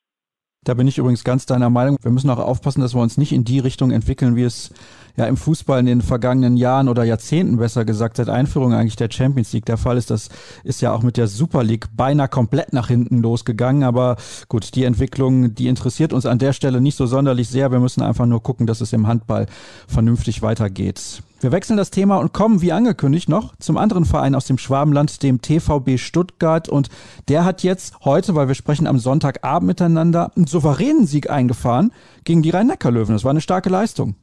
Da 0.64 0.74
bin 0.74 0.88
ich 0.88 0.98
übrigens 0.98 1.24
ganz 1.24 1.46
deiner 1.46 1.70
Meinung. 1.70 1.98
Wir 2.02 2.12
müssen 2.12 2.30
auch 2.30 2.40
aufpassen, 2.40 2.82
dass 2.82 2.94
wir 2.94 3.02
uns 3.02 3.18
nicht 3.18 3.34
in 3.34 3.44
die 3.44 3.60
Richtung 3.60 3.92
entwickeln, 3.92 4.36
wie 4.36 4.44
es 4.44 4.72
ja 5.16 5.26
im 5.26 5.38
Fußball 5.38 5.80
in 5.80 5.86
den 5.86 6.02
vergangenen 6.02 6.58
Jahren 6.58 6.90
oder 6.90 7.04
Jahrzehnten 7.04 7.58
besser 7.58 7.86
gesagt 7.86 8.18
seit 8.18 8.30
Einführung 8.30 8.74
eigentlich 8.74 8.96
der 8.96 9.12
Champions 9.12 9.54
League 9.54 9.66
der 9.66 9.78
Fall 9.78 9.98
ist. 9.98 10.10
Das 10.10 10.30
ist 10.64 10.82
ja 10.82 10.92
auch 10.92 11.04
mit 11.04 11.18
der 11.18 11.28
Super 11.28 11.64
League 11.64 11.88
beinahe 11.96 12.28
komplett 12.28 12.74
nach 12.74 12.88
hinten 12.88 13.22
losgegangen. 13.22 13.84
Aber 13.84 14.16
gut, 14.48 14.74
die 14.76 14.86
Entwicklung, 14.86 15.54
die 15.54 15.68
interessiert 15.68 16.14
uns 16.14 16.26
an 16.26 16.40
der 16.40 16.54
Stelle 16.54 16.82
nicht 16.82 16.96
so 16.96 17.06
sonderlich 17.06 17.50
sehr. 17.50 17.72
Wir 17.72 17.80
müssen 17.80 18.02
einfach 18.02 18.26
nur 18.26 18.42
gucken, 18.42 18.66
dass 18.66 18.82
es 18.82 18.94
im 18.94 19.08
Handball 19.08 19.46
vernünftig 19.88 20.42
weitergeht. 20.42 21.22
Wir 21.44 21.52
wechseln 21.52 21.76
das 21.76 21.92
Thema 21.92 22.20
und 22.20 22.32
kommen, 22.32 22.62
wie 22.62 22.72
angekündigt, 22.72 23.28
noch 23.28 23.54
zum 23.58 23.76
anderen 23.76 24.06
Verein 24.06 24.34
aus 24.34 24.48
dem 24.48 24.58
Schwabenland, 24.58 25.22
dem 25.24 25.42
TVB 25.42 25.98
Stuttgart. 26.00 26.70
Und 26.70 26.88
der 27.28 27.44
hat 27.44 27.64
jetzt 27.64 28.06
heute, 28.06 28.34
weil 28.34 28.48
wir 28.48 28.56
sprechen 28.56 28.88
am 28.88 28.98
Sonntagabend 28.98 29.68
miteinander, 29.68 30.32
einen 30.38 30.46
souveränen 30.46 31.06
Sieg 31.06 31.30
eingefahren 31.30 31.92
gegen 32.24 32.44
die 32.44 32.50
Rhein-Neckar-Löwen. 32.50 33.12
Das 33.12 33.26
war 33.26 33.32
eine 33.32 33.42
starke 33.42 33.68
Leistung. 33.68 34.16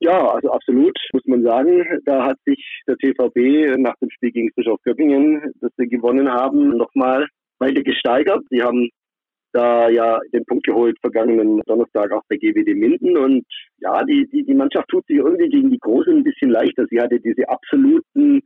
Ja, 0.00 0.28
also 0.30 0.50
absolut, 0.50 0.96
muss 1.12 1.26
man 1.26 1.42
sagen. 1.42 1.84
Da 2.06 2.24
hat 2.24 2.38
sich 2.46 2.64
der 2.88 2.96
TVB 2.96 3.76
nach 3.78 3.96
dem 4.00 4.08
Spiel 4.08 4.32
gegen 4.32 4.50
Bischof 4.56 4.80
Göppingen, 4.82 5.52
das 5.60 5.72
sie 5.76 5.88
gewonnen 5.88 6.30
haben, 6.30 6.70
nochmal 6.78 7.26
weiter 7.58 7.82
gesteigert. 7.82 8.42
Sie 8.48 8.62
haben 8.62 8.88
da 9.56 9.88
ja 9.88 10.18
den 10.32 10.44
Punkt 10.44 10.66
geholt 10.66 10.98
vergangenen 11.00 11.60
Donnerstag 11.66 12.12
auch 12.12 12.22
bei 12.28 12.36
GWD 12.36 12.74
Minden 12.74 13.16
und 13.16 13.44
ja, 13.78 14.04
die, 14.04 14.28
die, 14.28 14.44
die 14.44 14.54
Mannschaft 14.54 14.88
tut 14.88 15.06
sich 15.06 15.16
irgendwie 15.16 15.48
gegen 15.48 15.70
die 15.70 15.78
Großen 15.78 16.14
ein 16.14 16.24
bisschen 16.24 16.50
leichter. 16.50 16.86
Sie 16.90 17.00
hatte 17.00 17.18
diese 17.20 17.48
absoluten 17.48 18.42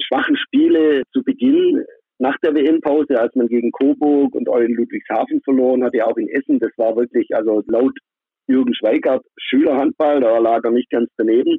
schwachen 0.00 0.36
Spiele 0.36 1.02
zu 1.12 1.22
Beginn 1.22 1.84
nach 2.18 2.36
der 2.38 2.54
WM-Pause, 2.54 3.20
als 3.20 3.34
man 3.34 3.48
gegen 3.48 3.72
Coburg 3.72 4.34
und 4.34 4.48
Eulen 4.48 4.74
Ludwigshafen 4.74 5.40
verloren 5.42 5.82
hatte, 5.82 6.06
auch 6.06 6.16
in 6.16 6.28
Essen. 6.28 6.60
Das 6.60 6.70
war 6.76 6.96
wirklich, 6.96 7.34
also 7.34 7.62
laut 7.66 7.98
Jürgen 8.46 8.74
Schweigert, 8.74 9.24
Schülerhandball, 9.38 10.20
da 10.20 10.38
lag 10.38 10.62
er 10.64 10.70
nicht 10.70 10.90
ganz 10.90 11.10
daneben. 11.16 11.58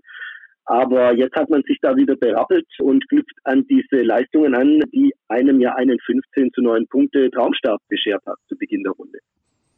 Aber 0.65 1.13
jetzt 1.13 1.36
hat 1.36 1.49
man 1.49 1.62
sich 1.63 1.78
da 1.82 1.95
wieder 1.95 2.15
berappelt 2.15 2.67
und 2.80 3.07
knüpft 3.09 3.38
an 3.43 3.66
diese 3.68 4.01
Leistungen 4.01 4.55
an, 4.55 4.82
die 4.91 5.13
einem 5.28 5.59
ja 5.61 5.76
einen 5.76 5.99
15 5.99 6.51
zu 6.53 6.61
9 6.61 6.88
Punkte 6.88 7.30
Traumstart 7.30 7.82
beschert 7.88 8.24
hat 8.26 8.38
zu 8.47 8.57
Beginn 8.57 8.84
der 8.84 8.93
Runde. 8.93 9.20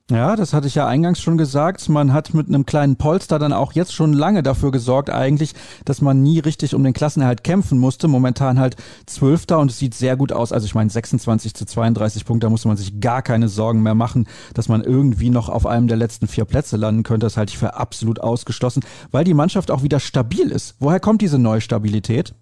Ja, 0.09 0.37
das 0.37 0.53
hatte 0.53 0.67
ich 0.67 0.75
ja 0.75 0.87
eingangs 0.87 1.21
schon 1.21 1.37
gesagt. 1.37 1.89
Man 1.89 2.13
hat 2.13 2.33
mit 2.33 2.47
einem 2.47 2.65
kleinen 2.65 2.95
Polster 2.95 3.39
dann 3.39 3.51
auch 3.51 3.73
jetzt 3.73 3.93
schon 3.93 4.13
lange 4.13 4.41
dafür 4.41 4.71
gesorgt, 4.71 5.09
eigentlich, 5.09 5.51
dass 5.83 6.01
man 6.01 6.23
nie 6.23 6.39
richtig 6.39 6.73
um 6.73 6.83
den 6.85 6.93
Klassenerhalt 6.93 7.43
kämpfen 7.43 7.77
musste. 7.77 8.07
Momentan 8.07 8.57
halt 8.57 8.77
Zwölfter 9.05 9.59
und 9.59 9.69
es 9.69 9.79
sieht 9.79 9.93
sehr 9.93 10.15
gut 10.15 10.31
aus. 10.31 10.53
Also 10.53 10.65
ich 10.65 10.75
meine, 10.75 10.89
26 10.89 11.53
zu 11.55 11.65
32 11.65 12.23
Punkte, 12.23 12.45
da 12.45 12.49
muss 12.49 12.63
man 12.63 12.77
sich 12.77 13.01
gar 13.01 13.21
keine 13.21 13.49
Sorgen 13.49 13.83
mehr 13.83 13.95
machen, 13.95 14.29
dass 14.53 14.69
man 14.69 14.81
irgendwie 14.81 15.29
noch 15.29 15.49
auf 15.49 15.65
einem 15.65 15.89
der 15.89 15.97
letzten 15.97 16.27
vier 16.27 16.45
Plätze 16.45 16.77
landen 16.77 17.03
könnte. 17.03 17.25
Das 17.25 17.35
halte 17.35 17.51
ich 17.51 17.57
für 17.57 17.75
absolut 17.75 18.21
ausgeschlossen, 18.21 18.85
weil 19.11 19.25
die 19.25 19.33
Mannschaft 19.33 19.71
auch 19.71 19.83
wieder 19.83 19.99
stabil 19.99 20.51
ist. 20.51 20.77
Woher 20.79 21.01
kommt 21.01 21.21
diese 21.21 21.37
neue 21.37 21.59
Stabilität? 21.59 22.33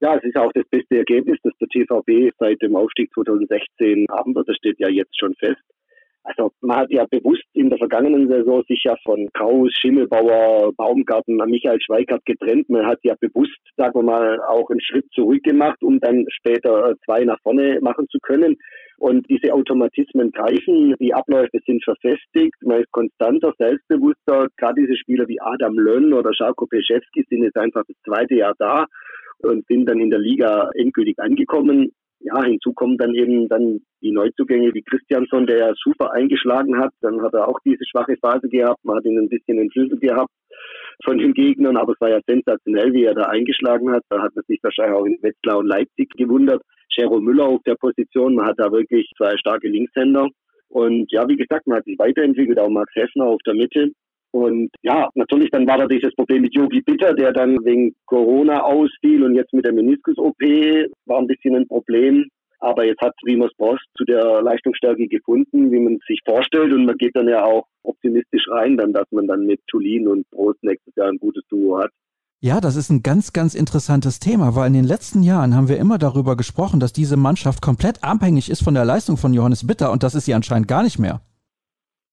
Ja, 0.00 0.16
es 0.16 0.24
ist 0.24 0.36
auch 0.36 0.50
das 0.52 0.64
beste 0.68 0.98
Ergebnis, 0.98 1.38
das 1.44 1.52
der 1.60 1.68
TVB 1.68 2.34
seit 2.40 2.60
dem 2.60 2.74
Aufstieg 2.74 3.08
2016 3.14 4.06
haben 4.10 4.34
wird. 4.34 4.48
Das 4.48 4.56
steht 4.56 4.80
ja 4.80 4.88
jetzt 4.88 5.16
schon 5.16 5.34
fest. 5.36 5.62
Also 6.28 6.52
man 6.60 6.78
hat 6.78 6.90
ja 6.90 7.06
bewusst 7.10 7.44
in 7.54 7.70
der 7.70 7.78
vergangenen 7.78 8.28
Saison 8.28 8.62
sich 8.68 8.82
ja 8.84 8.94
von 9.02 9.28
Kraus, 9.32 9.72
Schimmelbauer, 9.80 10.72
Baumgarten, 10.76 11.36
Michael 11.36 11.80
Schweikart 11.80 12.24
getrennt. 12.26 12.68
Man 12.68 12.86
hat 12.86 12.98
ja 13.02 13.14
bewusst, 13.18 13.58
sagen 13.78 13.94
wir 13.94 14.02
mal, 14.02 14.38
auch 14.42 14.68
einen 14.68 14.82
Schritt 14.82 15.06
zurück 15.14 15.42
gemacht, 15.42 15.82
um 15.82 16.00
dann 16.00 16.26
später 16.28 16.94
zwei 17.06 17.24
nach 17.24 17.40
vorne 17.42 17.78
machen 17.80 18.06
zu 18.10 18.18
können. 18.20 18.56
Und 18.98 19.26
diese 19.30 19.54
Automatismen 19.54 20.30
greifen, 20.32 20.94
die 21.00 21.14
Abläufe 21.14 21.58
sind 21.64 21.82
verfestigt, 21.82 22.56
man 22.62 22.80
ist 22.80 22.90
konstanter, 22.90 23.54
selbstbewusster. 23.56 24.48
Gerade 24.58 24.82
diese 24.82 24.96
Spieler 24.96 25.26
wie 25.28 25.40
Adam 25.40 25.78
Lönn 25.78 26.12
oder 26.12 26.34
Schauko 26.34 26.66
Peschewski 26.66 27.24
sind 27.30 27.44
jetzt 27.44 27.56
einfach 27.56 27.84
das 27.86 27.96
zweite 28.04 28.34
Jahr 28.34 28.54
da 28.58 28.86
und 29.38 29.64
sind 29.68 29.86
dann 29.86 30.00
in 30.00 30.10
der 30.10 30.18
Liga 30.18 30.68
endgültig 30.74 31.18
angekommen 31.20 31.92
ja, 32.20 32.42
hinzu 32.42 32.72
kommen 32.72 32.96
dann 32.96 33.14
eben 33.14 33.48
dann 33.48 33.80
die 34.02 34.12
Neuzugänge 34.12 34.74
wie 34.74 34.82
Christiansson, 34.82 35.46
der 35.46 35.58
ja 35.58 35.72
super 35.82 36.12
eingeschlagen 36.12 36.78
hat. 36.78 36.92
Dann 37.00 37.22
hat 37.22 37.34
er 37.34 37.48
auch 37.48 37.58
diese 37.64 37.84
schwache 37.88 38.16
Phase 38.20 38.48
gehabt. 38.48 38.84
Man 38.84 38.96
hat 38.96 39.04
ihn 39.04 39.18
ein 39.18 39.28
bisschen 39.28 39.58
entschlüsselt 39.58 40.00
gehabt 40.00 40.30
von 41.04 41.18
den 41.18 41.32
Gegnern, 41.32 41.76
aber 41.76 41.92
es 41.92 42.00
war 42.00 42.10
ja 42.10 42.20
sensationell, 42.26 42.92
wie 42.92 43.04
er 43.04 43.14
da 43.14 43.24
eingeschlagen 43.24 43.90
hat. 43.92 44.02
Da 44.08 44.22
hat 44.22 44.34
man 44.34 44.44
sich 44.48 44.58
wahrscheinlich 44.62 44.96
auch 44.96 45.04
in 45.04 45.18
Wetzlar 45.22 45.58
und 45.58 45.66
Leipzig 45.66 46.10
gewundert. 46.16 46.62
Gero 46.96 47.20
Müller 47.20 47.46
auf 47.46 47.62
der 47.62 47.76
Position. 47.76 48.34
Man 48.34 48.46
hat 48.46 48.58
da 48.58 48.72
wirklich 48.72 49.08
zwei 49.16 49.36
starke 49.36 49.68
Linkshänder. 49.68 50.28
Und 50.68 51.10
ja, 51.12 51.28
wie 51.28 51.36
gesagt, 51.36 51.66
man 51.66 51.78
hat 51.78 51.84
sich 51.84 51.98
weiterentwickelt, 51.98 52.58
auch 52.58 52.68
Max 52.68 52.92
Heffner 52.94 53.26
auf 53.26 53.40
der 53.46 53.54
Mitte. 53.54 53.92
Und 54.30 54.70
ja, 54.82 55.08
natürlich 55.14 55.50
dann 55.50 55.66
war 55.66 55.78
da 55.78 55.86
dieses 55.86 56.14
Problem 56.14 56.42
mit 56.42 56.54
Yogi 56.54 56.82
Bitter, 56.82 57.14
der 57.14 57.32
dann 57.32 57.64
wegen 57.64 57.94
Corona 58.06 58.62
ausfiel 58.62 59.22
und 59.24 59.34
jetzt 59.34 59.52
mit 59.52 59.64
der 59.64 59.72
Meniskus-OP 59.72 60.40
war 61.06 61.18
ein 61.18 61.26
bisschen 61.26 61.56
ein 61.56 61.66
Problem. 61.66 62.26
Aber 62.60 62.84
jetzt 62.84 63.00
hat 63.00 63.14
Primus 63.22 63.52
Boss 63.56 63.78
zu 63.96 64.04
der 64.04 64.42
Leistungsstärke 64.42 65.06
gefunden, 65.06 65.70
wie 65.70 65.78
man 65.78 65.98
sich 66.06 66.20
vorstellt. 66.24 66.72
Und 66.72 66.86
man 66.86 66.96
geht 66.96 67.14
dann 67.14 67.28
ja 67.28 67.44
auch 67.44 67.66
optimistisch 67.84 68.44
rein, 68.50 68.76
dann, 68.76 68.92
dass 68.92 69.06
man 69.12 69.28
dann 69.28 69.46
mit 69.46 69.60
Tulin 69.68 70.08
und 70.08 70.28
Prost 70.30 70.62
nächstes 70.62 70.94
Jahr 70.96 71.08
ein 71.08 71.18
gutes 71.18 71.44
Duo 71.48 71.78
hat. 71.78 71.90
Ja, 72.40 72.60
das 72.60 72.76
ist 72.76 72.90
ein 72.90 73.02
ganz, 73.02 73.32
ganz 73.32 73.54
interessantes 73.56 74.20
Thema, 74.20 74.54
weil 74.54 74.68
in 74.68 74.74
den 74.74 74.84
letzten 74.84 75.24
Jahren 75.24 75.56
haben 75.56 75.68
wir 75.68 75.76
immer 75.78 75.98
darüber 75.98 76.36
gesprochen, 76.36 76.78
dass 76.78 76.92
diese 76.92 77.16
Mannschaft 77.16 77.62
komplett 77.62 78.04
abhängig 78.04 78.48
ist 78.48 78.62
von 78.62 78.74
der 78.74 78.84
Leistung 78.84 79.16
von 79.16 79.34
Johannes 79.34 79.66
Bitter 79.66 79.90
und 79.90 80.04
das 80.04 80.14
ist 80.14 80.26
sie 80.26 80.34
anscheinend 80.34 80.68
gar 80.68 80.84
nicht 80.84 81.00
mehr. 81.00 81.20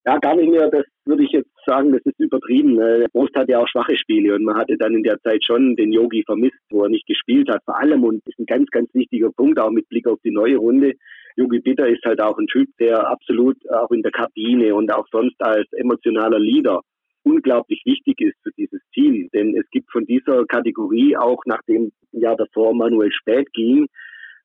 Ja, 0.06 0.18
gar 0.18 0.36
nicht 0.36 0.50
mehr. 0.50 0.68
Das 0.70 0.84
würde 1.06 1.24
ich 1.24 1.32
jetzt 1.32 1.50
sagen, 1.66 1.92
das 1.92 2.02
ist 2.06 2.20
übertrieben. 2.20 2.78
Der 2.78 3.08
Prost 3.10 3.36
hatte 3.36 3.52
ja 3.52 3.60
auch 3.60 3.68
schwache 3.68 3.98
Spiele 3.98 4.36
und 4.36 4.44
man 4.44 4.58
hatte 4.58 4.78
dann 4.78 4.94
in 4.94 5.04
der 5.04 5.20
Zeit 5.22 5.44
schon 5.44 5.76
den 5.76 5.92
Yogi 5.92 6.24
vermisst, 6.26 6.60
wo 6.70 6.84
er 6.84 6.90
nicht 6.90 7.08
gespielt 7.08 7.50
hat. 7.50 7.64
Vor 7.66 7.80
allem, 7.80 8.04
und 8.04 8.22
das 8.26 8.34
ist 8.34 8.40
ein 8.40 8.46
ganz, 8.46 8.70
ganz 8.70 8.94
wichtiger 8.94 9.32
Punkt, 9.32 9.60
auch 9.60 9.72
mit 9.72 9.88
Blick 9.90 10.08
auf 10.08 10.20
die 10.24 10.32
neue 10.32 10.58
Runde. 10.58 10.94
Yogi 11.36 11.60
Bitter 11.60 11.88
ist 11.88 12.04
halt 12.06 12.22
auch 12.22 12.38
ein 12.38 12.48
Typ, 12.48 12.70
der 12.80 13.10
absolut 13.10 13.58
auch 13.70 13.92
in 13.92 14.02
der 14.02 14.12
Kabine 14.12 14.74
und 14.74 14.94
auch 14.94 15.08
sonst 15.12 15.36
als 15.40 15.72
emotionaler 15.74 16.40
Leader 16.40 16.82
unglaublich 17.24 17.82
wichtig 17.86 18.22
ist 18.22 18.38
für 18.44 18.52
dieses 18.58 18.82
Team. 18.94 19.30
Denn 19.34 19.56
es 19.58 19.70
gibt 19.72 19.92
von 19.92 20.06
dieser 20.06 20.46
Kategorie 20.46 21.18
auch 21.18 21.42
nach 21.46 21.62
dem 21.68 21.92
Jahr 22.12 22.38
davor 22.38 22.74
Manuel 22.74 23.12
Spät 23.12 23.52
ging, 23.54 23.88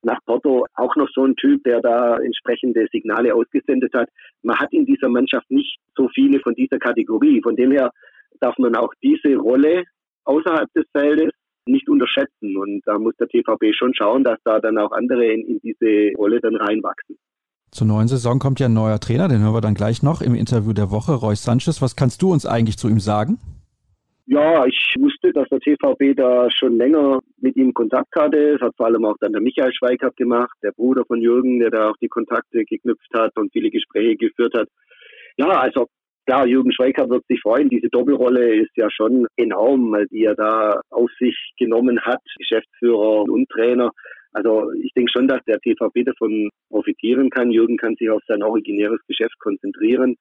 nach 0.03 0.19
Porto 0.25 0.67
auch 0.75 0.95
noch 0.97 1.09
so 1.15 1.25
ein 1.25 1.37
Typ, 1.37 1.63
der 1.65 1.81
da 1.81 2.17
entsprechende 2.17 2.87
Signale 2.93 3.35
ausgesendet 3.35 3.93
hat. 3.95 4.09
Man 4.43 4.59
hat 4.59 4.73
in 4.73 4.87
dieser 4.87 5.09
Mannschaft 5.09 5.51
nicht 5.51 5.79
so 5.97 6.09
viele 6.15 6.41
von 6.41 6.55
dieser 6.55 6.79
Kategorie. 6.79 7.41
Von 7.43 7.57
dem 7.57 7.73
her 7.73 7.91
darf 8.41 8.57
man 8.59 8.75
auch 8.75 8.93
diese 9.03 9.37
Rolle 9.37 9.85
außerhalb 10.25 10.73
des 10.75 10.87
Feldes 10.93 11.33
nicht 11.67 11.89
unterschätzen. 11.89 12.57
Und 12.57 12.83
da 12.87 12.99
muss 12.99 13.15
der 13.17 13.29
TVB 13.29 13.75
schon 13.77 13.95
schauen, 13.95 14.25
dass 14.25 14.39
da 14.45 14.61
dann 14.61 14.79
auch 14.79 14.93
andere 14.93 15.27
in, 15.27 15.47
in 15.47 15.61
diese 15.61 16.17
Rolle 16.17 16.41
dann 16.41 16.57
reinwachsen. 16.57 17.17
Zur 17.71 17.87
neuen 17.87 18.09
Saison 18.09 18.41
kommt 18.41 18.59
ja 18.59 18.67
ein 18.67 18.73
neuer 18.73 18.99
Trainer, 18.99 19.29
den 19.29 19.43
hören 19.43 19.55
wir 19.55 19.61
dann 19.61 19.75
gleich 19.75 20.03
noch 20.03 20.23
im 20.23 20.35
Interview 20.35 20.73
der 20.73 20.91
Woche, 20.91 21.13
Roy 21.13 21.37
Sanchez. 21.37 21.81
Was 21.81 21.95
kannst 21.95 22.21
du 22.21 22.33
uns 22.33 22.45
eigentlich 22.45 22.79
zu 22.79 22.89
ihm 22.89 22.99
sagen? 22.99 23.39
Ja, 24.33 24.65
ich 24.65 24.95
wusste, 24.97 25.33
dass 25.33 25.49
der 25.49 25.59
TVB 25.59 26.17
da 26.17 26.49
schon 26.53 26.77
länger 26.77 27.19
mit 27.39 27.57
ihm 27.57 27.75
Kontakt 27.75 28.15
hatte. 28.15 28.53
Das 28.53 28.61
hat 28.61 28.77
vor 28.77 28.87
allem 28.87 29.05
auch 29.05 29.17
dann 29.19 29.33
der 29.33 29.43
Michael 29.43 29.73
Schweikert 29.75 30.17
gemacht, 30.17 30.57
der 30.63 30.71
Bruder 30.71 31.05
von 31.05 31.21
Jürgen, 31.21 31.59
der 31.59 31.71
da 31.71 31.91
auch 31.91 31.97
die 32.01 32.07
Kontakte 32.07 32.65
geknüpft 32.65 33.11
hat 33.13 33.37
und 33.37 33.51
viele 33.53 33.71
Gespräche 33.71 34.15
geführt 34.15 34.55
hat. 34.55 34.69
Ja, 35.37 35.49
also 35.49 35.89
klar, 36.27 36.47
Jürgen 36.47 36.71
Schweikert 36.71 37.11
wird 37.11 37.27
sich 37.27 37.41
freuen. 37.41 37.71
Diese 37.71 37.89
Doppelrolle 37.89 38.55
ist 38.55 38.71
ja 38.77 38.89
schon 38.89 39.27
enorm, 39.35 39.97
die 40.13 40.23
er 40.23 40.37
da 40.37 40.81
auf 40.91 41.11
sich 41.19 41.37
genommen 41.59 42.01
hat, 42.01 42.23
Geschäftsführer 42.39 43.23
und 43.23 43.49
Trainer. 43.49 43.91
Also 44.33 44.71
ich 44.81 44.93
denke 44.93 45.11
schon, 45.11 45.27
dass 45.27 45.43
der 45.49 45.59
TVB 45.59 46.07
davon 46.07 46.51
profitieren 46.69 47.31
kann. 47.31 47.51
Jürgen 47.51 47.79
kann 47.79 47.97
sich 47.97 48.09
auf 48.09 48.23
sein 48.29 48.45
originäres 48.45 49.01
Geschäft 49.09 49.37
konzentrieren. 49.41 50.15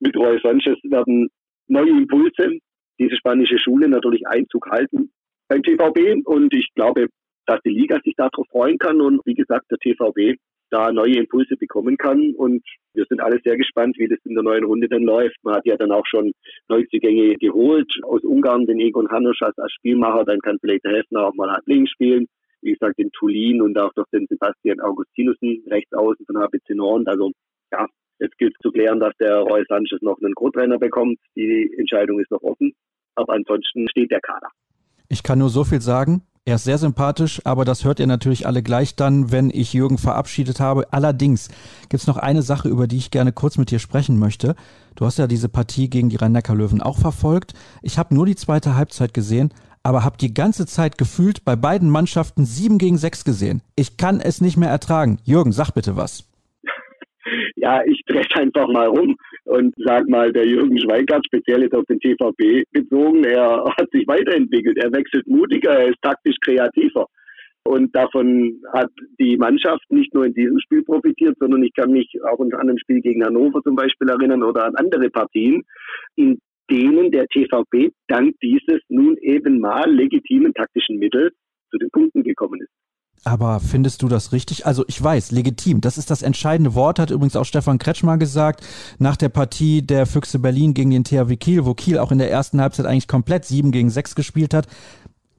Mit 0.00 0.16
Roy 0.16 0.40
Sanchez 0.42 0.78
werden 0.84 1.28
neue 1.68 1.90
Impulse 1.90 2.60
diese 2.98 3.16
spanische 3.16 3.58
Schule 3.58 3.88
natürlich 3.88 4.26
Einzug 4.26 4.68
halten 4.70 5.10
beim 5.48 5.62
TVB. 5.62 6.26
Und 6.26 6.54
ich 6.54 6.68
glaube, 6.74 7.08
dass 7.46 7.60
die 7.64 7.70
Liga 7.70 8.00
sich 8.04 8.14
darauf 8.16 8.46
freuen 8.50 8.78
kann 8.78 9.00
und 9.00 9.20
wie 9.24 9.34
gesagt, 9.34 9.70
der 9.70 9.78
TVB 9.78 10.38
da 10.70 10.92
neue 10.92 11.16
Impulse 11.16 11.56
bekommen 11.56 11.96
kann. 11.96 12.34
Und 12.34 12.64
wir 12.94 13.04
sind 13.08 13.20
alle 13.20 13.40
sehr 13.44 13.56
gespannt, 13.56 13.96
wie 13.98 14.08
das 14.08 14.18
in 14.24 14.34
der 14.34 14.42
neuen 14.42 14.64
Runde 14.64 14.88
dann 14.88 15.02
läuft. 15.02 15.36
Man 15.42 15.54
hat 15.54 15.66
ja 15.66 15.76
dann 15.76 15.92
auch 15.92 16.06
schon 16.06 16.32
Neuzugänge 16.68 17.36
geholt 17.36 17.90
aus 18.02 18.22
Ungarn, 18.24 18.66
den 18.66 18.80
Egon 18.80 19.10
Hanusch 19.10 19.42
als, 19.42 19.56
als 19.58 19.72
Spielmacher. 19.72 20.24
Dann 20.24 20.40
kann 20.40 20.58
vielleicht 20.60 20.84
der 20.84 20.96
Heffner 20.96 21.28
auch 21.28 21.34
mal 21.34 21.50
halb 21.50 21.66
links 21.66 21.92
spielen. 21.92 22.26
Wie 22.62 22.72
gesagt, 22.72 22.98
den 22.98 23.12
Tulin 23.12 23.62
und 23.62 23.78
auch 23.78 23.92
durch 23.94 24.08
den 24.12 24.26
Sebastian 24.28 24.80
Augustinussen 24.80 25.62
rechts 25.70 25.92
außen 25.92 26.26
von 26.26 26.38
HBC 26.38 26.74
Nord. 26.74 27.06
Also 27.06 27.30
ja, 27.70 27.86
Jetzt 28.18 28.38
gilt 28.38 28.54
zu 28.62 28.70
klären, 28.70 29.00
dass 29.00 29.12
der 29.20 29.40
Roy 29.40 29.62
Sanchez 29.68 30.00
noch 30.00 30.16
einen 30.22 30.34
Co-Trainer 30.34 30.78
bekommt. 30.78 31.18
Die 31.34 31.70
Entscheidung 31.78 32.18
ist 32.20 32.30
noch 32.30 32.42
offen. 32.42 32.72
Aber 33.14 33.34
ansonsten 33.34 33.88
steht 33.90 34.10
der 34.10 34.20
Kader. 34.20 34.48
Ich 35.08 35.22
kann 35.22 35.38
nur 35.38 35.50
so 35.50 35.64
viel 35.64 35.80
sagen. 35.80 36.22
Er 36.48 36.56
ist 36.56 36.64
sehr 36.64 36.78
sympathisch, 36.78 37.40
aber 37.44 37.64
das 37.64 37.84
hört 37.84 37.98
ihr 37.98 38.06
natürlich 38.06 38.46
alle 38.46 38.62
gleich 38.62 38.94
dann, 38.94 39.32
wenn 39.32 39.50
ich 39.50 39.72
Jürgen 39.72 39.98
verabschiedet 39.98 40.60
habe. 40.60 40.92
Allerdings 40.92 41.48
gibt 41.88 42.02
es 42.02 42.06
noch 42.06 42.18
eine 42.18 42.42
Sache, 42.42 42.68
über 42.68 42.86
die 42.86 42.98
ich 42.98 43.10
gerne 43.10 43.32
kurz 43.32 43.58
mit 43.58 43.72
dir 43.72 43.80
sprechen 43.80 44.18
möchte. 44.18 44.54
Du 44.94 45.04
hast 45.04 45.18
ja 45.18 45.26
diese 45.26 45.48
Partie 45.48 45.90
gegen 45.90 46.08
die 46.08 46.16
Rhein-Neckar-Löwen 46.16 46.80
auch 46.80 46.98
verfolgt. 46.98 47.54
Ich 47.82 47.98
habe 47.98 48.14
nur 48.14 48.26
die 48.26 48.36
zweite 48.36 48.76
Halbzeit 48.76 49.12
gesehen, 49.12 49.52
aber 49.82 50.04
habe 50.04 50.18
die 50.18 50.34
ganze 50.34 50.66
Zeit 50.66 50.98
gefühlt 50.98 51.44
bei 51.44 51.56
beiden 51.56 51.90
Mannschaften 51.90 52.44
sieben 52.44 52.78
gegen 52.78 52.96
sechs 52.96 53.24
gesehen. 53.24 53.60
Ich 53.74 53.96
kann 53.96 54.20
es 54.20 54.40
nicht 54.40 54.56
mehr 54.56 54.70
ertragen. 54.70 55.18
Jürgen, 55.24 55.50
sag 55.50 55.72
bitte 55.72 55.96
was 55.96 56.28
ja, 57.56 57.82
ich 57.84 58.02
drehe 58.06 58.24
einfach 58.34 58.68
mal 58.68 58.86
rum 58.86 59.16
und 59.44 59.74
sag 59.78 60.08
mal, 60.08 60.32
der 60.32 60.46
Jürgen 60.46 60.78
Schweigert, 60.78 61.24
speziell 61.26 61.62
jetzt 61.62 61.74
auf 61.74 61.84
den 61.86 61.98
TVB 62.00 62.64
bezogen, 62.70 63.24
er 63.24 63.64
hat 63.78 63.90
sich 63.90 64.06
weiterentwickelt. 64.06 64.76
Er 64.76 64.92
wechselt 64.92 65.26
mutiger, 65.26 65.70
er 65.70 65.88
ist 65.88 66.02
taktisch 66.02 66.36
kreativer. 66.44 67.06
Und 67.64 67.94
davon 67.96 68.62
hat 68.72 68.90
die 69.18 69.36
Mannschaft 69.36 69.84
nicht 69.90 70.14
nur 70.14 70.26
in 70.26 70.34
diesem 70.34 70.60
Spiel 70.60 70.84
profitiert, 70.84 71.36
sondern 71.40 71.64
ich 71.64 71.74
kann 71.74 71.90
mich 71.90 72.08
auch 72.22 72.38
an 72.38 72.54
einem 72.54 72.78
Spiel 72.78 73.00
gegen 73.00 73.24
Hannover 73.24 73.60
zum 73.62 73.74
Beispiel 73.74 74.08
erinnern 74.08 74.44
oder 74.44 74.66
an 74.66 74.76
andere 74.76 75.10
Partien, 75.10 75.64
in 76.14 76.38
denen 76.70 77.10
der 77.10 77.26
TVB 77.26 77.92
dank 78.06 78.36
dieses 78.40 78.80
nun 78.88 79.16
eben 79.18 79.58
mal 79.60 79.90
legitimen 79.90 80.54
taktischen 80.54 80.98
Mittels 80.98 81.34
zu 81.70 81.78
den 81.78 81.90
Punkten 81.90 82.22
gekommen 82.22 82.60
ist. 82.60 82.70
Aber 83.26 83.58
findest 83.58 84.02
du 84.02 84.08
das 84.08 84.32
richtig? 84.32 84.66
Also 84.66 84.84
ich 84.86 85.02
weiß, 85.02 85.32
legitim, 85.32 85.80
das 85.80 85.98
ist 85.98 86.12
das 86.12 86.22
entscheidende 86.22 86.76
Wort, 86.76 87.00
hat 87.00 87.10
übrigens 87.10 87.34
auch 87.34 87.44
Stefan 87.44 87.78
Kretschmer 87.78 88.18
gesagt, 88.18 88.60
nach 89.00 89.16
der 89.16 89.30
Partie 89.30 89.84
der 89.84 90.06
Füchse 90.06 90.38
Berlin 90.38 90.74
gegen 90.74 90.92
den 90.92 91.02
THW 91.02 91.34
Kiel, 91.34 91.66
wo 91.66 91.74
Kiel 91.74 91.98
auch 91.98 92.12
in 92.12 92.18
der 92.18 92.30
ersten 92.30 92.60
Halbzeit 92.60 92.86
eigentlich 92.86 93.08
komplett 93.08 93.44
7 93.44 93.72
gegen 93.72 93.90
6 93.90 94.14
gespielt 94.14 94.54
hat. 94.54 94.68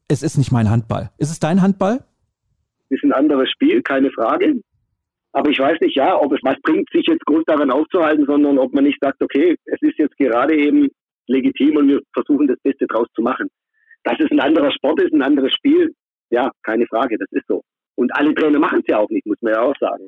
Es 0.09 0.21
ist 0.21 0.37
nicht 0.37 0.51
mein 0.51 0.69
Handball. 0.69 1.11
Ist 1.17 1.31
es 1.31 1.39
dein 1.39 1.61
Handball? 1.61 2.03
Ist 2.89 3.05
ein 3.05 3.13
anderes 3.13 3.49
Spiel, 3.51 3.81
keine 3.81 4.11
Frage. 4.11 4.59
Aber 5.31 5.49
ich 5.49 5.59
weiß 5.59 5.79
nicht, 5.79 5.95
ja, 5.95 6.19
ob 6.19 6.33
es 6.33 6.41
was 6.43 6.59
bringt, 6.63 6.89
sich 6.91 7.07
jetzt 7.07 7.25
groß 7.25 7.43
daran 7.45 7.71
aufzuhalten, 7.71 8.25
sondern 8.27 8.57
ob 8.57 8.73
man 8.73 8.83
nicht 8.83 8.99
sagt, 8.99 9.23
okay, 9.23 9.55
es 9.63 9.81
ist 9.81 9.97
jetzt 9.97 10.17
gerade 10.17 10.57
eben 10.57 10.89
legitim 11.27 11.77
und 11.77 11.87
wir 11.87 12.01
versuchen 12.13 12.47
das 12.47 12.59
Beste 12.63 12.85
draus 12.85 13.07
zu 13.15 13.21
machen. 13.21 13.47
Dass 14.03 14.19
es 14.19 14.29
ein 14.29 14.41
anderer 14.41 14.73
Sport 14.73 15.01
ist, 15.01 15.13
ein 15.13 15.21
anderes 15.21 15.53
Spiel, 15.53 15.93
ja, 16.31 16.51
keine 16.63 16.85
Frage, 16.87 17.17
das 17.17 17.31
ist 17.31 17.47
so. 17.47 17.63
Und 17.97 18.15
alle 18.15 18.33
Trainer 18.35 18.59
machen 18.59 18.79
es 18.79 18.87
ja 18.87 18.99
auch 18.99 19.09
nicht, 19.09 19.25
muss 19.25 19.41
man 19.41 19.53
ja 19.53 19.61
auch 19.61 19.75
sagen. 19.79 20.03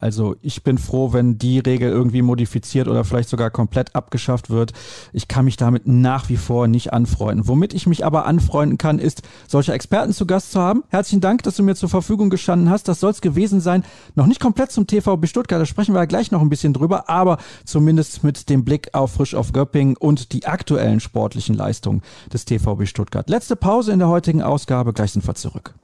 Also 0.00 0.36
ich 0.42 0.62
bin 0.62 0.78
froh, 0.78 1.12
wenn 1.12 1.38
die 1.38 1.58
Regel 1.58 1.90
irgendwie 1.90 2.22
modifiziert 2.22 2.86
oder 2.86 3.02
vielleicht 3.02 3.28
sogar 3.28 3.50
komplett 3.50 3.96
abgeschafft 3.96 4.48
wird. 4.48 4.72
Ich 5.12 5.26
kann 5.26 5.44
mich 5.44 5.56
damit 5.56 5.88
nach 5.88 6.28
wie 6.28 6.36
vor 6.36 6.68
nicht 6.68 6.92
anfreunden. 6.92 7.48
Womit 7.48 7.74
ich 7.74 7.88
mich 7.88 8.06
aber 8.06 8.24
anfreunden 8.24 8.78
kann, 8.78 9.00
ist, 9.00 9.22
solche 9.48 9.72
Experten 9.72 10.12
zu 10.12 10.24
Gast 10.24 10.52
zu 10.52 10.60
haben. 10.60 10.84
Herzlichen 10.88 11.20
Dank, 11.20 11.42
dass 11.42 11.56
du 11.56 11.64
mir 11.64 11.74
zur 11.74 11.88
Verfügung 11.88 12.30
gestanden 12.30 12.70
hast. 12.70 12.86
Das 12.86 13.00
soll 13.00 13.10
es 13.10 13.20
gewesen 13.20 13.60
sein. 13.60 13.84
Noch 14.14 14.26
nicht 14.26 14.40
komplett 14.40 14.70
zum 14.70 14.86
TVB 14.86 15.26
Stuttgart, 15.26 15.60
da 15.60 15.66
sprechen 15.66 15.94
wir 15.94 16.00
ja 16.00 16.04
gleich 16.04 16.30
noch 16.30 16.42
ein 16.42 16.48
bisschen 16.48 16.74
drüber, 16.74 17.08
aber 17.10 17.38
zumindest 17.64 18.22
mit 18.22 18.48
dem 18.50 18.64
Blick 18.64 18.94
auf 18.94 19.14
Frisch 19.14 19.34
auf 19.34 19.52
Göppingen 19.52 19.96
und 19.96 20.32
die 20.32 20.46
aktuellen 20.46 21.00
sportlichen 21.00 21.56
Leistungen 21.56 22.02
des 22.32 22.44
TVB 22.44 22.86
Stuttgart. 22.86 23.28
Letzte 23.28 23.56
Pause 23.56 23.92
in 23.92 23.98
der 23.98 24.08
heutigen 24.08 24.42
Ausgabe, 24.42 24.92
gleich 24.92 25.10
sind 25.10 25.26
wir 25.26 25.34
zurück. 25.34 25.74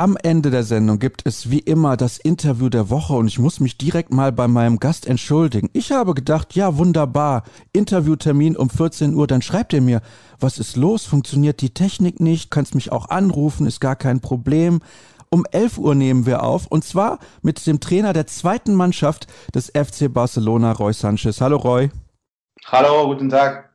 Am 0.00 0.16
Ende 0.16 0.52
der 0.52 0.62
Sendung 0.62 1.00
gibt 1.00 1.22
es 1.24 1.50
wie 1.50 1.58
immer 1.58 1.96
das 1.96 2.18
Interview 2.18 2.68
der 2.68 2.88
Woche 2.88 3.14
und 3.14 3.26
ich 3.26 3.40
muss 3.40 3.58
mich 3.58 3.78
direkt 3.78 4.12
mal 4.12 4.30
bei 4.30 4.46
meinem 4.46 4.78
Gast 4.78 5.08
entschuldigen. 5.08 5.70
Ich 5.72 5.90
habe 5.90 6.14
gedacht, 6.14 6.54
ja 6.54 6.76
wunderbar, 6.76 7.42
Interviewtermin 7.72 8.56
um 8.56 8.70
14 8.70 9.12
Uhr, 9.12 9.26
dann 9.26 9.42
schreibt 9.42 9.74
er 9.74 9.80
mir, 9.80 10.00
was 10.38 10.60
ist 10.60 10.76
los, 10.76 11.04
funktioniert 11.04 11.60
die 11.62 11.74
Technik 11.74 12.20
nicht, 12.20 12.48
kannst 12.48 12.76
mich 12.76 12.92
auch 12.92 13.08
anrufen, 13.08 13.66
ist 13.66 13.80
gar 13.80 13.96
kein 13.96 14.20
Problem. 14.20 14.82
Um 15.30 15.44
11 15.50 15.78
Uhr 15.78 15.96
nehmen 15.96 16.26
wir 16.26 16.44
auf 16.44 16.68
und 16.68 16.84
zwar 16.84 17.18
mit 17.42 17.66
dem 17.66 17.80
Trainer 17.80 18.12
der 18.12 18.28
zweiten 18.28 18.74
Mannschaft 18.74 19.26
des 19.52 19.66
FC 19.70 20.14
Barcelona, 20.14 20.70
Roy 20.70 20.92
Sanchez. 20.92 21.40
Hallo 21.40 21.56
Roy. 21.56 21.90
Hallo, 22.66 23.08
guten 23.08 23.30
Tag. 23.30 23.67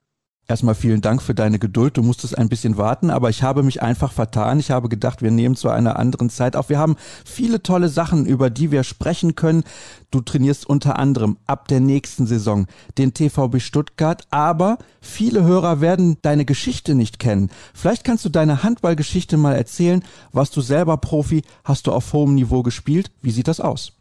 Erstmal 0.45 0.75
vielen 0.75 0.99
Dank 0.99 1.21
für 1.21 1.33
deine 1.33 1.57
Geduld. 1.57 1.95
Du 1.95 2.03
musstest 2.03 2.37
ein 2.37 2.49
bisschen 2.49 2.77
warten, 2.77 3.09
aber 3.09 3.29
ich 3.29 3.43
habe 3.43 3.63
mich 3.63 3.81
einfach 3.81 4.11
vertan. 4.11 4.59
Ich 4.59 4.71
habe 4.71 4.89
gedacht, 4.89 5.21
wir 5.21 5.31
nehmen 5.31 5.55
zu 5.55 5.69
einer 5.69 5.97
anderen 5.97 6.29
Zeit 6.29 6.57
auf. 6.57 6.67
Wir 6.67 6.79
haben 6.79 6.97
viele 7.23 7.63
tolle 7.63 7.87
Sachen, 7.87 8.25
über 8.25 8.49
die 8.49 8.69
wir 8.69 8.83
sprechen 8.83 9.35
können. 9.35 9.63
Du 10.11 10.19
trainierst 10.19 10.67
unter 10.67 10.99
anderem 10.99 11.37
ab 11.47 11.69
der 11.69 11.79
nächsten 11.79 12.27
Saison 12.27 12.67
den 12.97 13.13
TVB 13.13 13.61
Stuttgart, 13.61 14.27
aber 14.31 14.79
viele 14.99 15.43
Hörer 15.45 15.79
werden 15.79 16.17
deine 16.23 16.43
Geschichte 16.43 16.93
nicht 16.93 17.19
kennen. 17.19 17.49
Vielleicht 17.73 18.03
kannst 18.03 18.25
du 18.25 18.29
deine 18.29 18.63
Handballgeschichte 18.63 19.37
mal 19.37 19.55
erzählen. 19.55 20.03
Warst 20.33 20.57
du 20.57 20.61
selber 20.61 20.97
Profi? 20.97 21.43
Hast 21.63 21.87
du 21.87 21.93
auf 21.93 22.11
hohem 22.11 22.35
Niveau 22.35 22.63
gespielt? 22.63 23.11
Wie 23.21 23.31
sieht 23.31 23.47
das 23.47 23.61
aus? 23.61 23.93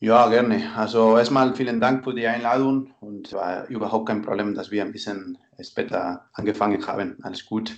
Ja, 0.00 0.28
gerne. 0.28 0.62
Also 0.76 1.16
erstmal 1.16 1.54
vielen 1.54 1.80
Dank 1.80 2.04
für 2.04 2.12
die 2.12 2.26
Einladung 2.26 2.90
und 3.00 3.32
war 3.32 3.66
überhaupt 3.68 4.06
kein 4.06 4.22
Problem, 4.22 4.54
dass 4.54 4.70
wir 4.70 4.84
ein 4.84 4.92
bisschen 4.92 5.38
später 5.60 6.28
angefangen 6.32 6.86
haben. 6.86 7.16
Alles 7.22 7.44
gut. 7.44 7.74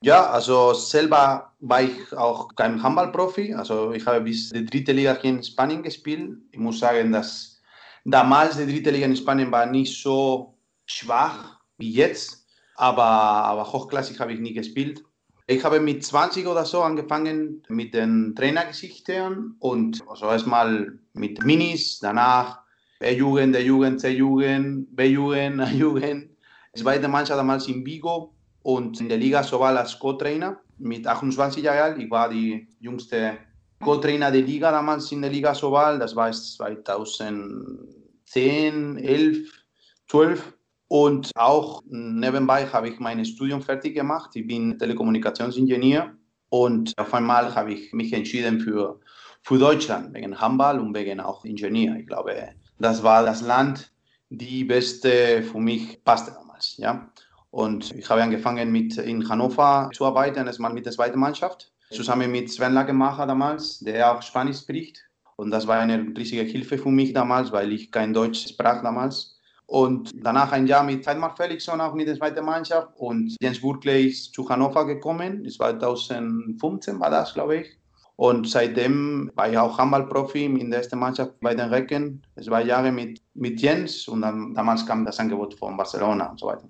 Ja, 0.00 0.30
also 0.30 0.74
selber 0.74 1.52
war 1.58 1.82
ich 1.82 2.12
auch 2.16 2.54
kein 2.54 2.82
Handballprofi. 2.82 3.54
Also 3.54 3.92
ich 3.92 4.06
habe 4.06 4.20
bis 4.20 4.50
die 4.50 4.64
dritte 4.64 4.92
Liga 4.92 5.16
hier 5.20 5.30
in 5.30 5.42
Spanien 5.42 5.82
gespielt. 5.82 6.38
Ich 6.52 6.58
muss 6.58 6.78
sagen, 6.78 7.10
dass 7.12 7.60
damals 8.04 8.56
die 8.56 8.66
dritte 8.66 8.90
Liga 8.90 9.06
in 9.06 9.16
Spanien 9.16 9.50
war 9.50 9.66
nicht 9.66 10.00
so 10.00 10.54
schwach 10.86 11.58
wie 11.78 11.90
jetzt, 11.90 12.46
aber, 12.76 13.02
aber 13.02 13.72
hochklassig 13.72 14.20
habe 14.20 14.32
ich 14.32 14.40
nie 14.40 14.52
gespielt. 14.52 15.04
Ich 15.50 15.64
habe 15.64 15.80
mit 15.80 16.04
20 16.04 16.46
oder 16.46 16.64
so 16.64 16.82
angefangen 16.82 17.62
mit 17.68 17.94
den 17.94 18.34
Trainergeschichten 18.36 19.56
und 19.58 20.04
also 20.08 20.26
erstmal 20.26 20.98
mit 21.14 21.42
Minis, 21.42 21.98
danach 22.00 22.60
E-Jugend, 23.00 23.54
D-Jugend, 23.54 24.00
C-Jugend, 24.00 24.94
B-Jugend, 24.94 25.60
A-Jugend. 25.60 26.30
Zweite 26.78 27.08
Mannschaft 27.08 27.38
damals 27.38 27.66
in 27.66 27.84
Vigo 27.84 28.32
und 28.62 29.00
in 29.00 29.08
der 29.08 29.18
Liga 29.18 29.42
Sobal 29.42 29.76
als 29.76 29.98
Co-Trainer 29.98 30.60
mit 30.78 31.04
28 31.06 31.64
Jahren. 31.64 32.00
Ich 32.00 32.10
war 32.10 32.28
die 32.28 32.68
jüngste 32.80 33.38
Co-Trainer 33.80 34.30
der 34.30 34.42
Liga 34.42 34.70
damals 34.70 35.10
in 35.10 35.22
der 35.22 35.30
Liga 35.30 35.54
Sobal. 35.54 35.98
Das 35.98 36.14
war 36.14 36.30
2010, 36.30 38.98
11, 38.98 39.64
12. 40.08 40.52
Und 40.88 41.30
auch 41.34 41.82
nebenbei 41.88 42.66
habe 42.66 42.88
ich 42.88 43.00
mein 43.00 43.24
Studium 43.24 43.60
fertig 43.60 43.94
gemacht. 43.94 44.36
Ich 44.36 44.46
bin 44.46 44.78
Telekommunikationsingenieur 44.78 46.12
und 46.48 46.94
auf 46.96 47.12
einmal 47.12 47.54
habe 47.54 47.74
ich 47.74 47.92
mich 47.92 48.12
entschieden 48.12 48.60
für, 48.60 49.00
für 49.42 49.58
Deutschland, 49.58 50.14
wegen 50.14 50.40
Handball 50.40 50.80
und 50.80 50.94
wegen 50.94 51.20
auch 51.20 51.44
Ingenieur. 51.44 51.96
Ich 51.96 52.06
glaube, 52.06 52.34
das 52.78 53.02
war 53.02 53.24
das 53.24 53.42
Land, 53.42 53.92
die 54.30 54.64
beste 54.64 55.42
für 55.42 55.58
mich 55.58 56.02
passte 56.04 56.32
damals. 56.58 56.76
Ja? 56.76 57.08
Und 57.50 57.94
ich 57.94 58.08
habe 58.10 58.22
angefangen 58.22 58.70
mit 58.70 58.98
in 58.98 59.28
Hannover 59.28 59.90
zu 59.94 60.04
arbeiten, 60.04 60.46
erstmal 60.46 60.72
mit 60.72 60.84
der 60.84 60.92
zweiten 60.92 61.18
Mannschaft, 61.18 61.72
zusammen 61.90 62.30
mit 62.30 62.50
Sven 62.50 62.74
Lagemacher 62.74 63.26
damals, 63.26 63.78
der 63.80 64.12
auch 64.12 64.22
Spanisch 64.22 64.58
spricht. 64.58 65.04
Und 65.36 65.50
das 65.50 65.66
war 65.66 65.78
eine 65.78 66.12
riesige 66.16 66.42
Hilfe 66.42 66.76
für 66.78 66.90
mich 66.90 67.12
damals, 67.12 67.52
weil 67.52 67.72
ich 67.72 67.90
kein 67.90 68.12
Deutsch 68.12 68.48
sprach 68.48 68.82
damals. 68.82 69.36
Und 69.66 70.10
danach 70.14 70.52
ein 70.52 70.66
Jahr 70.66 70.82
mit 70.82 71.06
Heidmar 71.06 71.36
Felixson 71.36 71.80
auch 71.80 71.94
mit 71.94 72.08
der 72.08 72.16
zweiten 72.16 72.44
Mannschaft. 72.44 72.88
Und 72.96 73.36
Jens 73.40 73.60
Burkley 73.60 74.08
ist 74.08 74.34
zu 74.34 74.48
Hannover 74.48 74.86
gekommen. 74.86 75.48
2015 75.48 76.98
war 76.98 77.10
das, 77.10 77.34
glaube 77.34 77.58
ich. 77.58 77.78
Und 78.18 78.48
seitdem 78.48 79.30
war 79.36 79.48
ich 79.48 79.56
auch 79.56 79.78
Handballprofi 79.78 80.46
in 80.46 80.70
der 80.70 80.80
ersten 80.80 80.98
Mannschaft 80.98 81.38
bei 81.40 81.54
den 81.54 81.68
Recken. 81.68 82.20
Zwei 82.42 82.64
Jahre 82.64 82.90
mit, 82.90 83.22
mit 83.34 83.60
Jens 83.60 84.08
und 84.08 84.22
dann, 84.22 84.54
damals 84.54 84.84
kam 84.84 85.04
das 85.04 85.20
Angebot 85.20 85.54
von 85.54 85.76
Barcelona 85.76 86.26
und 86.30 86.40
so 86.40 86.48
weiter. 86.48 86.66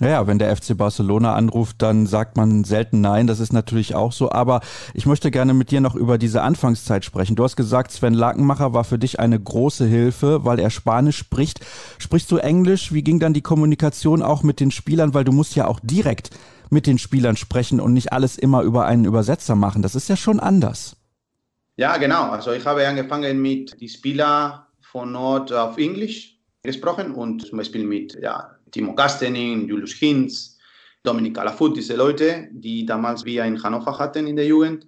Naja, 0.00 0.26
wenn 0.26 0.40
der 0.40 0.56
FC 0.56 0.76
Barcelona 0.76 1.36
anruft, 1.36 1.80
dann 1.82 2.08
sagt 2.08 2.36
man 2.36 2.64
selten 2.64 3.00
nein. 3.00 3.28
Das 3.28 3.38
ist 3.38 3.52
natürlich 3.52 3.94
auch 3.94 4.10
so. 4.10 4.32
Aber 4.32 4.60
ich 4.92 5.06
möchte 5.06 5.30
gerne 5.30 5.54
mit 5.54 5.70
dir 5.70 5.80
noch 5.80 5.94
über 5.94 6.18
diese 6.18 6.42
Anfangszeit 6.42 7.04
sprechen. 7.04 7.36
Du 7.36 7.44
hast 7.44 7.54
gesagt, 7.54 7.92
Sven 7.92 8.14
Lakenmacher 8.14 8.74
war 8.74 8.82
für 8.82 8.98
dich 8.98 9.20
eine 9.20 9.38
große 9.38 9.86
Hilfe, 9.86 10.44
weil 10.44 10.58
er 10.58 10.70
Spanisch 10.70 11.16
spricht. 11.16 11.64
Sprichst 11.98 12.28
du 12.32 12.38
Englisch? 12.38 12.92
Wie 12.92 13.04
ging 13.04 13.20
dann 13.20 13.34
die 13.34 13.40
Kommunikation 13.40 14.20
auch 14.20 14.42
mit 14.42 14.58
den 14.58 14.72
Spielern? 14.72 15.14
Weil 15.14 15.22
du 15.22 15.30
musst 15.30 15.54
ja 15.54 15.68
auch 15.68 15.78
direkt 15.80 16.30
mit 16.72 16.86
den 16.86 16.98
Spielern 16.98 17.36
sprechen 17.36 17.80
und 17.80 17.92
nicht 17.92 18.12
alles 18.12 18.38
immer 18.38 18.62
über 18.62 18.86
einen 18.86 19.04
Übersetzer 19.04 19.54
machen. 19.54 19.82
Das 19.82 19.94
ist 19.94 20.08
ja 20.08 20.16
schon 20.16 20.40
anders. 20.40 20.96
Ja, 21.76 21.96
genau. 21.98 22.30
Also 22.30 22.52
ich 22.52 22.64
habe 22.64 22.86
angefangen 22.86 23.40
mit 23.40 23.80
den 23.80 23.88
Spielern 23.88 24.62
von 24.80 25.12
Nord 25.12 25.52
auf 25.52 25.78
Englisch 25.78 26.38
gesprochen 26.62 27.12
und 27.12 27.46
zum 27.46 27.58
Beispiel 27.58 27.84
mit 27.84 28.18
ja, 28.20 28.56
Timo 28.70 28.94
Kastenin, 28.94 29.68
Julius 29.68 29.92
Hinz, 29.92 30.58
Dominik 31.02 31.34
Calafut, 31.34 31.76
diese 31.76 31.96
Leute, 31.96 32.48
die 32.52 32.86
damals 32.86 33.24
wir 33.24 33.44
in 33.44 33.62
Hannover 33.62 33.98
hatten 33.98 34.26
in 34.26 34.36
der 34.36 34.46
Jugend. 34.46 34.86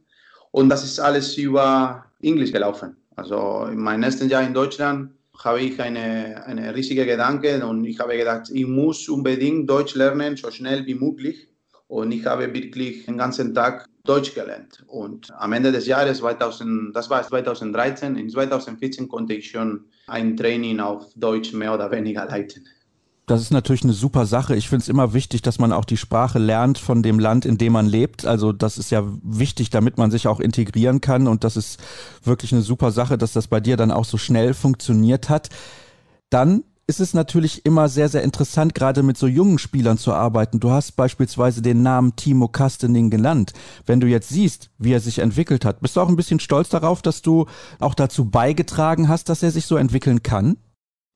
Und 0.53 0.69
das 0.69 0.85
ist 0.85 0.99
alles 1.01 1.37
über 1.37 2.05
Englisch 2.23 2.53
gelaufen. 2.53 2.97
Also 3.17 3.67
in 3.71 3.79
meinem 3.79 4.05
ersten 4.05 4.29
Jahr 4.29 4.43
in 4.43 4.55
Deutschland 4.55 5.11
habe 5.43 5.61
ich 5.61 5.81
eine, 5.81 6.45
eine 6.47 6.75
riesige 6.75 7.05
Gedanke 7.05 7.67
und 7.67 7.85
ich 7.85 7.99
habe 7.99 8.17
gedacht, 8.17 8.51
ich 8.53 8.67
muss 8.67 9.09
unbedingt 9.09 9.69
Deutsch 9.69 9.95
lernen, 9.95 10.37
so 10.37 10.51
schnell 10.51 10.87
wie 10.87 10.95
möglich. 10.95 11.49
Und 11.87 12.13
ich 12.13 12.25
habe 12.27 12.53
wirklich 12.53 13.07
den 13.07 13.19
ganzen 13.19 13.55
Tag 13.55 13.89
Deutsch 14.05 14.35
gelernt. 14.35 14.85
Und 14.87 15.33
am 15.39 15.53
Ende 15.53 15.73
des 15.73 15.87
Jahres, 15.87 16.19
2000, 16.19 16.95
das 16.95 17.09
war 17.11 17.27
2013, 17.27 18.17
in 18.17 18.29
2014 18.29 19.09
konnte 19.09 19.35
ich 19.35 19.51
schon 19.51 19.85
ein 20.07 20.37
Training 20.37 20.81
auf 20.81 21.07
Deutsch 21.15 21.53
mehr 21.53 21.75
oder 21.75 21.91
weniger 21.91 22.27
leiten 22.27 22.65
das 23.27 23.41
ist 23.41 23.53
natürlich 23.53 23.85
eine 23.85 23.95
super 23.95 24.27
Sache. 24.27 24.55
Ich 24.55 24.69
finde 24.69 24.83
es 24.83 24.89
immer 24.89 25.15
wichtig, 25.15 25.41
dass 25.41 25.59
man 25.59 25.73
auch 25.73 25.87
die 25.87 25.97
Sprache 25.97 26.39
lernt 26.39 26.79
von 26.79 27.03
dem 27.03 27.19
Land, 27.19 27.47
in 27.47 27.57
dem 27.57 27.73
man 27.73 27.87
lebt. 27.87 28.27
Also 28.27 28.53
das 28.53 28.77
ist 28.77 28.91
ja 28.91 29.03
wichtig, 29.23 29.71
damit 29.71 29.97
man 29.97 30.11
sich 30.11 30.29
auch 30.29 30.41
integrieren 30.41 31.01
kann. 31.01 31.27
Und 31.27 31.43
das 31.43 31.57
ist 31.57 31.81
wirklich 32.23 32.53
eine 32.53 32.61
super 32.61 32.91
Sache, 32.91 33.17
dass 33.17 33.33
das 33.33 33.49
bei 33.49 33.61
dir 33.61 33.79
dann 33.79 33.91
auch 33.91 34.05
so 34.05 34.19
schnell 34.19 34.53
funktioniert 34.53 35.31
hat. 35.31 35.49
Dann 36.29 36.65
ist 36.87 37.01
es 37.01 37.15
natürlich 37.15 37.65
immer 37.65 37.89
sehr, 37.89 38.09
sehr 38.09 38.23
interessant, 38.23 38.75
gerade 38.75 39.03
mit 39.03 39.17
so 39.17 39.27
jungen 39.27 39.59
Spielern 39.59 39.99
zu 39.99 40.13
arbeiten. 40.13 40.61
Du 40.61 40.71
hast 40.71 40.93
beispielsweise 40.93 41.63
den 41.63 41.83
Namen 41.83 42.17
Timo 42.17 42.49
Kastening 42.49 43.11
genannt. 43.11 43.53
Wenn 43.87 44.01
du 44.01 44.07
jetzt 44.07 44.29
siehst, 44.29 44.71
wie 44.79 44.93
er 44.93 45.01
sich 45.01 45.19
entwickelt 45.19 45.65
hat, 45.65 45.81
bist 45.81 45.97
du 45.97 46.01
auch 46.01 46.09
ein 46.09 46.17
bisschen 46.17 46.41
stolz 46.41 46.69
darauf, 46.69 47.01
dass 47.01 47.23
du 47.23 47.47
auch 47.81 47.95
dazu 47.95 48.31
beigetragen 48.31 49.09
hast, 49.09 49.29
dass 49.29 49.43
er 49.43 49.51
sich 49.51 49.67
so 49.67 49.77
entwickeln 49.77 50.23
kann? 50.23 50.57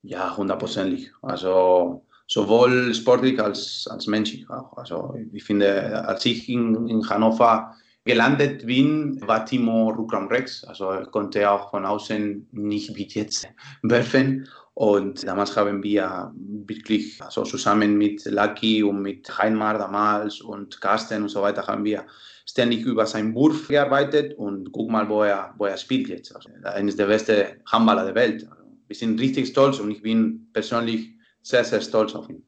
Ja, 0.01 0.35
hundertprozentig. 0.35 1.11
Also 1.21 2.03
sowohl 2.27 2.93
sportlich 2.93 3.41
als, 3.41 3.87
als 3.89 4.07
menschlich 4.07 4.49
auch. 4.49 4.77
Also 4.77 5.15
ich 5.33 5.43
finde, 5.43 6.07
als 6.07 6.25
ich 6.25 6.49
in, 6.49 6.87
in 6.87 7.07
Hannover 7.07 7.75
gelandet 8.05 8.65
bin, 8.65 9.19
war 9.27 9.45
Timo 9.45 9.89
Rukram 9.89 10.27
Rex. 10.27 10.63
Also 10.63 10.89
er 10.89 11.05
konnte 11.05 11.49
auch 11.51 11.69
von 11.69 11.85
außen 11.85 12.47
nicht 12.51 12.95
wie 12.95 13.07
jetzt 13.07 13.47
werfen. 13.83 14.47
Und 14.79 15.27
damals 15.27 15.57
haben 15.57 15.83
wir 15.83 16.31
wirklich 16.65 17.21
also 17.21 17.43
zusammen 17.43 17.97
mit 17.97 18.23
Lucky 18.23 18.81
und 18.81 19.01
mit 19.01 19.37
Heinmar 19.37 19.77
damals 19.77 20.39
und 20.39 20.79
Carsten 20.79 21.23
und 21.23 21.29
so 21.29 21.41
weiter 21.41 21.67
haben 21.67 21.83
wir 21.83 22.05
ständig 22.45 22.85
über 22.85 23.05
seinen 23.05 23.35
Wurf 23.35 23.67
gearbeitet 23.67 24.37
und 24.37 24.71
guck 24.71 24.89
mal, 24.89 25.09
wo 25.09 25.23
er, 25.23 25.53
wo 25.57 25.65
er 25.65 25.75
spielt 25.75 26.07
jetzt. 26.07 26.33
Also, 26.33 26.49
ist 26.87 26.97
der 26.97 27.07
beste 27.07 27.57
Handballer 27.65 28.05
der 28.05 28.15
Welt 28.15 28.47
wir 28.89 28.95
sind 28.95 29.19
richtig 29.21 29.47
stolz 29.47 29.79
und 29.79 29.91
ich 29.91 30.01
bin 30.01 30.49
persönlich 30.51 31.15
sehr, 31.43 31.63
sehr 31.63 31.79
stolz 31.79 32.15
auf 32.15 32.27
ihn. 32.27 32.43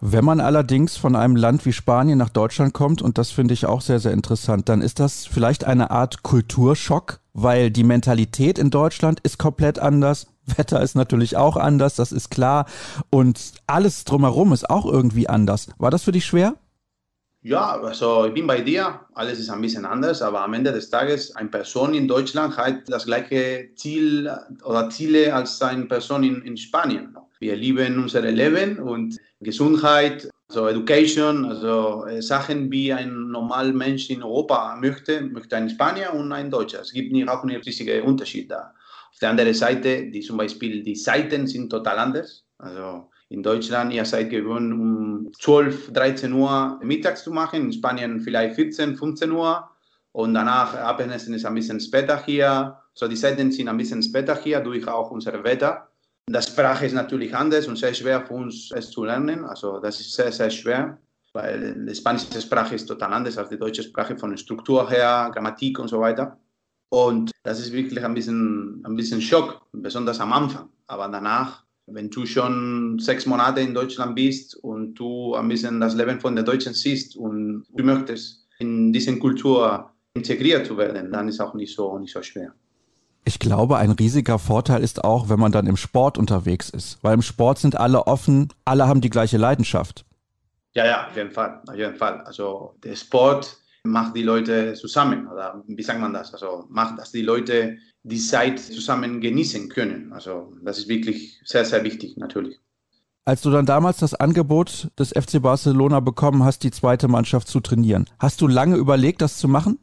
Wenn 0.00 0.24
man 0.24 0.40
allerdings 0.40 0.96
von 0.96 1.14
einem 1.14 1.36
Land 1.36 1.64
wie 1.64 1.72
Spanien 1.72 2.18
nach 2.18 2.28
Deutschland 2.28 2.74
kommt, 2.74 3.00
und 3.00 3.16
das 3.16 3.30
finde 3.30 3.54
ich 3.54 3.66
auch 3.66 3.80
sehr, 3.80 4.00
sehr 4.00 4.12
interessant, 4.12 4.68
dann 4.68 4.82
ist 4.82 5.00
das 5.00 5.26
vielleicht 5.26 5.64
eine 5.64 5.90
Art 5.90 6.22
Kulturschock, 6.22 7.20
weil 7.32 7.70
die 7.70 7.84
Mentalität 7.84 8.58
in 8.58 8.70
Deutschland 8.70 9.20
ist 9.20 9.38
komplett 9.38 9.78
anders. 9.78 10.26
Wetter 10.56 10.82
ist 10.82 10.94
natürlich 10.94 11.36
auch 11.36 11.56
anders, 11.56 11.94
das 11.94 12.12
ist 12.12 12.30
klar. 12.30 12.66
Und 13.10 13.54
alles 13.66 14.04
drumherum 14.04 14.52
ist 14.52 14.68
auch 14.68 14.84
irgendwie 14.84 15.28
anders. 15.28 15.68
War 15.78 15.90
das 15.90 16.02
für 16.02 16.12
dich 16.12 16.26
schwer? 16.26 16.54
Ja, 17.46 17.78
also 17.78 18.24
ich 18.24 18.32
bin 18.32 18.46
bei 18.46 18.62
dir. 18.62 19.00
Alles 19.12 19.38
ist 19.38 19.50
ein 19.50 19.60
bisschen 19.60 19.84
anders, 19.84 20.22
aber 20.22 20.40
am 20.42 20.54
Ende 20.54 20.72
des 20.72 20.88
Tages, 20.88 21.36
eine 21.36 21.50
Person 21.50 21.92
in 21.92 22.08
Deutschland 22.08 22.56
hat 22.56 22.88
das 22.88 23.04
gleiche 23.04 23.68
Ziel 23.76 24.30
oder 24.64 24.88
Ziele 24.88 25.34
als 25.34 25.60
eine 25.60 25.84
Person 25.84 26.24
in, 26.24 26.40
in 26.42 26.56
Spanien. 26.56 27.14
Wir 27.44 27.56
lieben 27.56 27.98
unser 27.98 28.22
Leben 28.22 28.78
und 28.78 29.18
Gesundheit, 29.38 30.30
also 30.48 30.66
Education, 30.66 31.44
also 31.44 32.06
äh, 32.06 32.22
Sachen, 32.22 32.72
wie 32.72 32.90
ein 32.90 33.28
normaler 33.28 33.74
Mensch 33.74 34.08
in 34.08 34.22
Europa 34.22 34.74
möchte, 34.80 35.20
möchte 35.20 35.54
ein 35.54 35.68
Spanier 35.68 36.14
und 36.14 36.32
ein 36.32 36.50
Deutscher. 36.50 36.80
Es 36.80 36.90
gibt 36.90 37.12
nicht 37.12 37.28
auch 37.28 37.42
einen 37.42 37.60
riesigen 37.60 38.02
Unterschied 38.04 38.50
da. 38.50 38.72
Auf 39.12 39.18
der 39.20 39.28
anderen 39.28 39.52
Seite, 39.52 40.06
die 40.10 40.22
zum 40.22 40.38
Beispiel 40.38 40.82
die 40.82 40.94
Seiten 40.94 41.46
sind 41.46 41.68
total 41.68 41.98
anders. 41.98 42.46
Also 42.56 43.10
in 43.28 43.42
Deutschland, 43.42 43.92
ihr 43.92 44.06
seid 44.06 44.30
gewohnt, 44.30 44.72
um 44.72 45.30
12, 45.38 45.92
13 45.92 46.32
Uhr 46.32 46.80
mittags 46.82 47.24
zu 47.24 47.30
machen, 47.30 47.66
in 47.66 47.72
Spanien 47.74 48.20
vielleicht 48.20 48.54
14, 48.54 48.96
15 48.96 49.30
Uhr 49.30 49.68
und 50.12 50.32
danach 50.32 50.74
Abendessen 50.76 51.34
ist 51.34 51.44
ein 51.44 51.54
bisschen 51.54 51.78
später 51.78 52.24
hier. 52.24 52.78
So 52.94 53.06
die 53.06 53.16
Zeiten 53.16 53.52
sind 53.52 53.68
ein 53.68 53.76
bisschen 53.76 54.02
später 54.02 54.34
hier 54.34 54.60
durch 54.60 54.88
auch 54.88 55.10
unser 55.10 55.44
Wetter. 55.44 55.90
Die 56.26 56.42
Sprache 56.42 56.86
ist 56.86 56.94
natürlich 56.94 57.34
anders 57.34 57.66
und 57.66 57.76
sehr 57.76 57.92
schwer 57.92 58.24
für 58.26 58.34
uns 58.34 58.70
es 58.72 58.90
zu 58.90 59.04
lernen. 59.04 59.44
Also 59.44 59.78
das 59.78 60.00
ist 60.00 60.14
sehr, 60.14 60.32
sehr 60.32 60.50
schwer, 60.50 60.98
weil 61.32 61.84
die 61.86 61.94
spanische 61.94 62.40
Sprache 62.40 62.74
ist 62.74 62.86
total 62.86 63.12
anders 63.12 63.36
als 63.36 63.50
die 63.50 63.58
deutsche 63.58 63.82
Sprache 63.82 64.16
von 64.16 64.30
der 64.30 64.38
Struktur 64.38 64.88
her, 64.88 65.30
Grammatik 65.32 65.78
und 65.78 65.88
so 65.88 66.00
weiter. 66.00 66.38
Und 66.88 67.30
das 67.42 67.60
ist 67.60 67.72
wirklich 67.72 68.02
ein 68.02 68.14
bisschen, 68.14 68.82
ein 68.86 68.96
bisschen 68.96 69.20
Schock, 69.20 69.66
besonders 69.72 70.18
am 70.20 70.32
Anfang. 70.32 70.70
Aber 70.86 71.08
danach, 71.08 71.64
wenn 71.86 72.08
du 72.08 72.24
schon 72.24 72.98
sechs 72.98 73.26
Monate 73.26 73.60
in 73.60 73.74
Deutschland 73.74 74.14
bist 74.14 74.56
und 74.56 74.94
du 74.94 75.34
ein 75.34 75.48
bisschen 75.48 75.80
das 75.80 75.94
Leben 75.94 76.20
von 76.20 76.36
den 76.36 76.44
Deutschen 76.44 76.72
siehst 76.72 77.16
und 77.16 77.66
du 77.68 77.84
möchtest 77.84 78.46
in 78.60 78.92
diese 78.92 79.18
Kultur 79.18 79.90
integriert 80.14 80.66
zu 80.66 80.76
werden, 80.78 81.12
dann 81.12 81.28
ist 81.28 81.40
auch 81.40 81.54
nicht 81.54 81.74
so, 81.74 81.98
nicht 81.98 82.12
so 82.12 82.22
schwer. 82.22 82.54
Ich 83.24 83.38
glaube, 83.38 83.78
ein 83.78 83.90
riesiger 83.90 84.38
Vorteil 84.38 84.82
ist 84.82 85.02
auch, 85.02 85.28
wenn 85.28 85.40
man 85.40 85.50
dann 85.50 85.66
im 85.66 85.76
Sport 85.76 86.18
unterwegs 86.18 86.68
ist. 86.68 86.98
Weil 87.02 87.14
im 87.14 87.22
Sport 87.22 87.58
sind 87.58 87.76
alle 87.76 88.06
offen, 88.06 88.52
alle 88.64 88.86
haben 88.86 89.00
die 89.00 89.10
gleiche 89.10 89.38
Leidenschaft. 89.38 90.04
Ja, 90.74 90.84
ja, 90.84 91.06
auf 91.06 91.16
jeden 91.16 91.30
Fall. 91.30 91.62
Auf 91.66 91.76
jeden 91.76 91.94
Fall. 91.94 92.20
Also 92.22 92.74
der 92.82 92.96
Sport 92.96 93.56
macht 93.84 94.14
die 94.16 94.22
Leute 94.22 94.74
zusammen. 94.74 95.26
Oder 95.28 95.62
wie 95.66 95.82
sagt 95.82 96.00
man 96.00 96.12
das? 96.12 96.32
Also 96.32 96.66
macht, 96.68 96.98
dass 96.98 97.12
die 97.12 97.22
Leute 97.22 97.78
die 98.02 98.18
Zeit 98.18 98.58
zusammen 98.60 99.20
genießen 99.20 99.68
können. 99.70 100.12
Also 100.12 100.52
das 100.62 100.78
ist 100.78 100.88
wirklich 100.88 101.40
sehr, 101.44 101.64
sehr 101.64 101.84
wichtig, 101.84 102.16
natürlich. 102.16 102.60
Als 103.26 103.40
du 103.40 103.50
dann 103.50 103.64
damals 103.64 103.98
das 103.98 104.14
Angebot 104.14 104.90
des 104.98 105.10
FC 105.10 105.40
Barcelona 105.40 106.00
bekommen 106.00 106.44
hast, 106.44 106.62
die 106.62 106.70
zweite 106.70 107.08
Mannschaft 107.08 107.48
zu 107.48 107.60
trainieren, 107.60 108.04
hast 108.18 108.42
du 108.42 108.46
lange 108.46 108.76
überlegt, 108.76 109.22
das 109.22 109.38
zu 109.38 109.48
machen? 109.48 109.78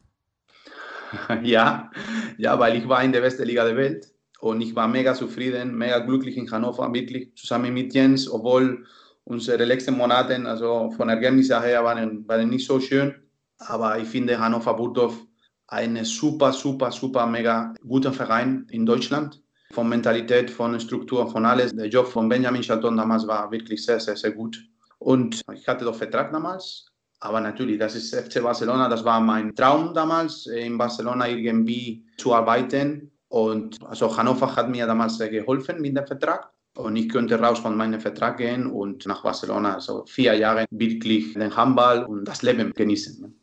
Ja, 1.43 1.91
ja, 2.37 2.59
weil 2.59 2.75
ich 2.77 2.87
war 2.87 3.03
in 3.03 3.11
der 3.11 3.21
besten 3.21 3.43
Liga 3.43 3.65
der 3.65 3.77
Welt 3.77 4.07
und 4.39 4.61
ich 4.61 4.75
war 4.75 4.87
mega 4.87 5.13
zufrieden, 5.13 5.75
mega 5.75 5.99
glücklich 5.99 6.37
in 6.37 6.49
Hannover, 6.49 6.93
wirklich 6.93 7.35
zusammen 7.35 7.73
mit 7.73 7.93
Jens, 7.93 8.29
obwohl 8.29 8.85
unsere 9.23 9.65
letzten 9.65 9.95
Monate, 9.95 10.35
also 10.45 10.91
von 10.91 11.09
Ergebnissen 11.09 11.61
her, 11.61 11.83
waren, 11.83 12.27
waren 12.27 12.49
nicht 12.49 12.65
so 12.65 12.79
schön. 12.79 13.13
Aber 13.59 13.99
ich 13.99 14.07
finde 14.07 14.39
Hannover 14.39 14.73
Burgdorf 14.73 15.25
eine 15.67 16.03
super, 16.03 16.51
super, 16.51 16.91
super, 16.91 17.25
mega 17.27 17.73
guter 17.87 18.11
Verein 18.11 18.67
in 18.71 18.85
Deutschland. 18.85 19.41
Von 19.71 19.87
Mentalität, 19.87 20.49
von 20.49 20.77
Struktur, 20.79 21.29
von 21.29 21.45
alles. 21.45 21.73
Der 21.73 21.87
Job 21.87 22.07
von 22.07 22.27
Benjamin 22.27 22.61
Chaton 22.61 22.97
damals 22.97 23.25
war 23.25 23.49
wirklich 23.51 23.85
sehr, 23.85 24.01
sehr, 24.01 24.17
sehr 24.17 24.31
gut. 24.31 24.61
Und 24.99 25.41
ich 25.53 25.65
hatte 25.67 25.85
doch 25.85 25.95
Vertrag 25.95 26.31
damals 26.33 26.90
aber 27.21 27.39
natürlich, 27.39 27.77
das 27.77 27.95
ist 27.95 28.15
FC 28.15 28.41
Barcelona, 28.41 28.89
das 28.89 29.05
war 29.05 29.21
mein 29.21 29.55
Traum 29.55 29.93
damals, 29.93 30.47
in 30.47 30.77
Barcelona 30.77 31.29
irgendwie 31.29 32.03
zu 32.17 32.33
arbeiten. 32.33 33.11
Und 33.29 33.77
also 33.85 34.17
Hannover 34.17 34.55
hat 34.55 34.69
mir 34.69 34.87
damals 34.87 35.19
geholfen 35.19 35.81
mit 35.81 35.95
dem 35.95 36.05
Vertrag. 36.05 36.49
Und 36.75 36.95
ich 36.95 37.09
könnte 37.09 37.39
raus 37.39 37.59
von 37.59 37.77
meinem 37.77 37.99
Vertrag 37.99 38.37
gehen 38.37 38.65
und 38.65 39.05
nach 39.05 39.21
Barcelona, 39.21 39.75
also 39.75 40.03
vier 40.07 40.33
Jahre 40.33 40.65
wirklich 40.71 41.33
den 41.33 41.55
Handball 41.55 42.05
und 42.05 42.25
das 42.25 42.41
Leben 42.41 42.73
genießen. 42.73 43.33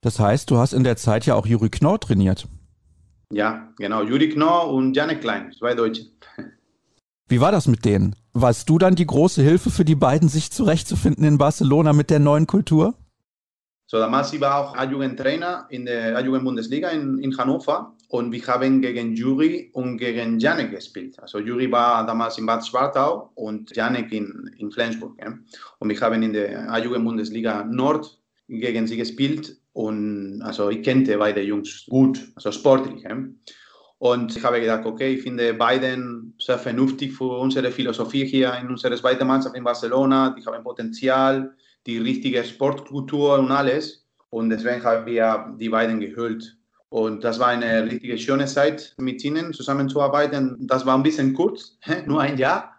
Das 0.00 0.18
heißt, 0.18 0.50
du 0.50 0.56
hast 0.56 0.72
in 0.72 0.82
der 0.82 0.96
Zeit 0.96 1.24
ja 1.26 1.36
auch 1.36 1.46
Juri 1.46 1.70
Knorr 1.70 2.00
trainiert. 2.00 2.48
Ja, 3.32 3.72
genau. 3.78 4.02
Juri 4.02 4.30
Knorr 4.30 4.68
und 4.68 4.96
Janek 4.96 5.20
Klein, 5.20 5.52
zwei 5.56 5.74
Deutsche. 5.74 6.06
Wie 7.28 7.40
war 7.40 7.52
das 7.52 7.68
mit 7.68 7.84
denen? 7.84 8.16
Warst 8.32 8.68
du 8.68 8.78
dann 8.78 8.96
die 8.96 9.06
große 9.06 9.42
Hilfe 9.42 9.70
für 9.70 9.84
die 9.84 9.94
beiden, 9.94 10.28
sich 10.28 10.50
zurechtzufinden 10.50 11.24
in 11.24 11.38
Barcelona 11.38 11.92
mit 11.92 12.10
der 12.10 12.18
neuen 12.18 12.46
Kultur? 12.46 12.94
So, 13.92 13.98
damals 13.98 14.40
war 14.40 14.56
auch 14.56 14.74
A-Jugendtrainer 14.74 15.66
in 15.68 15.84
der 15.84 16.16
A-Jugend-Bundesliga 16.16 16.88
in, 16.88 17.18
in 17.18 17.36
Hannover 17.36 17.94
und 18.08 18.32
wir 18.32 18.42
haben 18.46 18.80
gegen 18.80 19.14
Juri 19.14 19.68
und 19.74 19.98
gegen 19.98 20.38
Janek 20.38 20.70
gespielt. 20.70 21.18
Also 21.20 21.40
Juri 21.40 21.70
war 21.70 22.06
damals 22.06 22.38
in 22.38 22.46
Bad 22.46 22.66
Schwartau 22.66 23.32
und 23.34 23.76
Janek 23.76 24.10
in, 24.10 24.50
in 24.56 24.70
Flensburg. 24.70 25.18
Ja. 25.20 25.34
Und 25.78 25.90
wir 25.90 26.00
haben 26.00 26.22
in 26.22 26.32
der 26.32 26.72
A-Jugend-Bundesliga 26.72 27.64
Nord 27.64 28.18
gegen 28.48 28.86
sie 28.86 28.96
gespielt 28.96 29.58
und 29.74 30.40
also 30.40 30.70
ich 30.70 30.82
kannte 30.82 31.18
beide 31.18 31.42
Jungs 31.42 31.84
gut, 31.86 32.18
also 32.34 32.50
sportlich. 32.50 33.02
Ja. 33.02 33.14
Und 33.98 34.34
ich 34.34 34.42
habe 34.42 34.58
gedacht, 34.58 34.86
okay, 34.86 35.16
ich 35.16 35.22
finde 35.22 35.52
beiden 35.52 36.34
sehr 36.38 36.58
vernünftig 36.58 37.12
für 37.12 37.38
unsere 37.38 37.70
Philosophie 37.70 38.24
hier 38.24 38.54
in 38.54 38.68
unserer 38.68 38.96
zweiten 38.96 39.26
Mannschaft 39.26 39.54
in 39.54 39.64
Barcelona. 39.64 40.30
Die 40.30 40.42
haben 40.46 40.64
Potenzial 40.64 41.54
die 41.86 41.98
richtige 41.98 42.44
Sportkultur 42.44 43.38
und 43.38 43.50
alles. 43.50 44.06
Und 44.30 44.50
deswegen 44.50 44.82
haben 44.82 45.06
wir 45.06 45.54
die 45.58 45.68
beiden 45.68 46.00
gehüllt. 46.00 46.56
Und 46.88 47.24
das 47.24 47.38
war 47.38 47.48
eine 47.48 47.84
richtige 47.84 48.18
schöne 48.18 48.46
Zeit, 48.46 48.94
mit 48.98 49.24
ihnen 49.24 49.52
zusammenzuarbeiten. 49.52 50.66
Das 50.66 50.84
war 50.84 50.96
ein 50.96 51.02
bisschen 51.02 51.32
kurz, 51.32 51.78
nur 52.06 52.20
ein 52.20 52.36
Jahr. 52.36 52.74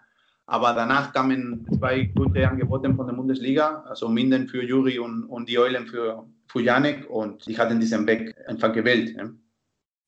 Aber 0.45 0.73
danach 0.73 1.13
kamen 1.13 1.65
zwei 1.77 2.03
gute 2.15 2.47
Angebote 2.47 2.93
von 2.93 3.07
der 3.07 3.13
Bundesliga, 3.13 3.83
also 3.87 4.09
Minden 4.09 4.47
für 4.47 4.63
Juri 4.63 4.99
und, 4.99 5.23
und 5.23 5.47
die 5.47 5.57
Eulen 5.57 5.87
für, 5.87 6.27
für 6.47 6.61
Janek. 6.61 7.09
Und 7.09 7.47
die 7.47 7.57
hatten 7.57 7.79
diesen 7.79 8.05
Weg 8.05 8.35
einfach 8.47 8.73
gewählt. 8.73 9.15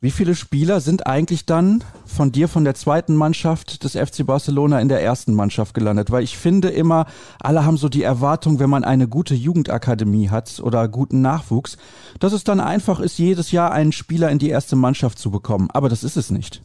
Wie 0.01 0.11
viele 0.11 0.35
Spieler 0.35 0.81
sind 0.81 1.07
eigentlich 1.07 1.45
dann 1.45 1.83
von 2.05 2.31
dir 2.31 2.49
von 2.49 2.65
der 2.65 2.75
zweiten 2.75 3.15
Mannschaft 3.15 3.83
des 3.83 3.93
FC 3.93 4.25
Barcelona 4.25 4.81
in 4.81 4.89
der 4.89 5.01
ersten 5.01 5.33
Mannschaft 5.33 5.73
gelandet? 5.73 6.11
Weil 6.11 6.23
ich 6.23 6.37
finde 6.37 6.69
immer, 6.69 7.05
alle 7.39 7.65
haben 7.65 7.77
so 7.77 7.87
die 7.87 8.03
Erwartung, 8.03 8.59
wenn 8.59 8.69
man 8.69 8.83
eine 8.83 9.07
gute 9.07 9.35
Jugendakademie 9.35 10.29
hat 10.29 10.59
oder 10.61 10.89
guten 10.89 11.21
Nachwuchs, 11.21 11.77
dass 12.19 12.33
es 12.33 12.43
dann 12.43 12.59
einfach 12.59 12.99
ist, 12.99 13.17
jedes 13.17 13.51
Jahr 13.51 13.71
einen 13.71 13.93
Spieler 13.93 14.29
in 14.29 14.37
die 14.37 14.49
erste 14.49 14.75
Mannschaft 14.75 15.17
zu 15.17 15.31
bekommen. 15.31 15.69
Aber 15.71 15.87
das 15.87 16.03
ist 16.03 16.17
es 16.17 16.29
nicht. 16.29 16.61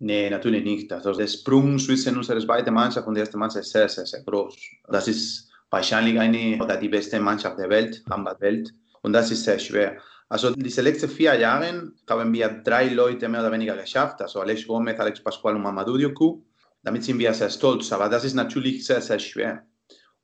Nee, 0.00 0.28
natürlich 0.28 0.64
nicht. 0.64 0.92
Also 0.92 1.12
der 1.12 1.28
Sprung 1.28 1.78
zwischen 1.78 2.16
unserer 2.16 2.40
zweiten 2.40 2.74
Mannschaft 2.74 3.06
und 3.06 3.14
der 3.14 3.22
ersten 3.22 3.38
Mannschaft 3.38 3.64
ist 3.64 3.72
sehr, 3.72 3.88
sehr, 3.88 4.06
sehr 4.06 4.22
groß. 4.22 4.54
Das 4.88 5.06
ist 5.06 5.48
wahrscheinlich 5.70 6.18
eine 6.18 6.62
oder 6.62 6.76
die 6.76 6.88
beste 6.88 7.20
Mannschaft 7.20 7.58
der 7.58 7.70
Welt, 7.70 8.02
Handballwelt. 8.10 8.74
Und 9.02 9.12
das 9.12 9.30
ist 9.30 9.44
sehr 9.44 9.58
schwer. 9.58 9.98
Also 10.28 10.50
diese 10.54 10.82
letzten 10.82 11.08
vier 11.08 11.34
Jahre 11.34 11.92
haben 12.08 12.32
wir 12.32 12.48
drei 12.48 12.88
Leute 12.88 13.28
mehr 13.28 13.40
oder 13.40 13.52
weniger 13.52 13.76
geschafft, 13.76 14.20
also 14.22 14.40
Alex 14.40 14.66
Gomez, 14.66 14.98
Alex 14.98 15.22
Pascual 15.22 15.56
und 15.56 15.62
Mamadou 15.62 15.96
Dioku. 15.96 16.42
Damit 16.82 17.04
sind 17.04 17.18
wir 17.18 17.32
sehr 17.34 17.50
stolz, 17.50 17.92
aber 17.92 18.08
das 18.08 18.24
ist 18.24 18.34
natürlich 18.34 18.84
sehr, 18.84 19.00
sehr 19.00 19.18
schwer. 19.18 19.66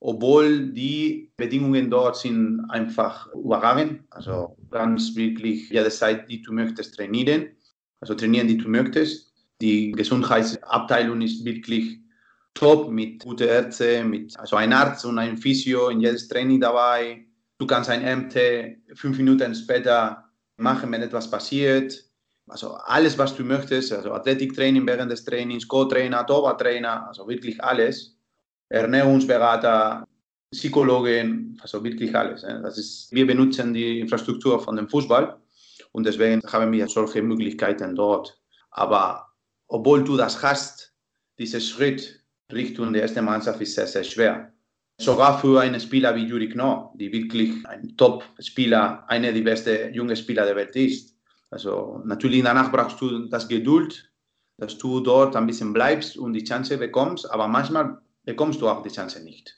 Obwohl 0.01 0.73
die 0.73 1.31
Bedingungen 1.37 1.91
dort 1.91 2.17
sind 2.17 2.65
einfach 2.71 3.31
überragend, 3.35 4.03
also 4.11 4.57
ganz 4.71 5.15
wirklich 5.15 5.69
jederzeit, 5.69 6.29
die 6.29 6.41
du 6.41 6.53
möchtest, 6.53 6.95
trainieren, 6.97 7.51
also 8.01 8.15
trainieren, 8.15 8.49
die 8.49 8.57
du 8.57 8.69
möchtest. 8.69 9.31
Die 9.61 9.93
Gesundheitsabteilung 9.93 11.21
ist 11.21 11.45
wirklich 11.45 12.01
top 12.55 12.91
mit 12.91 13.23
guten 13.23 13.47
Ärzten, 13.47 14.09
mit 14.09 14.39
also 14.39 14.57
ein 14.57 14.73
Arzt 14.73 15.05
und 15.05 15.19
ein 15.19 15.37
Physio 15.37 15.91
in 15.91 16.01
jedes 16.01 16.29
Training 16.29 16.61
dabei 16.61 17.27
Du 17.61 17.67
kannst 17.67 17.91
ein 17.91 18.01
MT 18.03 18.97
fünf 18.97 19.19
Minuten 19.19 19.55
später 19.55 20.25
machen, 20.57 20.91
wenn 20.91 21.03
etwas 21.03 21.31
passiert. 21.31 22.03
Also 22.49 22.73
alles, 22.73 23.19
was 23.19 23.37
du 23.37 23.45
möchtest, 23.45 23.93
also 23.93 24.13
Athletiktraining 24.13 24.87
während 24.87 25.13
des 25.13 25.23
Trainings, 25.23 25.69
Co-Trainer, 25.69 26.27
Torwarttrainer, 26.27 27.07
also 27.09 27.29
wirklich 27.29 27.63
alles. 27.63 28.17
Ernährungsberater, 28.71 30.07
Psychologen, 30.51 31.59
also 31.61 31.85
wirklich 31.85 32.17
alles. 32.17 32.41
Das 32.41 32.79
ist, 32.79 33.13
wir 33.13 33.27
benutzen 33.27 33.75
die 33.75 34.01
Infrastruktur 34.01 34.59
von 34.59 34.77
dem 34.77 34.89
Fußball 34.89 35.37
und 35.93 36.07
deswegen 36.07 36.41
haben 36.51 36.73
wir 36.73 36.89
solche 36.89 37.21
Möglichkeiten 37.21 37.95
dort. 37.95 38.41
Aber 38.71 39.27
obwohl 39.69 40.03
du 40.03 40.17
das 40.17 40.43
hast, 40.43 40.95
dieser 41.39 41.61
Schritt 41.61 42.25
Richtung 42.51 42.95
der 42.95 43.03
ersten 43.03 43.25
Mannschaft 43.25 43.61
ist 43.61 43.75
sehr, 43.75 43.87
sehr 43.87 44.05
schwer. 44.05 44.51
Sogar 45.01 45.41
für 45.41 45.61
einen 45.61 45.81
Spieler 45.81 46.15
wie 46.15 46.27
Juri 46.27 46.49
Knorr, 46.49 46.93
die 46.95 47.11
wirklich 47.11 47.67
ein 47.67 47.97
Top-Spieler, 47.97 49.05
einer 49.09 49.33
der 49.33 49.41
besten 49.41 49.95
jungen 49.95 50.15
Spieler 50.15 50.45
der 50.45 50.57
Welt 50.57 50.77
ist. 50.77 51.17
Also 51.51 52.03
natürlich 52.05 52.43
danach 52.43 52.71
brauchst 52.71 53.01
du 53.01 53.27
das 53.29 53.49
Geduld, 53.49 54.13
dass 54.59 54.77
du 54.77 55.01
dort 55.01 55.35
ein 55.37 55.47
bisschen 55.47 55.73
bleibst 55.73 56.19
und 56.19 56.35
die 56.35 56.45
Chance 56.45 56.77
bekommst, 56.77 57.31
aber 57.31 57.49
manchmal 57.49 57.99
bekommst 58.25 58.61
du 58.61 58.69
auch 58.69 58.83
die 58.83 58.91
Chance 58.91 59.25
nicht. 59.25 59.57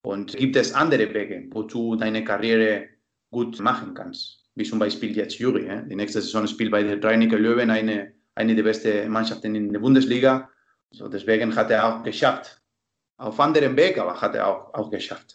Und 0.00 0.34
gibt 0.36 0.56
es 0.56 0.72
andere 0.72 1.12
Wege, 1.12 1.46
wo 1.50 1.62
du 1.62 1.94
deine 1.96 2.24
Karriere 2.24 2.88
gut 3.30 3.60
machen 3.60 3.92
kannst, 3.92 4.48
wie 4.54 4.64
zum 4.64 4.78
Beispiel 4.78 5.14
jetzt 5.14 5.38
Juri. 5.38 5.68
Die 5.88 5.96
nächste 5.96 6.22
Saison 6.22 6.46
spielt 6.46 6.70
bei 6.70 6.82
der 6.82 7.02
Rheiniger 7.02 7.38
Löwen 7.38 7.70
eine, 7.70 8.14
eine 8.34 8.56
der 8.56 8.62
besten 8.62 9.10
Mannschaften 9.10 9.54
in 9.54 9.70
der 9.70 9.80
Bundesliga. 9.80 10.48
So 10.92 11.08
deswegen 11.08 11.54
hat 11.54 11.70
er 11.70 11.86
auch 11.86 12.02
geschafft, 12.02 12.58
auf 13.18 13.38
anderem 13.40 13.76
Weg, 13.76 13.98
aber 13.98 14.20
hat 14.20 14.34
er 14.34 14.46
auch, 14.46 14.74
auch 14.74 14.90
geschafft. 14.90 15.34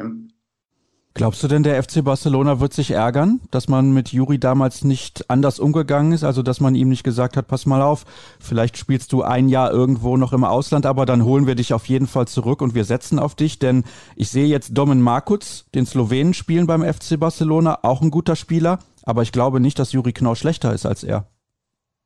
Glaubst 1.16 1.44
du 1.44 1.48
denn, 1.48 1.62
der 1.62 1.82
FC 1.84 2.04
Barcelona 2.04 2.60
wird 2.60 2.74
sich 2.74 2.90
ärgern, 2.90 3.40
dass 3.52 3.68
man 3.68 3.92
mit 3.92 4.12
Juri 4.12 4.40
damals 4.40 4.84
nicht 4.84 5.30
anders 5.30 5.60
umgegangen 5.60 6.12
ist? 6.12 6.24
Also, 6.24 6.42
dass 6.42 6.60
man 6.60 6.74
ihm 6.74 6.90
nicht 6.90 7.04
gesagt 7.04 7.38
hat, 7.38 7.48
pass 7.48 7.68
mal 7.68 7.84
auf, 7.84 8.06
vielleicht 8.40 8.78
spielst 8.78 9.12
du 9.12 9.22
ein 9.22 9.48
Jahr 9.48 9.72
irgendwo 9.72 10.18
noch 10.18 10.34
im 10.34 10.44
Ausland, 10.44 10.88
aber 10.88 11.06
dann 11.06 11.24
holen 11.24 11.46
wir 11.46 11.54
dich 11.54 11.72
auf 11.72 11.86
jeden 11.86 12.08
Fall 12.08 12.28
zurück 12.28 12.64
und 12.64 12.74
wir 12.74 12.84
setzen 12.84 13.20
auf 13.20 13.36
dich, 13.36 13.60
denn 13.60 13.84
ich 14.16 14.32
sehe 14.32 14.48
jetzt 14.48 14.76
Domen 14.76 15.02
Markuc, 15.02 15.44
den 15.76 15.86
Slowenen 15.86 16.34
spielen 16.34 16.66
beim 16.66 16.82
FC 16.82 17.20
Barcelona, 17.20 17.80
auch 17.84 18.02
ein 18.02 18.10
guter 18.10 18.36
Spieler, 18.36 18.80
aber 19.04 19.22
ich 19.22 19.32
glaube 19.32 19.60
nicht, 19.60 19.78
dass 19.78 19.92
Juri 19.92 20.14
Knorr 20.14 20.36
schlechter 20.36 20.74
ist 20.74 20.88
als 20.88 21.04
er. 21.04 21.28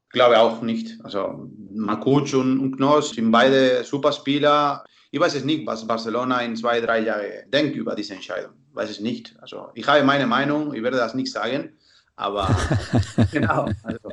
Ich 0.08 0.14
glaube 0.14 0.38
auch 0.40 0.62
nicht. 0.62 1.00
Also, 1.04 1.50
Markuc 1.74 2.34
und 2.34 2.76
Knorr 2.76 3.02
sind 3.02 3.32
beide 3.32 3.86
super 3.86 4.12
Spieler. 4.12 4.84
Ich 5.12 5.20
weiß 5.20 5.36
es 5.36 5.44
nicht, 5.44 5.66
was 5.66 5.88
Barcelona 5.88 6.42
in 6.42 6.56
zwei, 6.56 6.82
drei 6.82 7.00
Jahren 7.00 7.50
denkt 7.52 7.76
über 7.76 7.96
diese 7.96 8.14
Entscheidung. 8.14 8.54
Ich 8.70 8.76
weiß 8.76 8.90
es 8.90 9.00
nicht. 9.00 9.36
Also 9.42 9.70
ich 9.74 9.88
habe 9.88 10.04
meine 10.04 10.28
Meinung, 10.28 10.74
ich 10.74 10.84
werde 10.84 10.98
das 10.98 11.14
nicht 11.14 11.32
sagen, 11.32 11.78
aber 12.16 12.56
genau. 13.32 13.70
Also, 13.84 14.10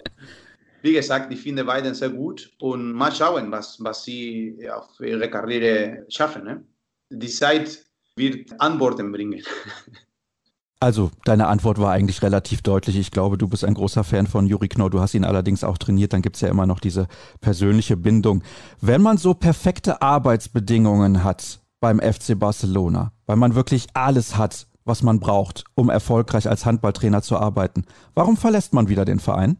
wie 0.83 0.93
gesagt, 0.93 1.33
ich 1.33 1.41
finde 1.41 1.65
beiden 1.65 1.95
sehr 1.95 2.11
gut 2.11 2.51
und 2.61 2.93
mal 2.93 3.11
schauen, 3.11 3.51
was, 3.51 3.83
was 3.83 4.05
sie 4.05 4.69
auf 4.71 5.01
ihre 5.01 5.31
Karriere 5.31 6.05
schaffen. 6.09 6.45
Ne? 6.45 6.65
Die 7.11 7.29
Zeit 7.29 7.85
wird 8.17 8.53
Antworten 8.61 9.11
bringen. 9.11 9.43
Also, 10.85 11.11
deine 11.25 11.47
Antwort 11.47 11.79
war 11.79 11.93
eigentlich 11.93 12.21
relativ 12.21 12.61
deutlich. 12.61 12.99
Ich 12.99 13.11
glaube, 13.11 13.39
du 13.39 13.49
bist 13.49 13.65
ein 13.65 13.73
großer 13.73 14.05
Fan 14.05 14.27
von 14.27 14.47
Juri 14.47 14.69
Knorr. 14.69 14.91
Du 14.91 15.01
hast 15.01 15.15
ihn 15.15 15.25
allerdings 15.25 15.65
auch 15.65 15.79
trainiert. 15.79 16.13
Dann 16.13 16.21
gibt 16.21 16.37
es 16.37 16.43
ja 16.43 16.51
immer 16.51 16.67
noch 16.67 16.79
diese 16.79 17.09
persönliche 17.41 17.97
Bindung. 17.97 18.43
Wenn 18.83 19.01
man 19.01 19.17
so 19.17 19.33
perfekte 19.33 20.03
Arbeitsbedingungen 20.03 21.25
hat 21.25 21.63
beim 21.81 22.01
FC 22.01 22.39
Barcelona, 22.39 23.13
weil 23.25 23.37
man 23.37 23.55
wirklich 23.55 23.87
alles 23.95 24.37
hat, 24.37 24.67
was 24.85 25.03
man 25.03 25.21
braucht, 25.21 25.65
um 25.75 25.89
erfolgreich 25.89 26.51
als 26.51 26.67
Handballtrainer 26.67 27.23
zu 27.23 27.39
arbeiten, 27.39 27.87
warum 28.15 28.37
verlässt 28.37 28.75
man 28.75 28.91
wieder 28.91 29.07
den 29.07 29.21
Verein? 29.21 29.57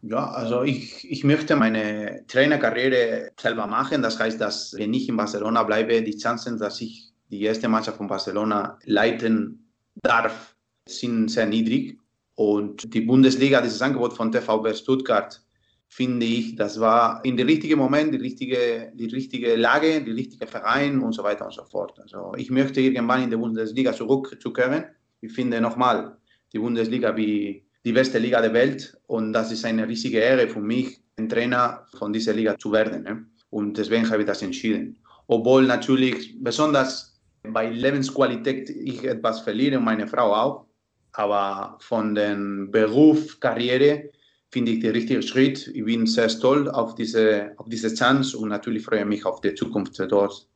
Ja, 0.00 0.30
also 0.30 0.62
ich, 0.62 1.06
ich 1.10 1.24
möchte 1.24 1.56
meine 1.56 2.24
Trainerkarriere 2.26 3.32
selber 3.38 3.66
machen. 3.66 4.00
Das 4.00 4.18
heißt, 4.18 4.40
dass 4.40 4.72
wenn 4.78 4.94
ich 4.94 5.10
in 5.10 5.18
Barcelona 5.18 5.62
bleibe, 5.64 6.00
die 6.00 6.16
Chancen, 6.16 6.58
dass 6.58 6.80
ich 6.80 7.12
die 7.30 7.42
erste 7.42 7.68
Mannschaft 7.68 7.98
von 7.98 8.06
Barcelona 8.06 8.78
leiten 8.84 9.64
darf, 10.02 10.56
sind 10.88 11.30
sehr 11.30 11.46
niedrig. 11.46 11.98
Und 12.34 12.92
die 12.92 13.00
Bundesliga, 13.00 13.60
dieses 13.60 13.80
Angebot 13.82 14.12
von 14.12 14.30
TVB 14.30 14.74
Stuttgart, 14.74 15.40
finde 15.88 16.26
ich, 16.26 16.56
das 16.56 16.80
war 16.80 17.24
in 17.24 17.36
der 17.36 17.46
richtigen 17.46 17.78
Moment, 17.78 18.12
die 18.12 18.18
richtige, 18.18 18.92
die 18.94 19.06
richtige 19.06 19.56
Lage, 19.56 20.02
die 20.02 20.10
richtige 20.10 20.46
Verein 20.46 21.00
und 21.00 21.12
so 21.12 21.22
weiter 21.22 21.46
und 21.46 21.54
so 21.54 21.64
fort. 21.64 21.98
Also 22.00 22.34
ich 22.36 22.50
möchte 22.50 22.80
irgendwann 22.80 23.22
in 23.22 23.30
die 23.30 23.36
Bundesliga 23.36 23.92
zurückzukehren. 23.92 24.84
Ich 25.20 25.32
finde 25.32 25.60
nochmal 25.60 26.16
die 26.52 26.58
Bundesliga 26.58 27.16
wie 27.16 27.64
die 27.84 27.92
beste 27.92 28.18
Liga 28.18 28.40
der 28.42 28.52
Welt 28.52 28.98
und 29.06 29.32
das 29.32 29.52
ist 29.52 29.64
eine 29.64 29.88
riesige 29.88 30.18
Ehre 30.18 30.48
für 30.48 30.60
mich, 30.60 31.00
ein 31.16 31.28
Trainer 31.28 31.86
von 31.96 32.12
dieser 32.12 32.32
Liga 32.32 32.58
zu 32.58 32.72
werden. 32.72 33.02
Ne? 33.04 33.26
Und 33.50 33.78
deswegen 33.78 34.08
habe 34.10 34.22
ich 34.22 34.26
das 34.26 34.42
entschieden. 34.42 34.98
Obwohl 35.28 35.66
natürlich 35.66 36.36
besonders 36.42 37.15
bei 37.52 37.68
Lebensqualität 37.68 38.70
ich 38.70 39.04
etwas 39.04 39.40
verliere 39.40 39.80
meine 39.80 40.06
Frau 40.06 40.34
auch. 40.34 40.66
Aber 41.12 41.78
von 41.80 42.14
den 42.14 42.70
Beruf, 42.70 43.40
Karriere 43.40 44.10
finde 44.50 44.72
ich 44.72 44.80
den 44.80 44.92
richtigen 44.92 45.22
Schritt. 45.22 45.66
Ich 45.68 45.84
bin 45.84 46.06
sehr 46.06 46.28
stolz 46.28 46.68
auf 46.68 46.94
diese, 46.94 47.52
auf 47.56 47.68
diese 47.68 47.94
Chance 47.94 48.36
und 48.38 48.50
natürlich 48.50 48.84
freue 48.84 49.00
ich 49.00 49.06
mich 49.06 49.24
auf 49.24 49.40
die 49.40 49.54
Zukunft 49.54 49.98
dort. 50.10 50.46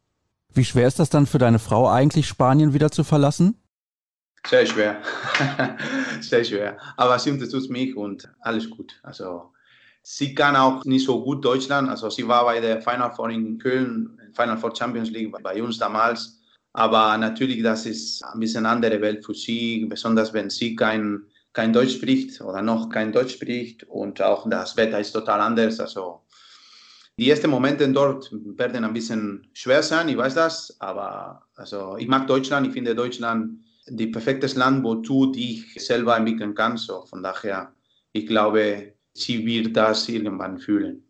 Wie 0.53 0.65
schwer 0.65 0.89
ist 0.89 0.99
das 0.99 1.11
dann 1.11 1.27
für 1.27 1.39
deine 1.39 1.59
Frau 1.59 1.89
eigentlich, 1.89 2.27
Spanien 2.27 2.75
wieder 2.75 2.91
zu 2.91 3.05
verlassen? 3.05 3.57
Sehr 4.47 4.67
schwer. 4.67 5.03
sehr 6.21 6.45
schwer. 6.45 6.79
Aber 6.97 7.19
sie 7.19 7.31
unterstützt 7.31 7.71
mich 7.71 7.97
und 7.97 8.29
alles 8.41 8.69
gut. 8.69 8.99
Also 9.03 9.53
sie 10.03 10.35
kann 10.35 10.57
auch 10.57 10.85
nicht 10.85 11.05
so 11.05 11.23
gut 11.23 11.45
Deutschland. 11.45 11.89
Also 11.89 12.11
sie 12.11 12.27
war 12.27 12.45
bei 12.45 12.61
der 12.61 12.81
Final 12.81 13.13
Four 13.13 13.31
in 13.31 13.59
Köln, 13.59 14.19
Final 14.33 14.57
Four 14.57 14.75
Champions 14.75 15.11
League 15.11 15.33
bei 15.43 15.63
uns 15.63 15.79
damals. 15.79 16.40
Aber 16.73 17.17
natürlich, 17.19 17.63
das 17.63 17.87
ist 17.87 18.25
ein 18.25 18.41
bisschen 18.41 18.67
andere 18.67 19.01
Welt 19.01 19.25
für 19.25 19.35
sie, 19.35 19.87
besonders 19.87 20.33
wenn 20.33 20.51
sie 20.51 20.77
kein, 20.77 21.25
kein 21.53 21.73
Deutsch 21.73 21.97
spricht 21.97 22.41
oder 22.41 22.63
noch 22.63 22.89
kein 22.89 23.13
Deutsch 23.13 23.35
spricht 23.35 23.85
und 23.85 24.23
auch 24.23 24.49
das 24.49 24.77
Wetter 24.77 25.01
ist 25.01 25.13
total 25.13 25.41
anders. 25.41 25.81
Also 25.81 26.21
die 27.19 27.29
ersten 27.29 27.51
Momente 27.51 27.89
dort 27.91 28.31
werden 28.33 28.85
ein 28.85 28.93
bisschen 28.93 29.49
schwer 29.53 29.83
sein, 29.83 30.09
ich 30.09 30.17
weiß 30.17 30.35
das, 30.35 30.77
aber 30.81 31.43
also 31.57 31.97
ich 31.99 32.07
mag 32.07 32.27
Deutschland, 32.27 32.67
ich 32.67 32.73
finde 32.73 32.95
Deutschland 32.95 33.61
die 33.89 34.07
perfektes 34.07 34.55
Land, 34.55 34.85
wo 34.85 34.95
du 34.95 35.33
dich 35.33 35.75
selber 35.75 36.17
entwickeln 36.17 36.55
kannst. 36.55 36.87
So, 36.87 37.03
von 37.03 37.23
daher, 37.23 37.75
ich 38.13 38.27
glaube, 38.27 38.95
sie 39.13 39.45
wird 39.45 39.77
das 39.77 40.09
irgendwann 40.09 40.59
fühlen. 40.59 41.10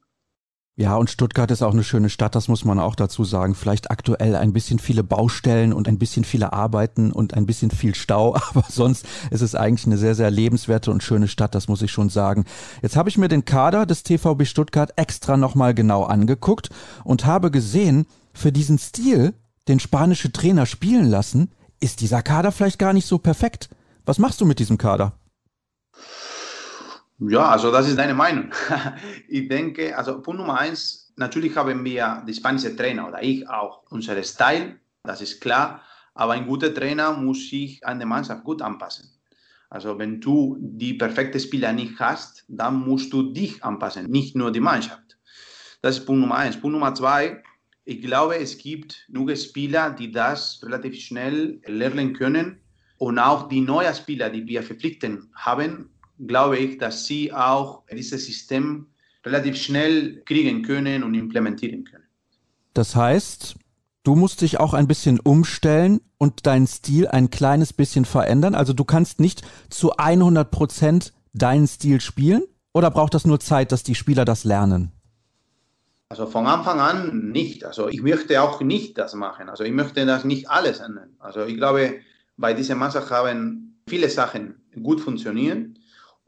Ja, 0.76 0.96
und 0.96 1.10
Stuttgart 1.10 1.50
ist 1.50 1.62
auch 1.62 1.72
eine 1.72 1.84
schöne 1.84 2.08
Stadt, 2.08 2.34
das 2.34 2.48
muss 2.48 2.64
man 2.64 2.78
auch 2.78 2.94
dazu 2.94 3.24
sagen. 3.24 3.54
Vielleicht 3.54 3.90
aktuell 3.90 4.34
ein 4.34 4.52
bisschen 4.52 4.78
viele 4.78 5.04
Baustellen 5.04 5.72
und 5.72 5.88
ein 5.88 5.98
bisschen 5.98 6.24
viele 6.24 6.52
Arbeiten 6.52 7.12
und 7.12 7.34
ein 7.34 7.44
bisschen 7.44 7.70
viel 7.70 7.94
Stau, 7.94 8.34
aber 8.50 8.64
sonst 8.68 9.06
ist 9.30 9.42
es 9.42 9.54
eigentlich 9.54 9.86
eine 9.86 9.98
sehr, 9.98 10.14
sehr 10.14 10.30
lebenswerte 10.30 10.90
und 10.90 11.02
schöne 11.02 11.28
Stadt, 11.28 11.54
das 11.54 11.68
muss 11.68 11.82
ich 11.82 11.90
schon 11.90 12.08
sagen. 12.08 12.44
Jetzt 12.82 12.96
habe 12.96 13.08
ich 13.08 13.18
mir 13.18 13.28
den 13.28 13.44
Kader 13.44 13.84
des 13.84 14.04
TVB 14.04 14.46
Stuttgart 14.46 14.92
extra 14.96 15.36
nochmal 15.36 15.74
genau 15.74 16.04
angeguckt 16.04 16.70
und 17.04 17.26
habe 17.26 17.50
gesehen, 17.50 18.06
für 18.32 18.52
diesen 18.52 18.78
Stil, 18.78 19.34
den 19.68 19.80
spanische 19.80 20.32
Trainer 20.32 20.64
spielen 20.64 21.10
lassen, 21.10 21.50
ist 21.80 22.00
dieser 22.00 22.22
Kader 22.22 22.52
vielleicht 22.52 22.78
gar 22.78 22.92
nicht 22.92 23.06
so 23.06 23.18
perfekt. 23.18 23.68
Was 24.06 24.18
machst 24.18 24.40
du 24.40 24.46
mit 24.46 24.58
diesem 24.58 24.78
Kader? 24.78 25.12
Ja, 27.20 27.50
also 27.50 27.70
das 27.70 27.86
ist 27.86 27.98
deine 27.98 28.14
Meinung. 28.14 28.50
Ich 29.28 29.48
denke, 29.48 29.96
also 29.96 30.22
Punkt 30.22 30.40
Nummer 30.40 30.58
eins, 30.58 31.12
natürlich 31.16 31.54
haben 31.54 31.84
wir 31.84 32.22
die 32.26 32.32
spanische 32.32 32.74
Trainer 32.74 33.08
oder 33.08 33.22
ich 33.22 33.46
auch 33.48 33.82
unseren 33.90 34.24
Style, 34.24 34.80
das 35.02 35.20
ist 35.20 35.40
klar, 35.40 35.82
aber 36.14 36.32
ein 36.32 36.46
guter 36.46 36.72
Trainer 36.72 37.12
muss 37.12 37.50
sich 37.50 37.86
an 37.86 38.00
die 38.00 38.06
Mannschaft 38.06 38.42
gut 38.42 38.62
anpassen. 38.62 39.10
Also 39.68 39.98
wenn 39.98 40.20
du 40.20 40.56
die 40.60 40.94
perfekte 40.94 41.38
Spieler 41.38 41.72
nicht 41.74 42.00
hast, 42.00 42.44
dann 42.48 42.76
musst 42.80 43.12
du 43.12 43.32
dich 43.34 43.62
anpassen, 43.62 44.10
nicht 44.10 44.34
nur 44.34 44.50
die 44.50 44.60
Mannschaft. 44.60 45.18
Das 45.82 45.98
ist 45.98 46.06
Punkt 46.06 46.22
Nummer 46.22 46.36
eins. 46.36 46.58
Punkt 46.58 46.72
Nummer 46.72 46.94
zwei, 46.94 47.42
ich 47.84 48.00
glaube, 48.00 48.36
es 48.36 48.56
gibt 48.56 49.06
nur 49.08 49.34
Spieler, 49.36 49.90
die 49.90 50.10
das 50.10 50.60
relativ 50.62 50.98
schnell 50.98 51.60
lernen 51.66 52.14
können 52.14 52.60
und 52.96 53.18
auch 53.18 53.48
die 53.48 53.60
neuen 53.60 53.94
Spieler, 53.94 54.30
die 54.30 54.46
wir 54.46 54.62
verpflichtet 54.62 55.20
haben, 55.34 55.90
glaube 56.26 56.58
ich, 56.58 56.78
dass 56.78 57.06
sie 57.06 57.32
auch 57.32 57.82
dieses 57.90 58.26
System 58.26 58.86
relativ 59.24 59.56
schnell 59.56 60.22
kriegen 60.24 60.62
können 60.62 61.02
und 61.02 61.14
implementieren 61.14 61.84
können. 61.84 62.04
Das 62.74 62.96
heißt, 62.96 63.56
du 64.04 64.14
musst 64.14 64.40
dich 64.40 64.60
auch 64.60 64.74
ein 64.74 64.86
bisschen 64.86 65.20
umstellen 65.20 66.00
und 66.18 66.46
deinen 66.46 66.66
Stil 66.66 67.08
ein 67.08 67.30
kleines 67.30 67.72
bisschen 67.72 68.04
verändern. 68.04 68.54
Also 68.54 68.72
du 68.72 68.84
kannst 68.84 69.20
nicht 69.20 69.42
zu 69.68 69.96
100 69.96 70.50
Prozent 70.50 71.12
deinen 71.32 71.66
Stil 71.66 72.00
spielen 72.00 72.42
oder 72.72 72.90
braucht 72.90 73.14
das 73.14 73.26
nur 73.26 73.40
Zeit, 73.40 73.72
dass 73.72 73.82
die 73.82 73.94
Spieler 73.94 74.24
das 74.24 74.44
lernen? 74.44 74.92
Also 76.08 76.26
von 76.26 76.46
Anfang 76.46 76.80
an 76.80 77.30
nicht. 77.30 77.64
Also 77.64 77.88
ich 77.88 78.02
möchte 78.02 78.42
auch 78.42 78.60
nicht 78.60 78.98
das 78.98 79.14
machen. 79.14 79.48
Also 79.48 79.64
ich 79.64 79.72
möchte 79.72 80.04
das 80.06 80.24
nicht 80.24 80.50
alles 80.50 80.80
ändern. 80.80 81.10
Also 81.18 81.44
ich 81.44 81.56
glaube, 81.56 82.00
bei 82.36 82.52
dieser 82.52 82.74
Mannschaft 82.74 83.10
haben 83.10 83.80
viele 83.86 84.08
Sachen 84.08 84.56
gut 84.82 85.00
funktioniert 85.00 85.79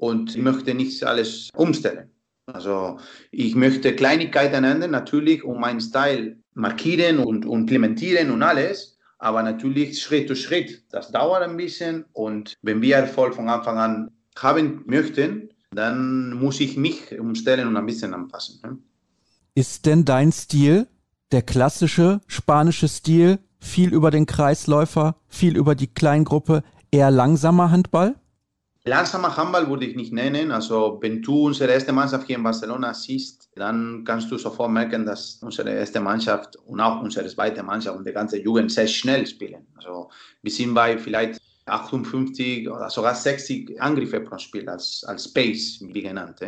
und 0.02 0.34
ich 0.34 0.42
möchte 0.42 0.74
nicht 0.74 1.04
alles 1.04 1.48
umstellen. 1.54 2.10
Also 2.46 2.98
ich 3.30 3.54
möchte 3.54 3.94
Kleinigkeiten 3.94 4.64
ändern, 4.64 4.90
natürlich, 4.90 5.44
um 5.44 5.60
meinen 5.60 5.80
Style 5.80 6.38
markieren 6.54 7.20
und, 7.20 7.44
implementieren 7.44 8.32
und 8.32 8.42
alles, 8.42 8.98
aber 9.20 9.44
natürlich 9.44 10.02
Schritt 10.02 10.26
für 10.26 10.34
Schritt. 10.34 10.82
Das 10.90 11.12
dauert 11.12 11.44
ein 11.44 11.56
bisschen 11.56 12.04
und 12.12 12.54
wenn 12.62 12.82
wir 12.82 12.96
Erfolg 12.96 13.34
von 13.34 13.48
Anfang 13.48 13.78
an 13.78 14.10
haben 14.36 14.82
möchten, 14.86 15.50
dann 15.70 16.32
muss 16.32 16.58
ich 16.58 16.76
mich 16.76 17.16
umstellen 17.16 17.68
und 17.68 17.76
ein 17.76 17.86
bisschen 17.86 18.12
anpassen. 18.12 18.84
Ist 19.54 19.86
denn 19.86 20.04
dein 20.04 20.32
Stil 20.32 20.88
der 21.30 21.42
klassische 21.42 22.20
spanische 22.26 22.88
Stil, 22.88 23.38
viel 23.60 23.94
über 23.94 24.10
den 24.10 24.26
Kreisläufer, 24.26 25.14
viel 25.28 25.56
über 25.56 25.76
die 25.76 25.86
Kleingruppe, 25.86 26.64
eher 26.90 27.12
langsamer 27.12 27.70
Handball? 27.70 28.16
Langsamer 28.84 29.36
Handball 29.36 29.68
würde 29.68 29.86
ich 29.86 29.94
nicht 29.94 30.12
nennen. 30.12 30.50
Also 30.50 30.98
wenn 31.00 31.22
du 31.22 31.46
unsere 31.46 31.72
erste 31.72 31.92
Mannschaft 31.92 32.26
hier 32.26 32.36
in 32.36 32.42
Barcelona 32.42 32.92
siehst, 32.92 33.48
dann 33.54 34.02
kannst 34.04 34.28
du 34.30 34.38
sofort 34.38 34.72
merken, 34.72 35.06
dass 35.06 35.38
unsere 35.40 35.70
erste 35.70 36.00
Mannschaft 36.00 36.56
und 36.66 36.80
auch 36.80 37.00
unsere 37.00 37.28
zweite 37.28 37.62
Mannschaft 37.62 37.96
und 37.96 38.06
die 38.06 38.12
ganze 38.12 38.42
Jugend 38.42 38.72
sehr 38.72 38.88
schnell 38.88 39.24
spielen. 39.24 39.66
Also 39.76 40.10
wir 40.42 40.50
sind 40.50 40.74
bei 40.74 40.98
vielleicht 40.98 41.40
58 41.66 42.68
oder 42.68 42.90
sogar 42.90 43.14
60 43.14 43.80
Angriffe 43.80 44.18
pro 44.18 44.36
Spiel 44.38 44.68
als, 44.68 45.04
als 45.06 45.32
Pace, 45.32 45.78
wie 45.82 46.02
genannt. 46.02 46.40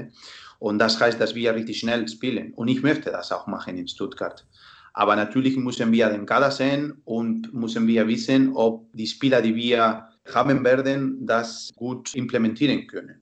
Und 0.59 0.81
das 0.81 0.99
heißt, 0.99 1.21
dass 1.21 1.37
wir 1.37 1.55
richtig 1.55 1.79
schnell 1.79 2.09
spielen. 2.09 2.53
Und 2.55 2.67
ich 2.67 2.83
möchte 2.83 3.13
das 3.13 3.31
auch 3.31 3.47
machen 3.47 3.79
in 3.79 3.87
Stuttgart. 3.87 4.45
Aber 4.93 5.15
natürlich 5.15 5.57
müssen 5.57 5.93
wir 5.93 6.09
den 6.09 6.27
Kader 6.27 6.51
sehen 6.51 7.01
und 7.05 7.53
müssen 7.55 7.87
wir 7.87 8.09
wissen, 8.09 8.53
ob 8.57 8.93
die 8.93 9.07
Spieler, 9.07 9.41
die 9.41 9.55
wir 9.55 10.09
haben 10.33 10.65
werden, 10.65 11.27
das 11.27 11.73
gut 11.77 12.15
implementieren 12.15 12.87
können. 12.87 13.21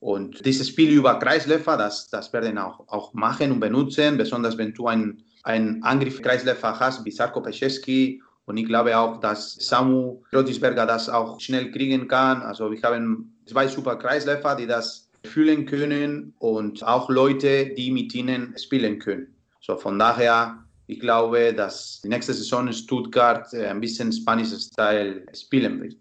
Und 0.00 0.44
dieses 0.44 0.68
Spiel 0.68 0.90
über 0.90 1.18
Kreisläufer, 1.18 1.78
das, 1.78 2.08
das 2.10 2.30
werden 2.32 2.58
auch, 2.58 2.86
auch 2.88 3.14
machen 3.14 3.50
und 3.52 3.60
benutzen, 3.60 4.18
besonders 4.18 4.58
wenn 4.58 4.74
du 4.74 4.86
einen, 4.86 5.24
einen 5.44 5.82
Angriff 5.82 6.20
Kreisläufer 6.20 6.78
hast 6.78 7.04
wie 7.06 7.10
Sarko 7.10 7.40
Peschewski. 7.40 8.22
Und 8.44 8.58
ich 8.58 8.66
glaube 8.66 8.96
auch, 8.98 9.18
dass 9.20 9.54
Samu 9.54 10.22
Rotisberger 10.34 10.84
das 10.84 11.08
auch 11.08 11.40
schnell 11.40 11.70
kriegen 11.70 12.06
kann. 12.06 12.42
Also 12.42 12.70
wir 12.70 12.82
haben 12.82 13.34
zwei 13.46 13.66
super 13.66 13.96
Kreisläufer, 13.96 14.54
die 14.56 14.66
das 14.66 15.08
fühlen 15.24 15.64
können 15.64 16.34
und 16.38 16.82
auch 16.84 17.08
Leute, 17.08 17.72
die 17.74 17.90
mit 17.90 18.14
ihnen 18.14 18.54
spielen 18.58 18.98
können. 18.98 19.34
So 19.60 19.78
von 19.78 19.98
daher, 19.98 20.62
ich 20.86 21.00
glaube, 21.00 21.54
dass 21.54 22.02
die 22.04 22.08
nächste 22.08 22.34
Saison 22.34 22.66
in 22.66 22.74
Stuttgart 22.74 23.50
äh, 23.54 23.68
ein 23.68 23.80
bisschen 23.80 24.12
Spanish-Style 24.12 25.24
spielen 25.34 25.80
wird. 25.82 25.96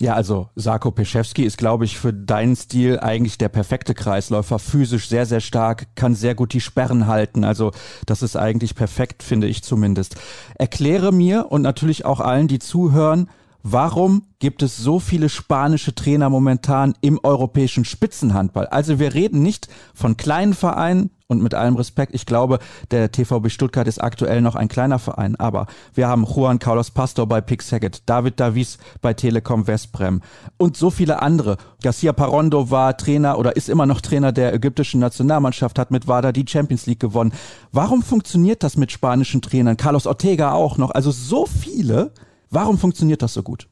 Ja, 0.00 0.14
also 0.14 0.48
Sarko 0.56 0.90
Peschewski 0.92 1.44
ist, 1.44 1.58
glaube 1.58 1.84
ich, 1.84 1.98
für 1.98 2.14
deinen 2.14 2.56
Stil 2.56 2.98
eigentlich 3.00 3.36
der 3.36 3.50
perfekte 3.50 3.92
Kreisläufer. 3.92 4.58
Physisch 4.58 5.10
sehr, 5.10 5.26
sehr 5.26 5.40
stark, 5.40 5.94
kann 5.94 6.14
sehr 6.14 6.34
gut 6.34 6.54
die 6.54 6.62
Sperren 6.62 7.06
halten. 7.06 7.44
Also 7.44 7.72
das 8.06 8.22
ist 8.22 8.34
eigentlich 8.34 8.74
perfekt, 8.74 9.22
finde 9.22 9.46
ich 9.46 9.62
zumindest. 9.62 10.16
Erkläre 10.54 11.12
mir 11.12 11.52
und 11.52 11.60
natürlich 11.60 12.06
auch 12.06 12.20
allen, 12.20 12.48
die 12.48 12.58
zuhören, 12.58 13.28
Warum 13.62 14.22
gibt 14.38 14.62
es 14.62 14.78
so 14.78 15.00
viele 15.00 15.28
spanische 15.28 15.94
Trainer 15.94 16.30
momentan 16.30 16.94
im 17.02 17.20
europäischen 17.22 17.84
Spitzenhandball? 17.84 18.66
Also 18.68 18.98
wir 18.98 19.12
reden 19.12 19.42
nicht 19.42 19.68
von 19.92 20.16
kleinen 20.16 20.54
Vereinen 20.54 21.10
und 21.30 21.42
mit 21.42 21.54
allem 21.54 21.76
Respekt, 21.76 22.14
ich 22.14 22.26
glaube, 22.26 22.58
der 22.90 23.10
TVB 23.10 23.50
Stuttgart 23.50 23.88
ist 23.88 24.02
aktuell 24.02 24.42
noch 24.42 24.56
ein 24.56 24.68
kleiner 24.68 24.98
Verein, 24.98 25.36
aber 25.36 25.66
wir 25.94 26.08
haben 26.08 26.24
Juan 26.24 26.58
Carlos 26.58 26.90
Pastor 26.90 27.26
bei 27.26 27.40
Pick 27.40 27.62
Saget, 27.62 28.02
David 28.06 28.38
Davies 28.38 28.78
bei 29.00 29.14
Telekom 29.14 29.66
Westbrem 29.66 30.20
und 30.58 30.76
so 30.76 30.90
viele 30.90 31.22
andere. 31.22 31.56
Garcia 31.82 32.12
Parondo 32.12 32.70
war 32.70 32.96
Trainer 32.96 33.38
oder 33.38 33.56
ist 33.56 33.68
immer 33.68 33.86
noch 33.86 34.00
Trainer 34.00 34.32
der 34.32 34.52
ägyptischen 34.52 35.00
Nationalmannschaft, 35.00 35.78
hat 35.78 35.90
mit 35.90 36.06
WADA 36.06 36.32
die 36.32 36.44
Champions 36.46 36.86
League 36.86 37.00
gewonnen. 37.00 37.32
Warum 37.72 38.02
funktioniert 38.02 38.62
das 38.62 38.76
mit 38.76 38.92
spanischen 38.92 39.40
Trainern? 39.40 39.76
Carlos 39.76 40.06
Ortega 40.06 40.52
auch 40.52 40.76
noch, 40.76 40.90
also 40.90 41.10
so 41.10 41.46
viele 41.46 42.12
Warum 42.50 42.78
funktioniert 42.78 43.22
das 43.22 43.34
so 43.34 43.42
gut? 43.44 43.68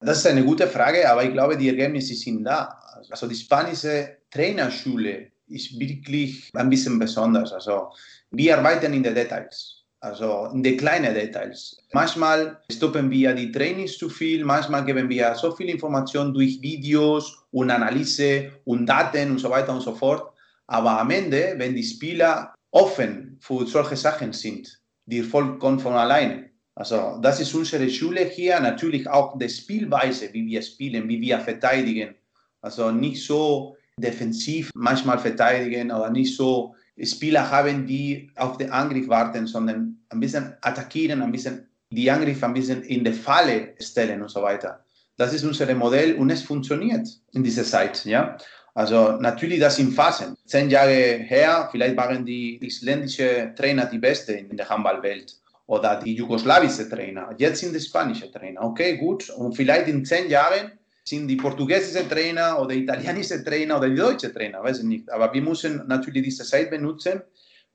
Das 0.00 0.18
ist 0.18 0.26
eine 0.26 0.44
gute 0.44 0.66
Frage, 0.66 1.10
aber 1.10 1.24
ich 1.24 1.32
glaube, 1.32 1.56
die 1.58 1.68
Ergebnisse 1.68 2.14
sind 2.14 2.44
da. 2.44 2.80
Also 3.10 3.26
die 3.26 3.34
spanische 3.34 4.16
Trainerschule 4.30 5.30
ist 5.48 5.78
wirklich 5.78 6.50
ein 6.54 6.70
bisschen 6.70 6.98
besonders. 6.98 7.52
Also 7.52 7.88
wir 8.30 8.58
arbeiten 8.58 8.92
in 8.92 9.02
den 9.02 9.14
Details, 9.14 9.84
also 10.00 10.48
in 10.52 10.62
den 10.62 10.76
kleinen 10.76 11.14
Details. 11.14 11.76
Manchmal 11.92 12.60
stoppen 12.70 13.10
wir 13.10 13.34
die 13.34 13.52
Trainings 13.52 13.98
zu 13.98 14.08
viel, 14.08 14.44
manchmal 14.44 14.84
geben 14.84 15.08
wir 15.08 15.34
so 15.34 15.54
viel 15.54 15.68
Information 15.68 16.32
durch 16.32 16.60
Videos 16.60 17.46
und 17.50 17.70
Analyse 17.70 18.52
und 18.64 18.86
Daten 18.86 19.32
und 19.32 19.38
so 19.38 19.50
weiter 19.50 19.72
und 19.72 19.80
so 19.80 19.94
fort. 19.94 20.32
Aber 20.66 21.00
am 21.00 21.10
Ende, 21.10 21.54
wenn 21.58 21.74
die 21.74 21.82
Spieler 21.82 22.54
offen 22.70 23.36
für 23.40 23.66
solche 23.66 23.96
Sachen 23.96 24.32
sind, 24.32 24.80
die 25.06 25.22
vollkommen 25.22 25.78
von 25.78 25.92
alleine, 25.92 26.50
also 26.74 27.18
das 27.22 27.38
ist 27.38 27.54
unsere 27.54 27.88
Schule 27.88 28.24
hier, 28.24 28.58
natürlich 28.58 29.08
auch 29.08 29.38
die 29.38 29.48
Spielweise, 29.48 30.32
wie 30.32 30.44
wir 30.46 30.62
spielen, 30.62 31.08
wie 31.08 31.20
wir 31.20 31.38
verteidigen. 31.38 32.16
Also 32.60 32.90
nicht 32.90 33.22
so 33.24 33.76
defensiv 33.96 34.70
manchmal 34.74 35.18
verteidigen 35.18 35.90
oder 35.90 36.10
nicht 36.10 36.36
so 36.36 36.74
Spieler 37.02 37.50
haben, 37.50 37.86
die 37.86 38.30
auf 38.36 38.56
den 38.56 38.70
Angriff 38.70 39.08
warten, 39.08 39.46
sondern 39.46 39.98
ein 40.08 40.20
bisschen 40.20 40.54
attackieren, 40.60 41.22
ein 41.22 41.32
bisschen 41.32 41.68
die 41.90 42.10
Angriffe 42.10 42.46
ein 42.46 42.54
bisschen 42.54 42.82
in 42.82 43.04
die 43.04 43.12
Falle 43.12 43.74
stellen 43.80 44.22
und 44.22 44.30
so 44.30 44.42
weiter. 44.42 44.84
Das 45.16 45.32
ist 45.32 45.44
unser 45.44 45.72
Modell 45.74 46.14
und 46.14 46.30
es 46.30 46.42
funktioniert 46.42 47.08
in 47.32 47.44
dieser 47.44 47.64
Zeit. 47.64 48.04
Ja? 48.04 48.36
Also 48.74 49.12
natürlich 49.12 49.60
das 49.60 49.78
in 49.78 49.92
Phasen. 49.92 50.36
Zehn 50.46 50.68
Jahre 50.70 50.90
her, 50.90 51.68
vielleicht 51.70 51.96
waren 51.96 52.24
die 52.24 52.58
isländischen 52.64 53.54
Trainer 53.54 53.86
die 53.86 53.98
Besten 53.98 54.50
in 54.50 54.56
der 54.56 54.68
Handballwelt 54.68 55.36
oder 55.66 56.00
die 56.00 56.14
jugoslawische 56.14 56.88
Trainer. 56.88 57.32
Jetzt 57.38 57.60
sind 57.60 57.74
die 57.74 57.80
spanische 57.80 58.30
Trainer. 58.30 58.62
Okay, 58.62 58.96
gut. 58.96 59.30
Und 59.30 59.54
vielleicht 59.54 59.86
in 59.88 60.04
zehn 60.04 60.28
Jahren 60.28 60.72
sind 61.06 61.28
die 61.28 61.36
portugiesische 61.36 62.08
Trainer 62.08 62.58
oder 62.60 62.74
italienische 62.74 63.44
Trainer 63.44 63.76
oder 63.76 63.88
die 63.90 63.96
deutsche 63.96 64.32
Trainer, 64.32 64.62
weiß 64.62 64.78
ich 64.78 64.84
nicht. 64.84 65.10
Aber 65.10 65.32
wir 65.32 65.42
müssen 65.42 65.82
natürlich 65.86 66.22
diese 66.24 66.44
Zeit 66.44 66.70
benutzen, 66.70 67.20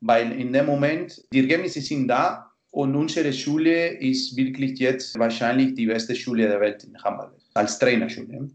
weil 0.01 0.31
in 0.31 0.51
dem 0.51 0.65
Moment 0.65 1.23
die 1.31 1.39
Ergebnisse 1.39 1.81
sind 1.81 2.07
da 2.07 2.51
und 2.71 2.95
unsere 2.95 3.31
Schule 3.33 3.89
ist 3.99 4.35
wirklich 4.35 4.79
jetzt 4.79 5.17
wahrscheinlich 5.17 5.75
die 5.75 5.85
beste 5.85 6.15
Schule 6.15 6.47
der 6.47 6.59
Welt 6.59 6.83
in 6.83 7.01
Hamburg 7.03 7.33
als 7.53 7.77
Trainerschule. 7.77 8.49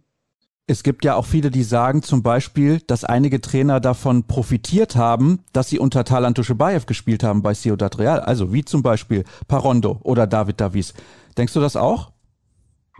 Es 0.67 0.83
gibt 0.83 1.05
ja 1.05 1.15
auch 1.15 1.27
viele, 1.27 1.51
die 1.51 1.63
sagen 1.63 2.03
zum 2.03 2.23
Beispiel, 2.23 2.81
dass 2.87 3.05
einige 3.05 3.43
Trainer 3.43 3.81
davon 3.81 4.27
profitiert 4.27 4.97
haben, 4.97 5.41
dass 5.53 5.69
sie 5.69 5.79
unter 5.79 6.05
Talan 6.05 6.35
Tuschebaev 6.35 6.87
gespielt 6.87 7.23
haben 7.23 7.43
bei 7.43 7.53
Ciudad 7.53 7.99
Real. 7.99 8.21
Also 8.21 8.53
wie 8.53 8.65
zum 8.65 8.83
Beispiel 8.83 9.25
Parondo 9.47 10.01
oder 10.03 10.27
David 10.27 10.63
Davies. 10.63 10.95
Denkst 11.37 11.53
du 11.53 11.61
das 11.61 11.77
auch? 11.77 12.14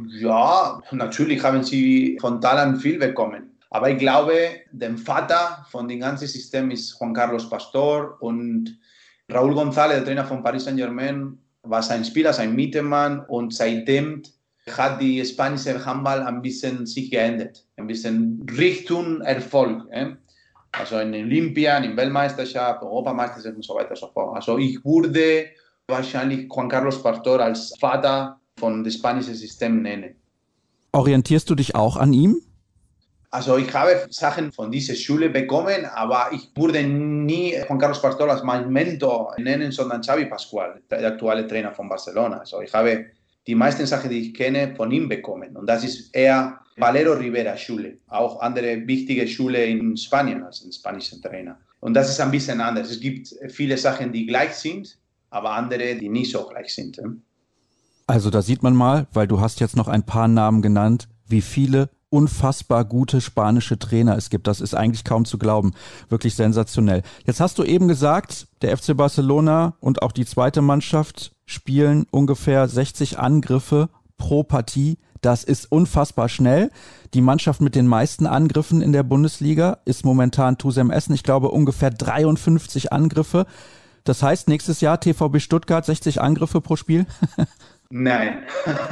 Ja, 0.09 0.83
natürlich 0.91 1.43
haben 1.43 1.63
sie 1.63 2.19
von 2.21 2.41
Talan 2.41 2.77
viel 2.77 2.99
bekommen. 2.99 3.59
Aber 3.71 3.91
ich 3.91 3.99
glaube, 3.99 4.51
der 4.73 4.97
Vater 4.97 5.67
von 5.71 5.89
dem 5.89 6.01
ganzen 6.01 6.29
System 6.29 6.71
ist 6.71 6.97
Juan 6.99 7.15
Carlos 7.15 7.49
Pastor 7.49 8.17
und 8.21 8.79
Raúl 9.31 9.55
González, 9.55 9.95
der 9.95 10.05
Trainer 10.05 10.25
von 10.25 10.43
Paris 10.43 10.65
Saint-Germain, 10.65 11.39
war 11.63 11.83
sein 11.83 12.05
Spieler, 12.05 12.33
sein 12.33 12.55
Mittelmann 12.55 13.25
und 13.27 13.55
seitdem 13.55 14.23
hat 14.71 15.01
die 15.01 15.25
spanische 15.25 15.85
Handball 15.85 16.23
ein 16.23 16.43
bisschen 16.43 16.87
sich 16.87 17.11
geändert, 17.11 17.67
ein 17.77 17.87
bisschen 17.87 18.47
Richtung 18.57 19.21
Erfolg. 19.23 19.87
Eh? 19.91 20.13
Also 20.73 20.99
in 20.99 21.15
Olympia, 21.15 21.79
in 21.79 21.97
Weltmeisterschaft, 21.97 22.83
Europameisterschaft 22.83 23.57
und 23.57 23.65
so 23.65 23.75
weiter 23.75 23.91
und 23.91 23.99
so 23.99 24.09
fort. 24.09 24.37
Also 24.37 24.59
ich 24.59 24.85
würde 24.85 25.47
wahrscheinlich 25.87 26.49
Juan 26.53 26.69
Carlos 26.69 27.03
Pastor 27.03 27.41
als 27.41 27.75
Vater 27.79 28.41
von 28.57 28.85
dem 28.85 28.91
spanischen 28.91 29.35
System 29.35 29.83
nennen. 29.83 30.15
Orientierst 30.93 31.51
du 31.51 31.55
dich 31.55 31.75
auch 31.75 31.97
an 31.97 32.13
ihm? 32.13 32.41
Also 33.31 33.57
ich 33.57 33.75
habe 33.75 34.07
Sachen 34.11 34.53
von 34.53 34.71
dieser 34.71 34.95
Schule 34.95 35.29
bekommen, 35.29 35.87
aber 35.87 36.29
ich 36.33 36.53
würde 36.55 36.85
nie 36.85 37.55
Juan 37.67 37.79
Carlos 37.81 38.01
Pastor 38.01 38.31
als 38.31 38.45
mein 38.45 38.71
Mentor 38.73 39.35
nennen, 39.39 39.73
sondern 39.73 40.03
Xavi 40.03 40.27
Pascual, 40.27 40.81
der 40.89 41.05
aktuelle 41.05 41.45
Trainer 41.49 41.73
von 41.73 41.89
Barcelona. 41.89 42.39
Also 42.39 42.61
ich 42.63 42.73
habe 42.73 43.07
die 43.49 43.57
meisten 43.57 43.87
Sachen, 43.87 44.09
die 44.09 44.29
ich 44.29 44.35
kenne, 44.35 44.73
von 44.77 44.91
ihm 44.93 45.09
bekommen. 45.09 45.57
Und 45.57 45.67
das 45.67 45.83
ist 45.83 46.15
eher 46.15 46.61
Valero 46.77 47.15
Rivera 47.15 47.57
Schule, 47.57 47.99
auch 48.07 48.41
andere 48.41 48.87
wichtige 48.87 49.27
Schule 49.27 49.65
in 49.65 49.97
Spanien 49.97 50.45
als 50.45 50.65
ein 50.65 50.73
spanischer 50.73 51.21
Trainer. 51.21 51.59
Und 51.81 51.95
das 51.95 52.11
ist 52.11 52.21
ein 52.21 52.31
bisschen 52.31 52.61
anders. 52.61 52.89
Es 52.89 53.01
gibt 53.01 53.35
viele 53.49 53.77
Sachen, 53.77 54.13
die 54.13 54.27
gleich 54.27 54.55
sind, 54.55 54.97
aber 55.31 55.51
andere, 55.51 55.97
die 55.97 56.09
nicht 56.09 56.31
so 56.31 56.47
gleich 56.47 56.73
sind. 56.73 57.01
Also 58.07 58.31
da 58.31 58.43
sieht 58.43 58.63
man 58.63 58.75
mal, 58.75 59.07
weil 59.13 59.27
du 59.27 59.41
hast 59.41 59.61
jetzt 59.61 59.77
noch 59.77 59.89
ein 59.89 60.05
paar 60.05 60.29
Namen 60.29 60.61
genannt, 60.61 61.09
wie 61.27 61.41
viele 61.41 61.89
unfassbar 62.11 62.85
gute 62.85 63.21
spanische 63.21 63.79
Trainer 63.79 64.17
es 64.17 64.31
gibt. 64.31 64.47
Das 64.47 64.61
ist 64.61 64.75
eigentlich 64.75 65.05
kaum 65.05 65.25
zu 65.25 65.37
glauben. 65.37 65.73
Wirklich 66.09 66.37
sensationell. 66.37 67.03
Jetzt 67.25 67.41
hast 67.41 67.59
du 67.59 67.65
eben 67.65 67.89
gesagt, 67.89 68.47
der 68.63 68.77
FC 68.77 68.97
Barcelona 68.97 69.75
und 69.81 70.03
auch 70.03 70.13
die 70.13 70.27
zweite 70.27 70.63
Mannschaft 70.63 71.33
spielen 71.45 72.07
ungefähr 72.11 72.69
60 72.69 73.19
Angriffe 73.19 73.89
pro 74.17 74.45
Partie. 74.45 74.99
Das 75.23 75.43
ist 75.43 75.73
unfassbar 75.73 76.29
schnell. 76.29 76.71
Die 77.15 77.23
Mannschaft 77.23 77.61
mit 77.61 77.75
den 77.75 77.89
meisten 77.89 78.27
Angriffen 78.27 78.81
in 78.81 78.93
der 78.93 79.03
Bundesliga 79.03 79.79
ist 79.85 80.05
momentan 80.05 80.59
Tusem 80.59 80.91
Essen. 80.91 81.15
Ich 81.15 81.23
glaube 81.23 81.51
ungefähr 81.51 81.91
53 81.91 82.93
Angriffe. 82.93 83.47
Das 84.05 84.23
heißt, 84.23 84.49
nächstes 84.49 84.83
Jahr 84.83 85.01
TVB 85.01 85.41
Stuttgart 85.41 85.85
60 85.85 86.21
Angriffe 86.21 86.61
pro 86.61 86.77
Spiel? 86.77 87.07
Nein, 87.91 88.45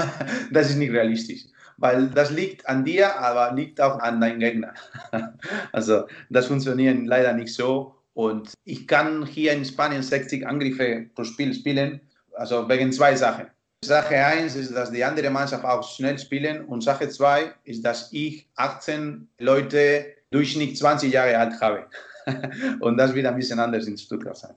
das 0.50 0.70
ist 0.70 0.76
nicht 0.76 0.92
realistisch 0.92 1.44
weil 1.82 2.10
das 2.10 2.30
liegt 2.30 2.68
an 2.68 2.84
dir, 2.84 3.18
aber 3.18 3.54
liegt 3.54 3.80
auch 3.80 3.98
an 3.98 4.20
deinem 4.20 4.38
Gegner. 4.38 4.72
Also 5.72 6.06
das 6.30 6.46
funktioniert 6.46 6.96
leider 7.06 7.32
nicht 7.32 7.52
so. 7.52 7.96
Und 8.14 8.52
ich 8.64 8.86
kann 8.86 9.26
hier 9.26 9.52
in 9.52 9.64
Spanien 9.64 10.02
60 10.02 10.46
Angriffe 10.46 11.06
pro 11.14 11.24
Spiel 11.24 11.52
spielen, 11.54 12.00
also 12.34 12.68
wegen 12.68 12.92
zwei 12.92 13.16
Sachen. 13.16 13.46
Sache 13.84 14.14
1 14.14 14.54
ist, 14.54 14.74
dass 14.74 14.92
die 14.92 15.02
andere 15.02 15.30
Mannschaft 15.30 15.64
auch 15.64 15.82
schnell 15.82 16.18
spielen 16.18 16.64
und 16.66 16.82
Sache 16.82 17.08
2 17.08 17.52
ist, 17.64 17.84
dass 17.84 18.12
ich 18.12 18.48
18 18.54 19.28
Leute 19.38 20.06
Durchschnitt 20.30 20.78
20 20.78 21.12
Jahre 21.12 21.36
alt 21.36 21.60
habe. 21.60 21.86
und 22.80 22.96
das 22.96 23.12
wird 23.12 23.26
ein 23.26 23.34
bisschen 23.34 23.58
anders 23.58 23.86
in 23.88 23.98
Stuttgart 23.98 24.36
sein. 24.36 24.54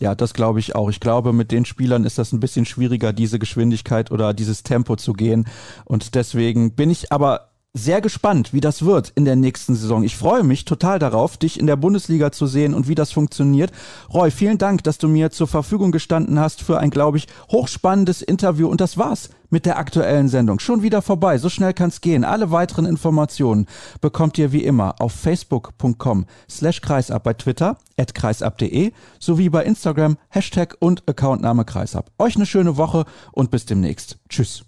Ja, 0.00 0.14
das 0.14 0.34
glaube 0.34 0.58
ich 0.58 0.74
auch. 0.74 0.90
Ich 0.90 0.98
glaube, 0.98 1.32
mit 1.32 1.52
den 1.52 1.64
Spielern 1.64 2.04
ist 2.04 2.18
das 2.18 2.32
ein 2.32 2.40
bisschen 2.40 2.66
schwieriger, 2.66 3.12
diese 3.12 3.38
Geschwindigkeit 3.38 4.10
oder 4.10 4.34
dieses 4.34 4.64
Tempo 4.64 4.96
zu 4.96 5.12
gehen. 5.12 5.46
Und 5.84 6.16
deswegen 6.16 6.72
bin 6.72 6.90
ich 6.90 7.12
aber 7.12 7.50
sehr 7.76 8.00
gespannt, 8.00 8.52
wie 8.52 8.60
das 8.60 8.84
wird 8.84 9.10
in 9.16 9.24
der 9.24 9.34
nächsten 9.34 9.74
Saison. 9.74 10.04
Ich 10.04 10.16
freue 10.16 10.44
mich 10.44 10.64
total 10.64 11.00
darauf, 11.00 11.36
dich 11.36 11.58
in 11.58 11.66
der 11.66 11.76
Bundesliga 11.76 12.30
zu 12.30 12.46
sehen 12.46 12.72
und 12.72 12.86
wie 12.86 12.94
das 12.94 13.10
funktioniert. 13.10 13.72
Roy, 14.12 14.30
vielen 14.30 14.58
Dank, 14.58 14.84
dass 14.84 14.98
du 14.98 15.08
mir 15.08 15.30
zur 15.30 15.48
Verfügung 15.48 15.90
gestanden 15.90 16.38
hast 16.38 16.62
für 16.62 16.78
ein, 16.78 16.90
glaube 16.90 17.18
ich, 17.18 17.26
hochspannendes 17.50 18.22
Interview. 18.22 18.68
Und 18.68 18.80
das 18.80 18.96
war's 18.96 19.30
mit 19.54 19.66
der 19.66 19.78
aktuellen 19.78 20.28
Sendung. 20.28 20.58
Schon 20.58 20.82
wieder 20.82 21.00
vorbei. 21.00 21.38
So 21.38 21.48
schnell 21.48 21.72
kann's 21.72 22.00
gehen. 22.00 22.24
Alle 22.24 22.50
weiteren 22.50 22.86
Informationen 22.86 23.66
bekommt 24.00 24.36
ihr 24.36 24.50
wie 24.50 24.64
immer 24.64 25.00
auf 25.00 25.12
facebook.com 25.12 26.26
slash 26.50 26.80
kreisab 26.80 27.22
bei 27.22 27.34
Twitter 27.34 27.78
at 27.96 28.16
kreisab.de 28.16 28.90
sowie 29.20 29.48
bei 29.48 29.64
Instagram 29.64 30.18
Hashtag 30.28 30.76
und 30.80 31.08
Accountname 31.08 31.64
kreisab. 31.64 32.10
Euch 32.18 32.34
eine 32.34 32.46
schöne 32.46 32.76
Woche 32.76 33.04
und 33.30 33.52
bis 33.52 33.64
demnächst. 33.64 34.18
Tschüss. 34.28 34.64